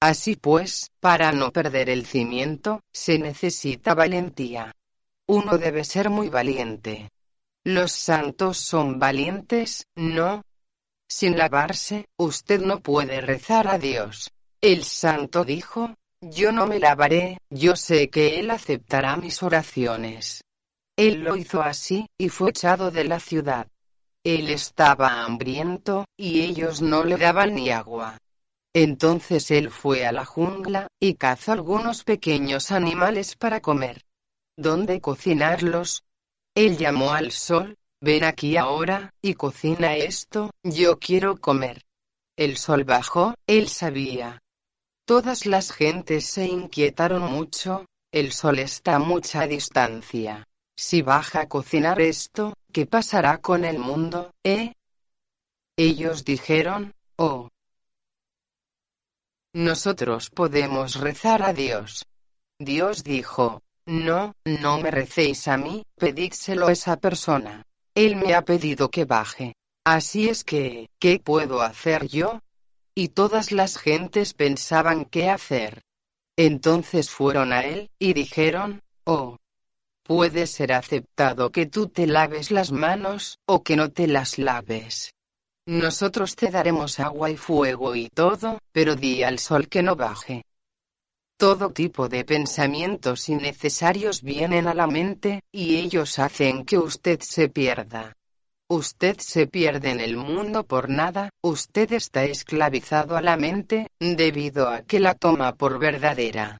Así 0.00 0.34
pues, 0.34 0.90
para 0.98 1.30
no 1.30 1.52
perder 1.52 1.88
el 1.88 2.04
cimiento, 2.04 2.80
se 2.92 3.20
necesita 3.20 3.94
valentía. 3.94 4.74
Uno 5.26 5.58
debe 5.58 5.84
ser 5.84 6.10
muy 6.10 6.28
valiente. 6.28 7.10
Los 7.64 7.92
santos 7.92 8.58
son 8.58 8.98
valientes, 8.98 9.86
¿no? 9.94 10.42
Sin 11.08 11.38
lavarse, 11.38 12.06
usted 12.18 12.60
no 12.60 12.80
puede 12.80 13.20
rezar 13.20 13.68
a 13.68 13.78
Dios. 13.78 14.30
El 14.60 14.84
santo 14.84 15.44
dijo, 15.44 15.94
yo 16.20 16.52
no 16.52 16.66
me 16.66 16.78
lavaré, 16.78 17.38
yo 17.50 17.76
sé 17.76 18.10
que 18.10 18.38
Él 18.38 18.50
aceptará 18.50 19.16
mis 19.16 19.42
oraciones. 19.42 20.42
Él 20.96 21.20
lo 21.24 21.36
hizo 21.36 21.62
así, 21.62 22.06
y 22.18 22.28
fue 22.28 22.50
echado 22.50 22.90
de 22.90 23.04
la 23.04 23.18
ciudad. 23.18 23.66
Él 24.24 24.48
estaba 24.50 25.24
hambriento, 25.24 26.04
y 26.16 26.42
ellos 26.42 26.82
no 26.82 27.02
le 27.04 27.16
daban 27.16 27.54
ni 27.54 27.70
agua. 27.70 28.18
Entonces 28.72 29.50
él 29.50 29.70
fue 29.70 30.06
a 30.06 30.12
la 30.12 30.24
jungla, 30.24 30.88
y 31.00 31.14
cazó 31.14 31.52
algunos 31.52 32.04
pequeños 32.04 32.70
animales 32.72 33.36
para 33.36 33.60
comer. 33.60 34.02
¿Dónde 34.56 35.00
cocinarlos? 35.00 36.04
Él 36.54 36.76
llamó 36.76 37.12
al 37.12 37.32
sol, 37.32 37.76
ven 38.00 38.22
aquí 38.22 38.56
ahora, 38.56 39.12
y 39.20 39.34
cocina 39.34 39.96
esto, 39.96 40.50
yo 40.62 40.98
quiero 40.98 41.40
comer. 41.40 41.82
El 42.36 42.56
sol 42.56 42.84
bajó, 42.84 43.34
él 43.46 43.68
sabía. 43.68 44.42
Todas 45.06 45.46
las 45.46 45.72
gentes 45.72 46.26
se 46.26 46.46
inquietaron 46.46 47.22
mucho, 47.22 47.86
el 48.12 48.32
sol 48.32 48.60
está 48.60 48.96
a 48.96 48.98
mucha 49.00 49.46
distancia. 49.46 50.46
Si 50.76 51.02
baja 51.02 51.42
a 51.42 51.48
cocinar 51.48 52.00
esto, 52.00 52.54
¿qué 52.72 52.86
pasará 52.86 53.38
con 53.38 53.64
el 53.64 53.78
mundo, 53.78 54.32
eh? 54.44 54.74
Ellos 55.76 56.24
dijeron, 56.24 56.94
oh. 57.16 57.48
Nosotros 59.52 60.30
podemos 60.30 61.00
rezar 61.00 61.42
a 61.42 61.52
Dios. 61.52 62.06
Dios 62.58 63.02
dijo, 63.02 63.63
no, 63.86 64.34
no 64.44 64.78
me 64.78 64.90
recéis 64.90 65.48
a 65.48 65.56
mí, 65.56 65.84
pedídselo 65.96 66.68
a 66.68 66.72
esa 66.72 66.96
persona. 66.96 67.64
Él 67.94 68.16
me 68.16 68.34
ha 68.34 68.44
pedido 68.44 68.90
que 68.90 69.04
baje. 69.04 69.54
Así 69.84 70.28
es 70.28 70.44
que, 70.44 70.88
¿qué 70.98 71.18
puedo 71.18 71.62
hacer 71.62 72.08
yo? 72.08 72.40
Y 72.94 73.08
todas 73.08 73.52
las 73.52 73.76
gentes 73.76 74.34
pensaban 74.34 75.04
qué 75.04 75.30
hacer. 75.30 75.82
Entonces 76.36 77.10
fueron 77.10 77.52
a 77.52 77.62
él, 77.62 77.90
y 77.98 78.12
dijeron, 78.14 78.80
oh, 79.04 79.38
Puede 80.04 80.46
ser 80.46 80.74
aceptado 80.74 81.50
que 81.50 81.64
tú 81.64 81.88
te 81.88 82.06
laves 82.06 82.50
las 82.50 82.72
manos, 82.72 83.38
o 83.46 83.62
que 83.62 83.74
no 83.74 83.90
te 83.90 84.06
las 84.06 84.36
laves. 84.36 85.14
Nosotros 85.64 86.36
te 86.36 86.50
daremos 86.50 87.00
agua 87.00 87.30
y 87.30 87.38
fuego 87.38 87.94
y 87.94 88.10
todo, 88.10 88.58
pero 88.70 88.96
di 88.96 89.22
al 89.22 89.38
sol 89.38 89.66
que 89.66 89.82
no 89.82 89.96
baje. 89.96 90.44
Todo 91.36 91.70
tipo 91.70 92.08
de 92.08 92.24
pensamientos 92.24 93.28
innecesarios 93.28 94.22
vienen 94.22 94.68
a 94.68 94.74
la 94.74 94.86
mente, 94.86 95.42
y 95.50 95.76
ellos 95.76 96.18
hacen 96.18 96.64
que 96.64 96.78
usted 96.78 97.20
se 97.20 97.48
pierda. 97.48 98.16
Usted 98.68 99.18
se 99.18 99.46
pierde 99.46 99.90
en 99.90 100.00
el 100.00 100.16
mundo 100.16 100.64
por 100.64 100.88
nada, 100.88 101.30
usted 101.42 101.92
está 101.92 102.24
esclavizado 102.24 103.16
a 103.16 103.20
la 103.20 103.36
mente, 103.36 103.88
debido 103.98 104.68
a 104.68 104.82
que 104.82 105.00
la 105.00 105.14
toma 105.14 105.54
por 105.54 105.78
verdadera. 105.78 106.58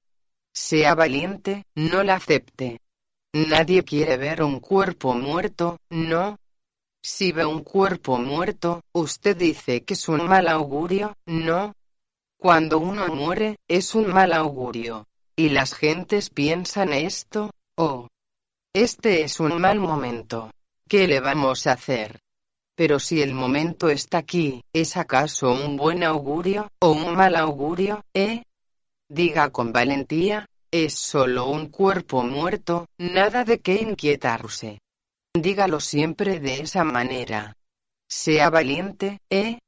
Sea 0.53 0.95
valiente, 0.95 1.65
no 1.75 2.03
la 2.03 2.17
acepte. 2.17 2.81
Nadie 3.33 3.85
quiere 3.85 4.17
ver 4.17 4.43
un 4.43 4.61
cuerpo 4.61 5.15
muerto, 5.15 5.79
no. 5.91 6.39
Si 7.03 7.33
ve 7.33 7.45
un 7.45 7.63
cuerpo 7.63 8.19
muerto, 8.19 8.83
usted 8.93 9.37
dice 9.37 9.83
que 9.85 9.95
es 9.95 10.09
un 10.09 10.27
mal 10.27 10.49
augurio, 10.49 11.17
no. 11.27 11.75
Cuando 12.45 12.79
uno 12.79 13.09
muere, 13.09 13.57
es 13.67 13.95
un 13.95 14.13
mal 14.13 14.35
augurio. 14.35 15.07
Y 15.35 15.49
las 15.49 15.73
gentes 15.73 16.29
piensan 16.29 16.93
esto, 16.93 17.51
oh. 17.75 18.09
Este 18.75 19.23
es 19.23 19.41
un 19.41 19.59
mal 19.59 19.81
momento. 19.81 20.51
¿Qué 20.87 21.09
le 21.09 21.21
vamos 21.21 21.67
a 21.67 21.73
hacer? 21.73 22.21
Pero 22.77 23.01
si 23.01 23.23
el 23.23 23.33
momento 23.33 23.89
está 23.89 24.19
aquí, 24.19 24.63
¿es 24.75 24.99
acaso 24.99 25.53
un 25.53 25.79
buen 25.79 26.05
augurio, 26.05 26.71
o 26.81 26.91
un 26.91 27.15
mal 27.15 27.35
augurio, 27.35 28.05
eh? 28.13 28.43
Diga 29.09 29.49
con 29.49 29.73
valentía, 29.73 30.47
es 30.71 30.93
solo 30.93 31.49
un 31.49 31.69
cuerpo 31.69 32.25
muerto, 32.25 32.89
nada 32.99 33.45
de 33.45 33.61
qué 33.61 33.77
inquietarse. 33.77 34.81
Dígalo 35.33 35.81
siempre 35.81 36.41
de 36.41 36.61
esa 36.61 36.85
manera. 36.85 37.57
Sea 38.07 38.51
valiente, 38.51 39.19
¿eh? 39.31 39.61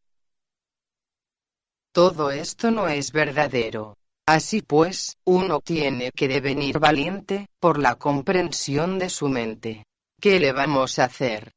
Todo 1.97 2.31
esto 2.31 2.71
no 2.71 2.89
es 2.89 3.11
verdadero. 3.11 3.97
Así 4.27 4.61
pues, 4.61 5.17
uno 5.25 5.61
tiene 5.61 6.11
que 6.13 6.29
devenir 6.29 6.79
valiente, 6.79 7.47
por 7.59 7.79
la 7.79 7.95
comprensión 7.95 8.99
de 8.99 9.09
su 9.09 9.31
mente. 9.31 9.87
¿Qué 10.21 10.39
le 10.39 10.53
vamos 10.53 10.99
a 10.99 11.05
hacer? 11.05 11.53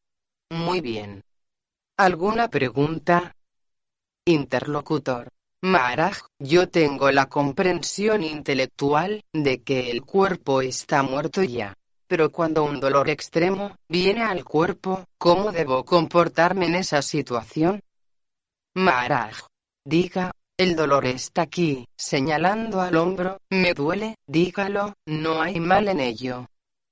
Muy 0.49 0.79
bien. 0.79 1.25
¿Alguna 1.97 2.47
pregunta? 2.47 3.35
Interlocutor. 4.25 5.27
Maharaj, 5.61 6.19
yo 6.39 6.69
tengo 6.69 7.11
la 7.11 7.25
comprensión 7.25 8.23
intelectual 8.23 9.21
de 9.33 9.61
que 9.61 9.91
el 9.91 10.03
cuerpo 10.03 10.61
está 10.61 11.03
muerto 11.03 11.43
ya. 11.43 11.73
Pero 12.07 12.31
cuando 12.31 12.63
un 12.63 12.79
dolor 12.79 13.09
extremo 13.09 13.75
viene 13.89 14.23
al 14.23 14.45
cuerpo, 14.45 15.03
¿cómo 15.17 15.51
debo 15.51 15.83
comportarme 15.83 16.67
en 16.67 16.75
esa 16.75 17.01
situación? 17.01 17.81
Maharaj. 18.73 19.49
Diga, 19.89 20.33
el 20.55 20.75
dolor 20.75 21.07
está 21.07 21.41
aquí, 21.41 21.87
señalando 21.97 22.79
al 22.79 22.95
hombro, 22.95 23.39
me 23.49 23.73
duele, 23.73 24.17
dígalo, 24.27 24.93
no 25.07 25.41
hay 25.41 25.59
mal 25.59 25.87
en 25.87 25.99
ello. 25.99 26.45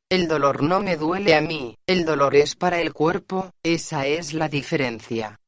El 0.09 0.27
dolor 0.27 0.63
no 0.63 0.79
me 0.79 0.97
duele 0.97 1.35
a 1.35 1.41
mí, 1.41 1.77
el 1.85 2.05
dolor 2.05 2.35
es 2.35 2.55
para 2.55 2.81
el 2.81 2.93
cuerpo, 2.93 3.51
esa 3.61 4.07
es 4.07 4.33
la 4.33 4.49
diferencia. 4.49 5.39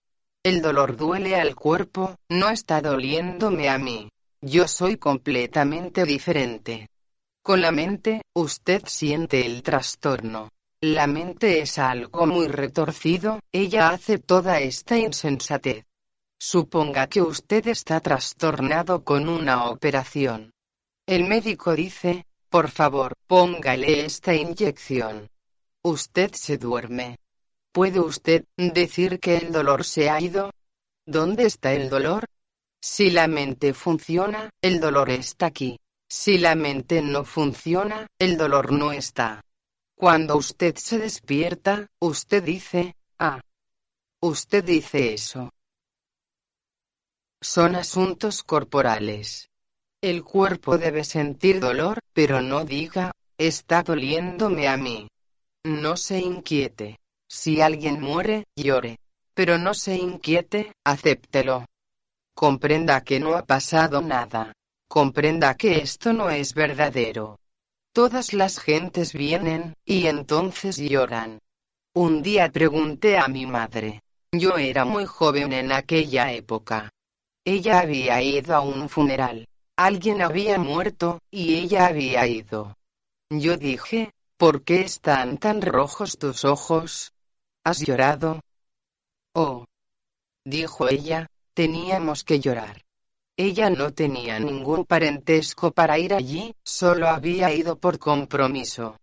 El 0.44 0.62
dolor 0.62 0.96
duele 0.96 1.38
al 1.38 1.56
cuerpo, 1.56 2.18
no 2.30 2.52
está 2.52 2.82
doliéndome 2.82 3.68
a 3.68 3.80
mí. 3.80 4.12
Yo 4.42 4.68
soy 4.68 4.98
completamente 4.98 6.06
diferente. 6.06 6.88
Con 7.42 7.62
la 7.62 7.72
mente, 7.72 8.22
usted 8.36 8.84
siente 8.86 9.44
el 9.44 9.64
trastorno. 9.64 10.50
La 10.82 11.08
mente 11.08 11.62
es 11.62 11.80
algo 11.80 12.28
muy 12.28 12.48
retorcido, 12.48 13.40
ella 13.52 13.90
hace 13.90 14.20
toda 14.20 14.60
esta 14.60 15.00
insensatez. 15.00 15.84
Suponga 16.42 17.08
que 17.08 17.22
usted 17.22 17.68
está 17.68 18.00
trastornado 18.00 19.04
con 19.04 19.28
una 19.28 19.66
operación. 19.66 20.54
El 21.06 21.26
médico 21.28 21.76
dice, 21.76 22.26
por 22.50 22.70
favor, 22.70 23.14
póngale 23.28 24.06
esta 24.06 24.34
inyección. 24.34 25.30
Usted 25.84 26.32
se 26.34 26.58
duerme. 26.58 27.18
¿Puede 27.74 28.00
usted 28.00 28.46
decir 28.56 29.20
que 29.20 29.36
el 29.36 29.52
dolor 29.52 29.84
se 29.84 30.10
ha 30.10 30.22
ido? 30.22 30.52
¿Dónde 31.06 31.46
está 31.46 31.74
el 31.74 31.90
dolor? 31.90 32.26
Si 32.82 33.12
la 33.12 33.28
mente 33.28 33.74
funciona, 33.74 34.50
el 34.62 34.80
dolor 34.80 35.10
está 35.10 35.48
aquí. 35.48 35.78
Si 36.08 36.38
la 36.38 36.56
mente 36.56 37.02
no 37.02 37.26
funciona, 37.26 38.08
el 38.18 38.38
dolor 38.38 38.72
no 38.72 38.94
está. 38.94 39.44
Cuando 39.94 40.38
usted 40.38 40.78
se 40.78 41.00
despierta, 41.00 41.88
usted 42.00 42.42
dice, 42.44 42.96
ah. 43.20 43.42
Usted 44.22 44.64
dice 44.64 45.14
eso. 45.14 45.52
Son 47.42 47.76
asuntos 47.78 48.44
corporales. 48.44 49.50
El 50.02 50.24
cuerpo 50.24 50.78
debe 50.78 51.06
sentir 51.06 51.62
dolor, 51.62 52.00
pero 52.14 52.42
no 52.42 52.66
diga, 52.66 53.12
está 53.38 53.82
doliéndome 53.82 54.68
a 54.68 54.76
mí. 54.76 55.08
No 55.64 55.96
se 55.96 56.20
inquiete. 56.20 57.00
Si 57.30 57.62
alguien 57.62 58.02
muere, 58.02 58.46
llore. 58.58 59.00
Pero 59.34 59.58
no 59.58 59.74
se 59.74 59.96
inquiete, 59.96 60.74
acéptelo. 60.84 61.66
Comprenda 62.36 63.02
que 63.02 63.22
no 63.22 63.36
ha 63.36 63.46
pasado 63.46 64.02
nada. 64.02 64.54
Comprenda 64.90 65.56
que 65.56 65.78
esto 65.78 66.12
no 66.12 66.30
es 66.30 66.54
verdadero. 66.54 67.40
Todas 67.94 68.34
las 68.34 68.60
gentes 68.60 69.14
vienen, 69.14 69.76
y 69.86 70.08
entonces 70.08 70.78
lloran. 70.78 71.40
Un 71.94 72.22
día 72.22 72.50
pregunté 72.50 73.18
a 73.18 73.28
mi 73.28 73.46
madre. 73.46 74.02
Yo 74.32 74.58
era 74.58 74.84
muy 74.84 75.06
joven 75.06 75.54
en 75.54 75.72
aquella 75.72 76.34
época. 76.34 76.92
Ella 77.46 77.80
había 77.80 78.22
ido 78.22 78.56
a 78.56 78.62
un 78.62 78.90
funeral. 78.90 79.48
Alguien 79.76 80.22
había 80.22 80.58
muerto, 80.58 81.20
y 81.32 81.56
ella 81.56 81.88
había 81.88 82.28
ido. 82.28 82.76
Yo 83.30 83.58
dije, 83.58 84.12
¿por 84.38 84.64
qué 84.64 84.82
están 84.82 85.38
tan 85.38 85.62
rojos 85.62 86.18
tus 86.18 86.46
ojos? 86.46 87.14
¿Has 87.64 87.80
llorado? 87.80 88.42
Oh. 89.34 89.66
Dijo 90.46 90.90
ella, 90.90 91.28
teníamos 91.54 92.24
que 92.24 92.40
llorar. 92.40 92.84
Ella 93.38 93.70
no 93.70 93.94
tenía 93.94 94.40
ningún 94.40 94.86
parentesco 94.86 95.72
para 95.72 95.98
ir 95.98 96.14
allí, 96.14 96.54
solo 96.64 97.08
había 97.08 97.54
ido 97.54 97.78
por 97.78 98.00
compromiso. 98.00 98.98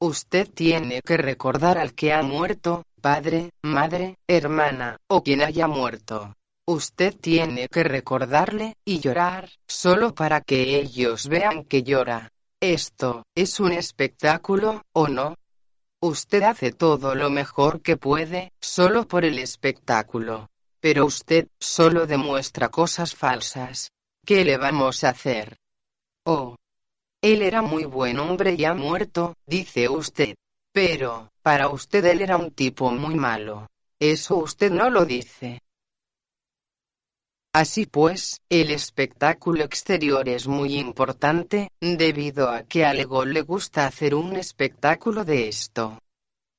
Usted 0.00 0.48
tiene 0.52 1.00
que 1.02 1.16
recordar 1.16 1.78
al 1.78 1.94
que 1.94 2.12
ha 2.12 2.22
muerto, 2.22 2.84
padre, 3.00 3.50
madre, 3.62 4.16
hermana, 4.26 4.98
o 5.08 5.22
quien 5.22 5.40
haya 5.40 5.68
muerto. 5.68 6.35
Usted 6.68 7.14
tiene 7.14 7.68
que 7.68 7.84
recordarle, 7.84 8.76
y 8.84 8.98
llorar, 8.98 9.50
solo 9.68 10.16
para 10.16 10.40
que 10.40 10.80
ellos 10.80 11.28
vean 11.28 11.62
que 11.62 11.84
llora. 11.84 12.32
Esto, 12.60 13.24
¿es 13.36 13.60
un 13.60 13.70
espectáculo, 13.70 14.82
o 14.92 15.06
no? 15.06 15.36
Usted 16.00 16.42
hace 16.42 16.72
todo 16.72 17.14
lo 17.14 17.30
mejor 17.30 17.82
que 17.82 17.96
puede, 17.96 18.52
solo 18.60 19.06
por 19.06 19.24
el 19.24 19.38
espectáculo. 19.38 20.50
Pero 20.80 21.06
usted, 21.06 21.46
solo 21.60 22.04
demuestra 22.04 22.68
cosas 22.68 23.14
falsas. 23.14 23.92
¿Qué 24.24 24.44
le 24.44 24.56
vamos 24.56 25.04
a 25.04 25.10
hacer? 25.10 25.56
Oh. 26.24 26.56
Él 27.22 27.42
era 27.42 27.62
muy 27.62 27.84
buen 27.84 28.18
hombre 28.18 28.54
y 28.58 28.64
ha 28.64 28.74
muerto, 28.74 29.36
dice 29.46 29.88
usted. 29.88 30.34
Pero, 30.72 31.30
para 31.42 31.68
usted 31.68 32.04
él 32.06 32.22
era 32.22 32.36
un 32.36 32.50
tipo 32.50 32.90
muy 32.90 33.14
malo. 33.14 33.68
Eso 34.00 34.36
usted 34.36 34.72
no 34.72 34.90
lo 34.90 35.04
dice. 35.04 35.60
Así 37.56 37.86
pues, 37.86 38.42
el 38.50 38.70
espectáculo 38.70 39.64
exterior 39.64 40.28
es 40.28 40.46
muy 40.46 40.76
importante, 40.76 41.70
debido 41.80 42.50
a 42.50 42.64
que 42.64 42.84
al 42.84 43.00
ego 43.00 43.24
le 43.24 43.40
gusta 43.40 43.86
hacer 43.86 44.14
un 44.14 44.36
espectáculo 44.36 45.24
de 45.24 45.48
esto. 45.48 45.98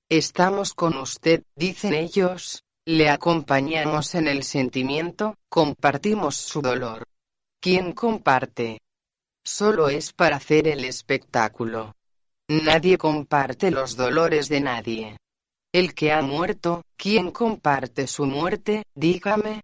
Estamos 0.10 0.74
con 0.74 0.98
usted, 0.98 1.44
dicen 1.56 1.94
ellos, 1.94 2.64
le 2.88 3.12
acompañamos 3.12 4.16
en 4.16 4.28
el 4.28 4.42
sentimiento, 4.42 5.36
compartimos 5.50 6.36
su 6.36 6.64
dolor. 6.64 7.04
¿Quién 7.62 7.92
comparte? 7.92 8.80
Solo 9.46 9.90
es 9.90 10.14
para 10.14 10.38
hacer 10.38 10.68
el 10.68 10.84
espectáculo. 10.84 11.94
Nadie 12.50 12.98
comparte 12.98 13.70
los 13.70 13.98
dolores 13.98 14.50
de 14.50 14.62
nadie. 14.62 15.18
El 15.72 15.94
que 15.94 16.12
ha 16.12 16.24
muerto, 16.24 16.82
¿quién 16.98 17.30
comparte 17.30 18.08
su 18.08 18.26
muerte? 18.26 18.82
Dígame, 18.96 19.62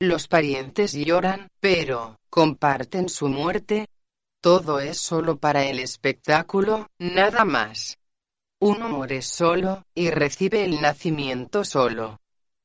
los 0.00 0.28
parientes 0.28 0.94
lloran, 0.94 1.48
pero, 1.60 2.18
¿comparten 2.30 3.10
su 3.10 3.28
muerte? 3.28 3.86
Todo 4.40 4.80
es 4.80 4.98
solo 4.98 5.36
para 5.36 5.64
el 5.64 5.78
espectáculo, 5.78 6.88
nada 6.98 7.44
más. 7.44 7.98
Uno 8.58 8.88
muere 8.88 9.20
solo, 9.20 9.84
y 9.94 10.10
recibe 10.10 10.64
el 10.64 10.80
nacimiento 10.80 11.64
solo. 11.64 12.18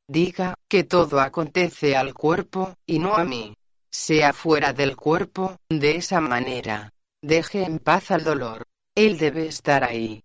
Diga, 0.08 0.56
que 0.70 0.86
todo 0.86 1.20
acontece 1.20 1.98
al 1.98 2.14
cuerpo, 2.14 2.76
y 2.86 3.00
no 3.00 3.16
a 3.16 3.26
mí. 3.26 3.54
Sea 3.92 4.32
fuera 4.32 4.72
del 4.72 4.96
cuerpo, 4.96 5.58
de 5.70 5.98
esa 5.98 6.22
manera. 6.22 6.94
Deje 7.22 7.64
en 7.64 7.80
paz 7.80 8.12
al 8.12 8.24
dolor. 8.24 8.64
Él 8.96 9.18
debe 9.18 9.48
estar 9.48 9.84
ahí. 9.84 10.24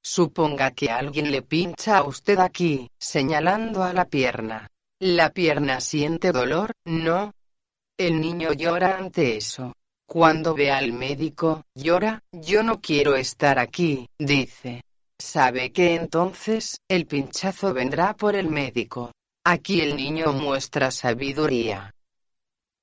Suponga 0.00 0.70
que 0.70 0.90
alguien 0.90 1.32
le 1.32 1.42
pincha 1.42 1.98
a 1.98 2.04
usted 2.04 2.38
aquí, 2.38 2.88
señalando 2.98 3.82
a 3.82 3.92
la 3.92 4.04
pierna. 4.04 4.68
La 5.04 5.30
pierna 5.30 5.80
siente 5.80 6.30
dolor, 6.30 6.76
¿no? 6.84 7.34
El 7.98 8.20
niño 8.20 8.52
llora 8.52 8.98
ante 8.98 9.36
eso. 9.36 9.74
Cuando 10.06 10.54
ve 10.54 10.70
al 10.70 10.92
médico, 10.92 11.64
llora, 11.74 12.22
yo 12.30 12.62
no 12.62 12.80
quiero 12.80 13.16
estar 13.16 13.58
aquí, 13.58 14.08
dice. 14.16 14.84
sabe 15.18 15.72
que 15.72 15.96
entonces, 15.96 16.78
el 16.86 17.08
pinchazo 17.08 17.74
vendrá 17.74 18.14
por 18.14 18.36
el 18.36 18.48
médico. 18.48 19.10
Aquí 19.44 19.80
el 19.80 19.96
niño 19.96 20.32
muestra 20.34 20.92
sabiduría. 20.92 21.92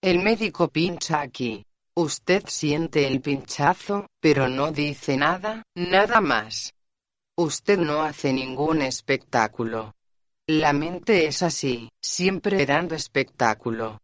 El 0.01 0.19
médico 0.19 0.67
pincha 0.67 1.21
aquí. 1.21 1.65
Usted 1.95 2.43
siente 2.47 3.07
el 3.07 3.21
pinchazo, 3.21 4.07
pero 4.19 4.49
no 4.49 4.73
dice 4.73 5.15
nada, 5.15 5.63
nada 5.73 6.19
más. 6.19 6.73
Usted 7.37 7.79
no 7.79 8.03
hace 8.03 8.33
ningún 8.33 8.81
espectáculo. 8.81 9.93
La 10.51 10.73
mente 10.73 11.27
es 11.27 11.43
así, 11.43 11.91
siempre 12.01 12.65
dando 12.65 12.95
espectáculo. 12.95 14.01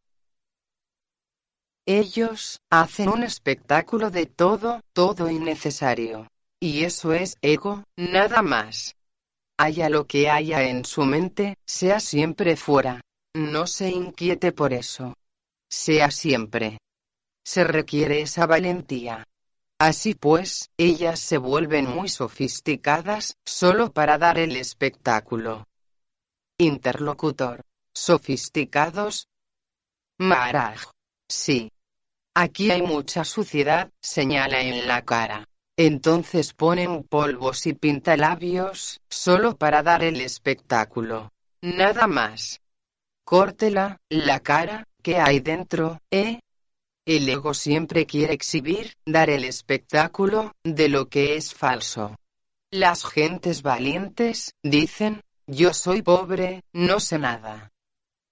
Ellos 1.88 2.62
hacen 2.70 3.10
un 3.10 3.24
espectáculo 3.24 4.12
de 4.12 4.28
todo, 4.28 4.82
todo 4.94 5.32
innecesario. 5.32 6.28
Y 6.60 6.84
eso 6.84 7.14
es 7.14 7.40
ego, 7.42 7.84
nada 7.96 8.44
más. 8.44 8.96
Haya 9.58 9.90
lo 9.90 10.06
que 10.06 10.30
haya 10.30 10.62
en 10.70 10.86
su 10.86 11.04
mente, 11.04 11.56
sea 11.66 12.00
siempre 12.00 12.56
fuera. 12.56 13.02
No 13.34 13.66
se 13.66 13.90
inquiete 13.90 14.52
por 14.52 14.72
eso. 14.72 15.16
Sea 15.68 16.12
siempre. 16.12 16.78
Se 17.44 17.64
requiere 17.64 18.22
esa 18.22 18.46
valentía. 18.46 19.26
Así 19.80 20.14
pues, 20.14 20.70
ellas 20.78 21.20
se 21.20 21.40
vuelven 21.40 21.88
muy 21.88 22.08
sofisticadas, 22.08 23.36
solo 23.46 23.92
para 23.92 24.20
dar 24.20 24.38
el 24.38 24.56
espectáculo. 24.58 25.66
Interlocutor. 26.58 27.66
¿Sofisticados? 27.94 29.28
Maraj. 30.18 30.92
Sí. 31.28 31.70
Aquí 32.34 32.72
hay 32.72 32.82
mucha 32.82 33.26
suciedad, 33.26 33.92
señala 34.02 34.62
en 34.62 34.88
la 34.88 35.04
cara. 35.04 35.48
Entonces 35.78 36.54
ponen 36.54 37.04
polvos 37.04 37.66
y 37.66 37.74
pintalabios, 37.74 39.02
solo 39.10 39.58
para 39.58 39.84
dar 39.84 40.04
el 40.04 40.22
espectáculo. 40.22 41.34
Nada 41.62 42.08
más. 42.08 42.62
Córtela, 43.26 44.00
la 44.08 44.40
cara, 44.40 44.88
que 45.02 45.18
hay 45.18 45.42
dentro, 45.42 46.00
¿eh? 46.10 46.40
El 47.06 47.28
ego 47.28 47.54
siempre 47.54 48.06
quiere 48.06 48.34
exhibir, 48.34 48.96
dar 49.06 49.30
el 49.30 49.44
espectáculo, 49.44 50.54
de 50.64 50.88
lo 50.88 51.10
que 51.10 51.36
es 51.36 51.54
falso. 51.54 52.16
Las 52.72 53.04
gentes 53.04 53.62
valientes, 53.62 54.54
dicen, 54.64 55.22
yo 55.48 55.74
soy 55.74 56.02
pobre, 56.02 56.64
no 56.74 57.00
sé 57.00 57.20
nada. 57.20 57.72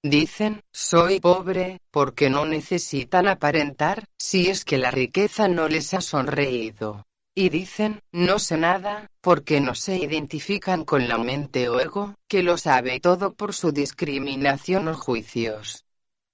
Dicen, 0.01 0.61
soy 0.73 1.19
pobre, 1.19 1.79
porque 1.91 2.29
no 2.29 2.45
necesitan 2.45 3.27
aparentar, 3.27 4.05
si 4.17 4.49
es 4.49 4.65
que 4.65 4.77
la 4.77 4.91
riqueza 4.91 5.47
no 5.47 5.67
les 5.69 5.93
ha 5.93 6.01
sonreído. 6.01 7.05
Y 7.35 7.49
dicen, 7.49 8.01
no 8.11 8.37
sé 8.37 8.57
nada, 8.57 9.09
porque 9.21 9.61
no 9.61 9.75
se 9.75 9.97
identifican 9.97 10.85
con 10.85 11.07
la 11.07 11.17
mente 11.17 11.69
o 11.69 11.79
ego, 11.79 12.15
que 12.27 12.43
lo 12.43 12.57
sabe 12.57 12.99
todo 12.99 13.33
por 13.33 13.53
su 13.53 13.71
discriminación 13.71 14.87
o 14.87 14.93
juicios. 14.95 15.85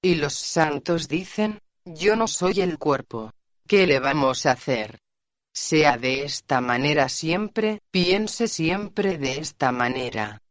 Y 0.01 0.15
los 0.15 0.33
santos 0.33 1.07
dicen, 1.07 1.59
yo 1.85 2.15
no 2.15 2.27
soy 2.27 2.61
el 2.61 2.77
cuerpo. 2.77 3.31
¿Qué 3.67 3.85
le 3.85 3.99
vamos 3.99 4.45
a 4.45 4.53
hacer? 4.53 4.99
Sea 5.53 5.97
de 5.97 6.23
esta 6.23 6.59
manera 6.61 7.07
siempre, 7.09 7.81
piense 7.91 8.47
siempre 8.47 9.17
de 9.17 9.39
esta 9.39 9.71
manera. 9.71 10.41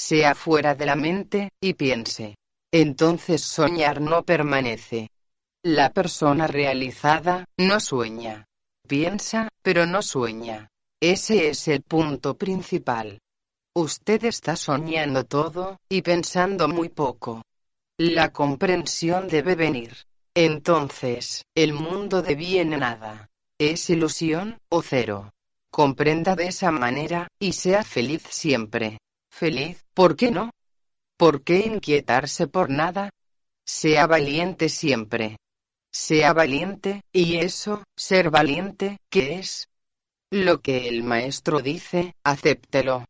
Sea 0.00 0.36
fuera 0.36 0.76
de 0.76 0.86
la 0.86 0.94
mente, 0.94 1.50
y 1.60 1.74
piense. 1.74 2.36
Entonces 2.72 3.42
soñar 3.42 4.00
no 4.00 4.22
permanece. 4.22 5.10
La 5.64 5.92
persona 5.92 6.46
realizada, 6.46 7.44
no 7.56 7.80
sueña. 7.80 8.46
Piensa, 8.86 9.48
pero 9.60 9.86
no 9.86 10.00
sueña. 10.00 10.68
Ese 11.00 11.48
es 11.48 11.66
el 11.66 11.82
punto 11.82 12.38
principal. 12.38 13.18
Usted 13.74 14.24
está 14.24 14.54
soñando 14.54 15.24
todo, 15.24 15.78
y 15.88 16.02
pensando 16.02 16.68
muy 16.68 16.90
poco. 16.90 17.42
La 17.98 18.32
comprensión 18.32 19.26
debe 19.26 19.56
venir. 19.56 19.96
Entonces, 20.32 21.42
el 21.56 21.72
mundo 21.72 22.22
de 22.22 22.36
bien 22.36 22.70
nada. 22.70 23.28
¿Es 23.58 23.90
ilusión, 23.90 24.58
o 24.68 24.80
cero? 24.80 25.32
Comprenda 25.72 26.36
de 26.36 26.46
esa 26.46 26.70
manera, 26.70 27.26
y 27.40 27.52
sea 27.52 27.82
feliz 27.82 28.22
siempre. 28.30 28.98
Feliz, 29.38 29.84
¿por 29.94 30.16
qué 30.16 30.32
no? 30.32 30.50
¿Por 31.16 31.44
qué 31.44 31.60
inquietarse 31.60 32.48
por 32.48 32.70
nada? 32.70 33.10
Sea 33.64 34.08
valiente 34.08 34.68
siempre. 34.68 35.36
Sea 35.92 36.32
valiente, 36.32 37.02
y 37.12 37.36
eso, 37.36 37.84
ser 37.96 38.30
valiente, 38.30 38.98
¿qué 39.08 39.38
es? 39.38 39.68
Lo 40.32 40.60
que 40.60 40.88
el 40.88 41.04
maestro 41.04 41.60
dice, 41.60 42.16
acéptelo. 42.24 43.04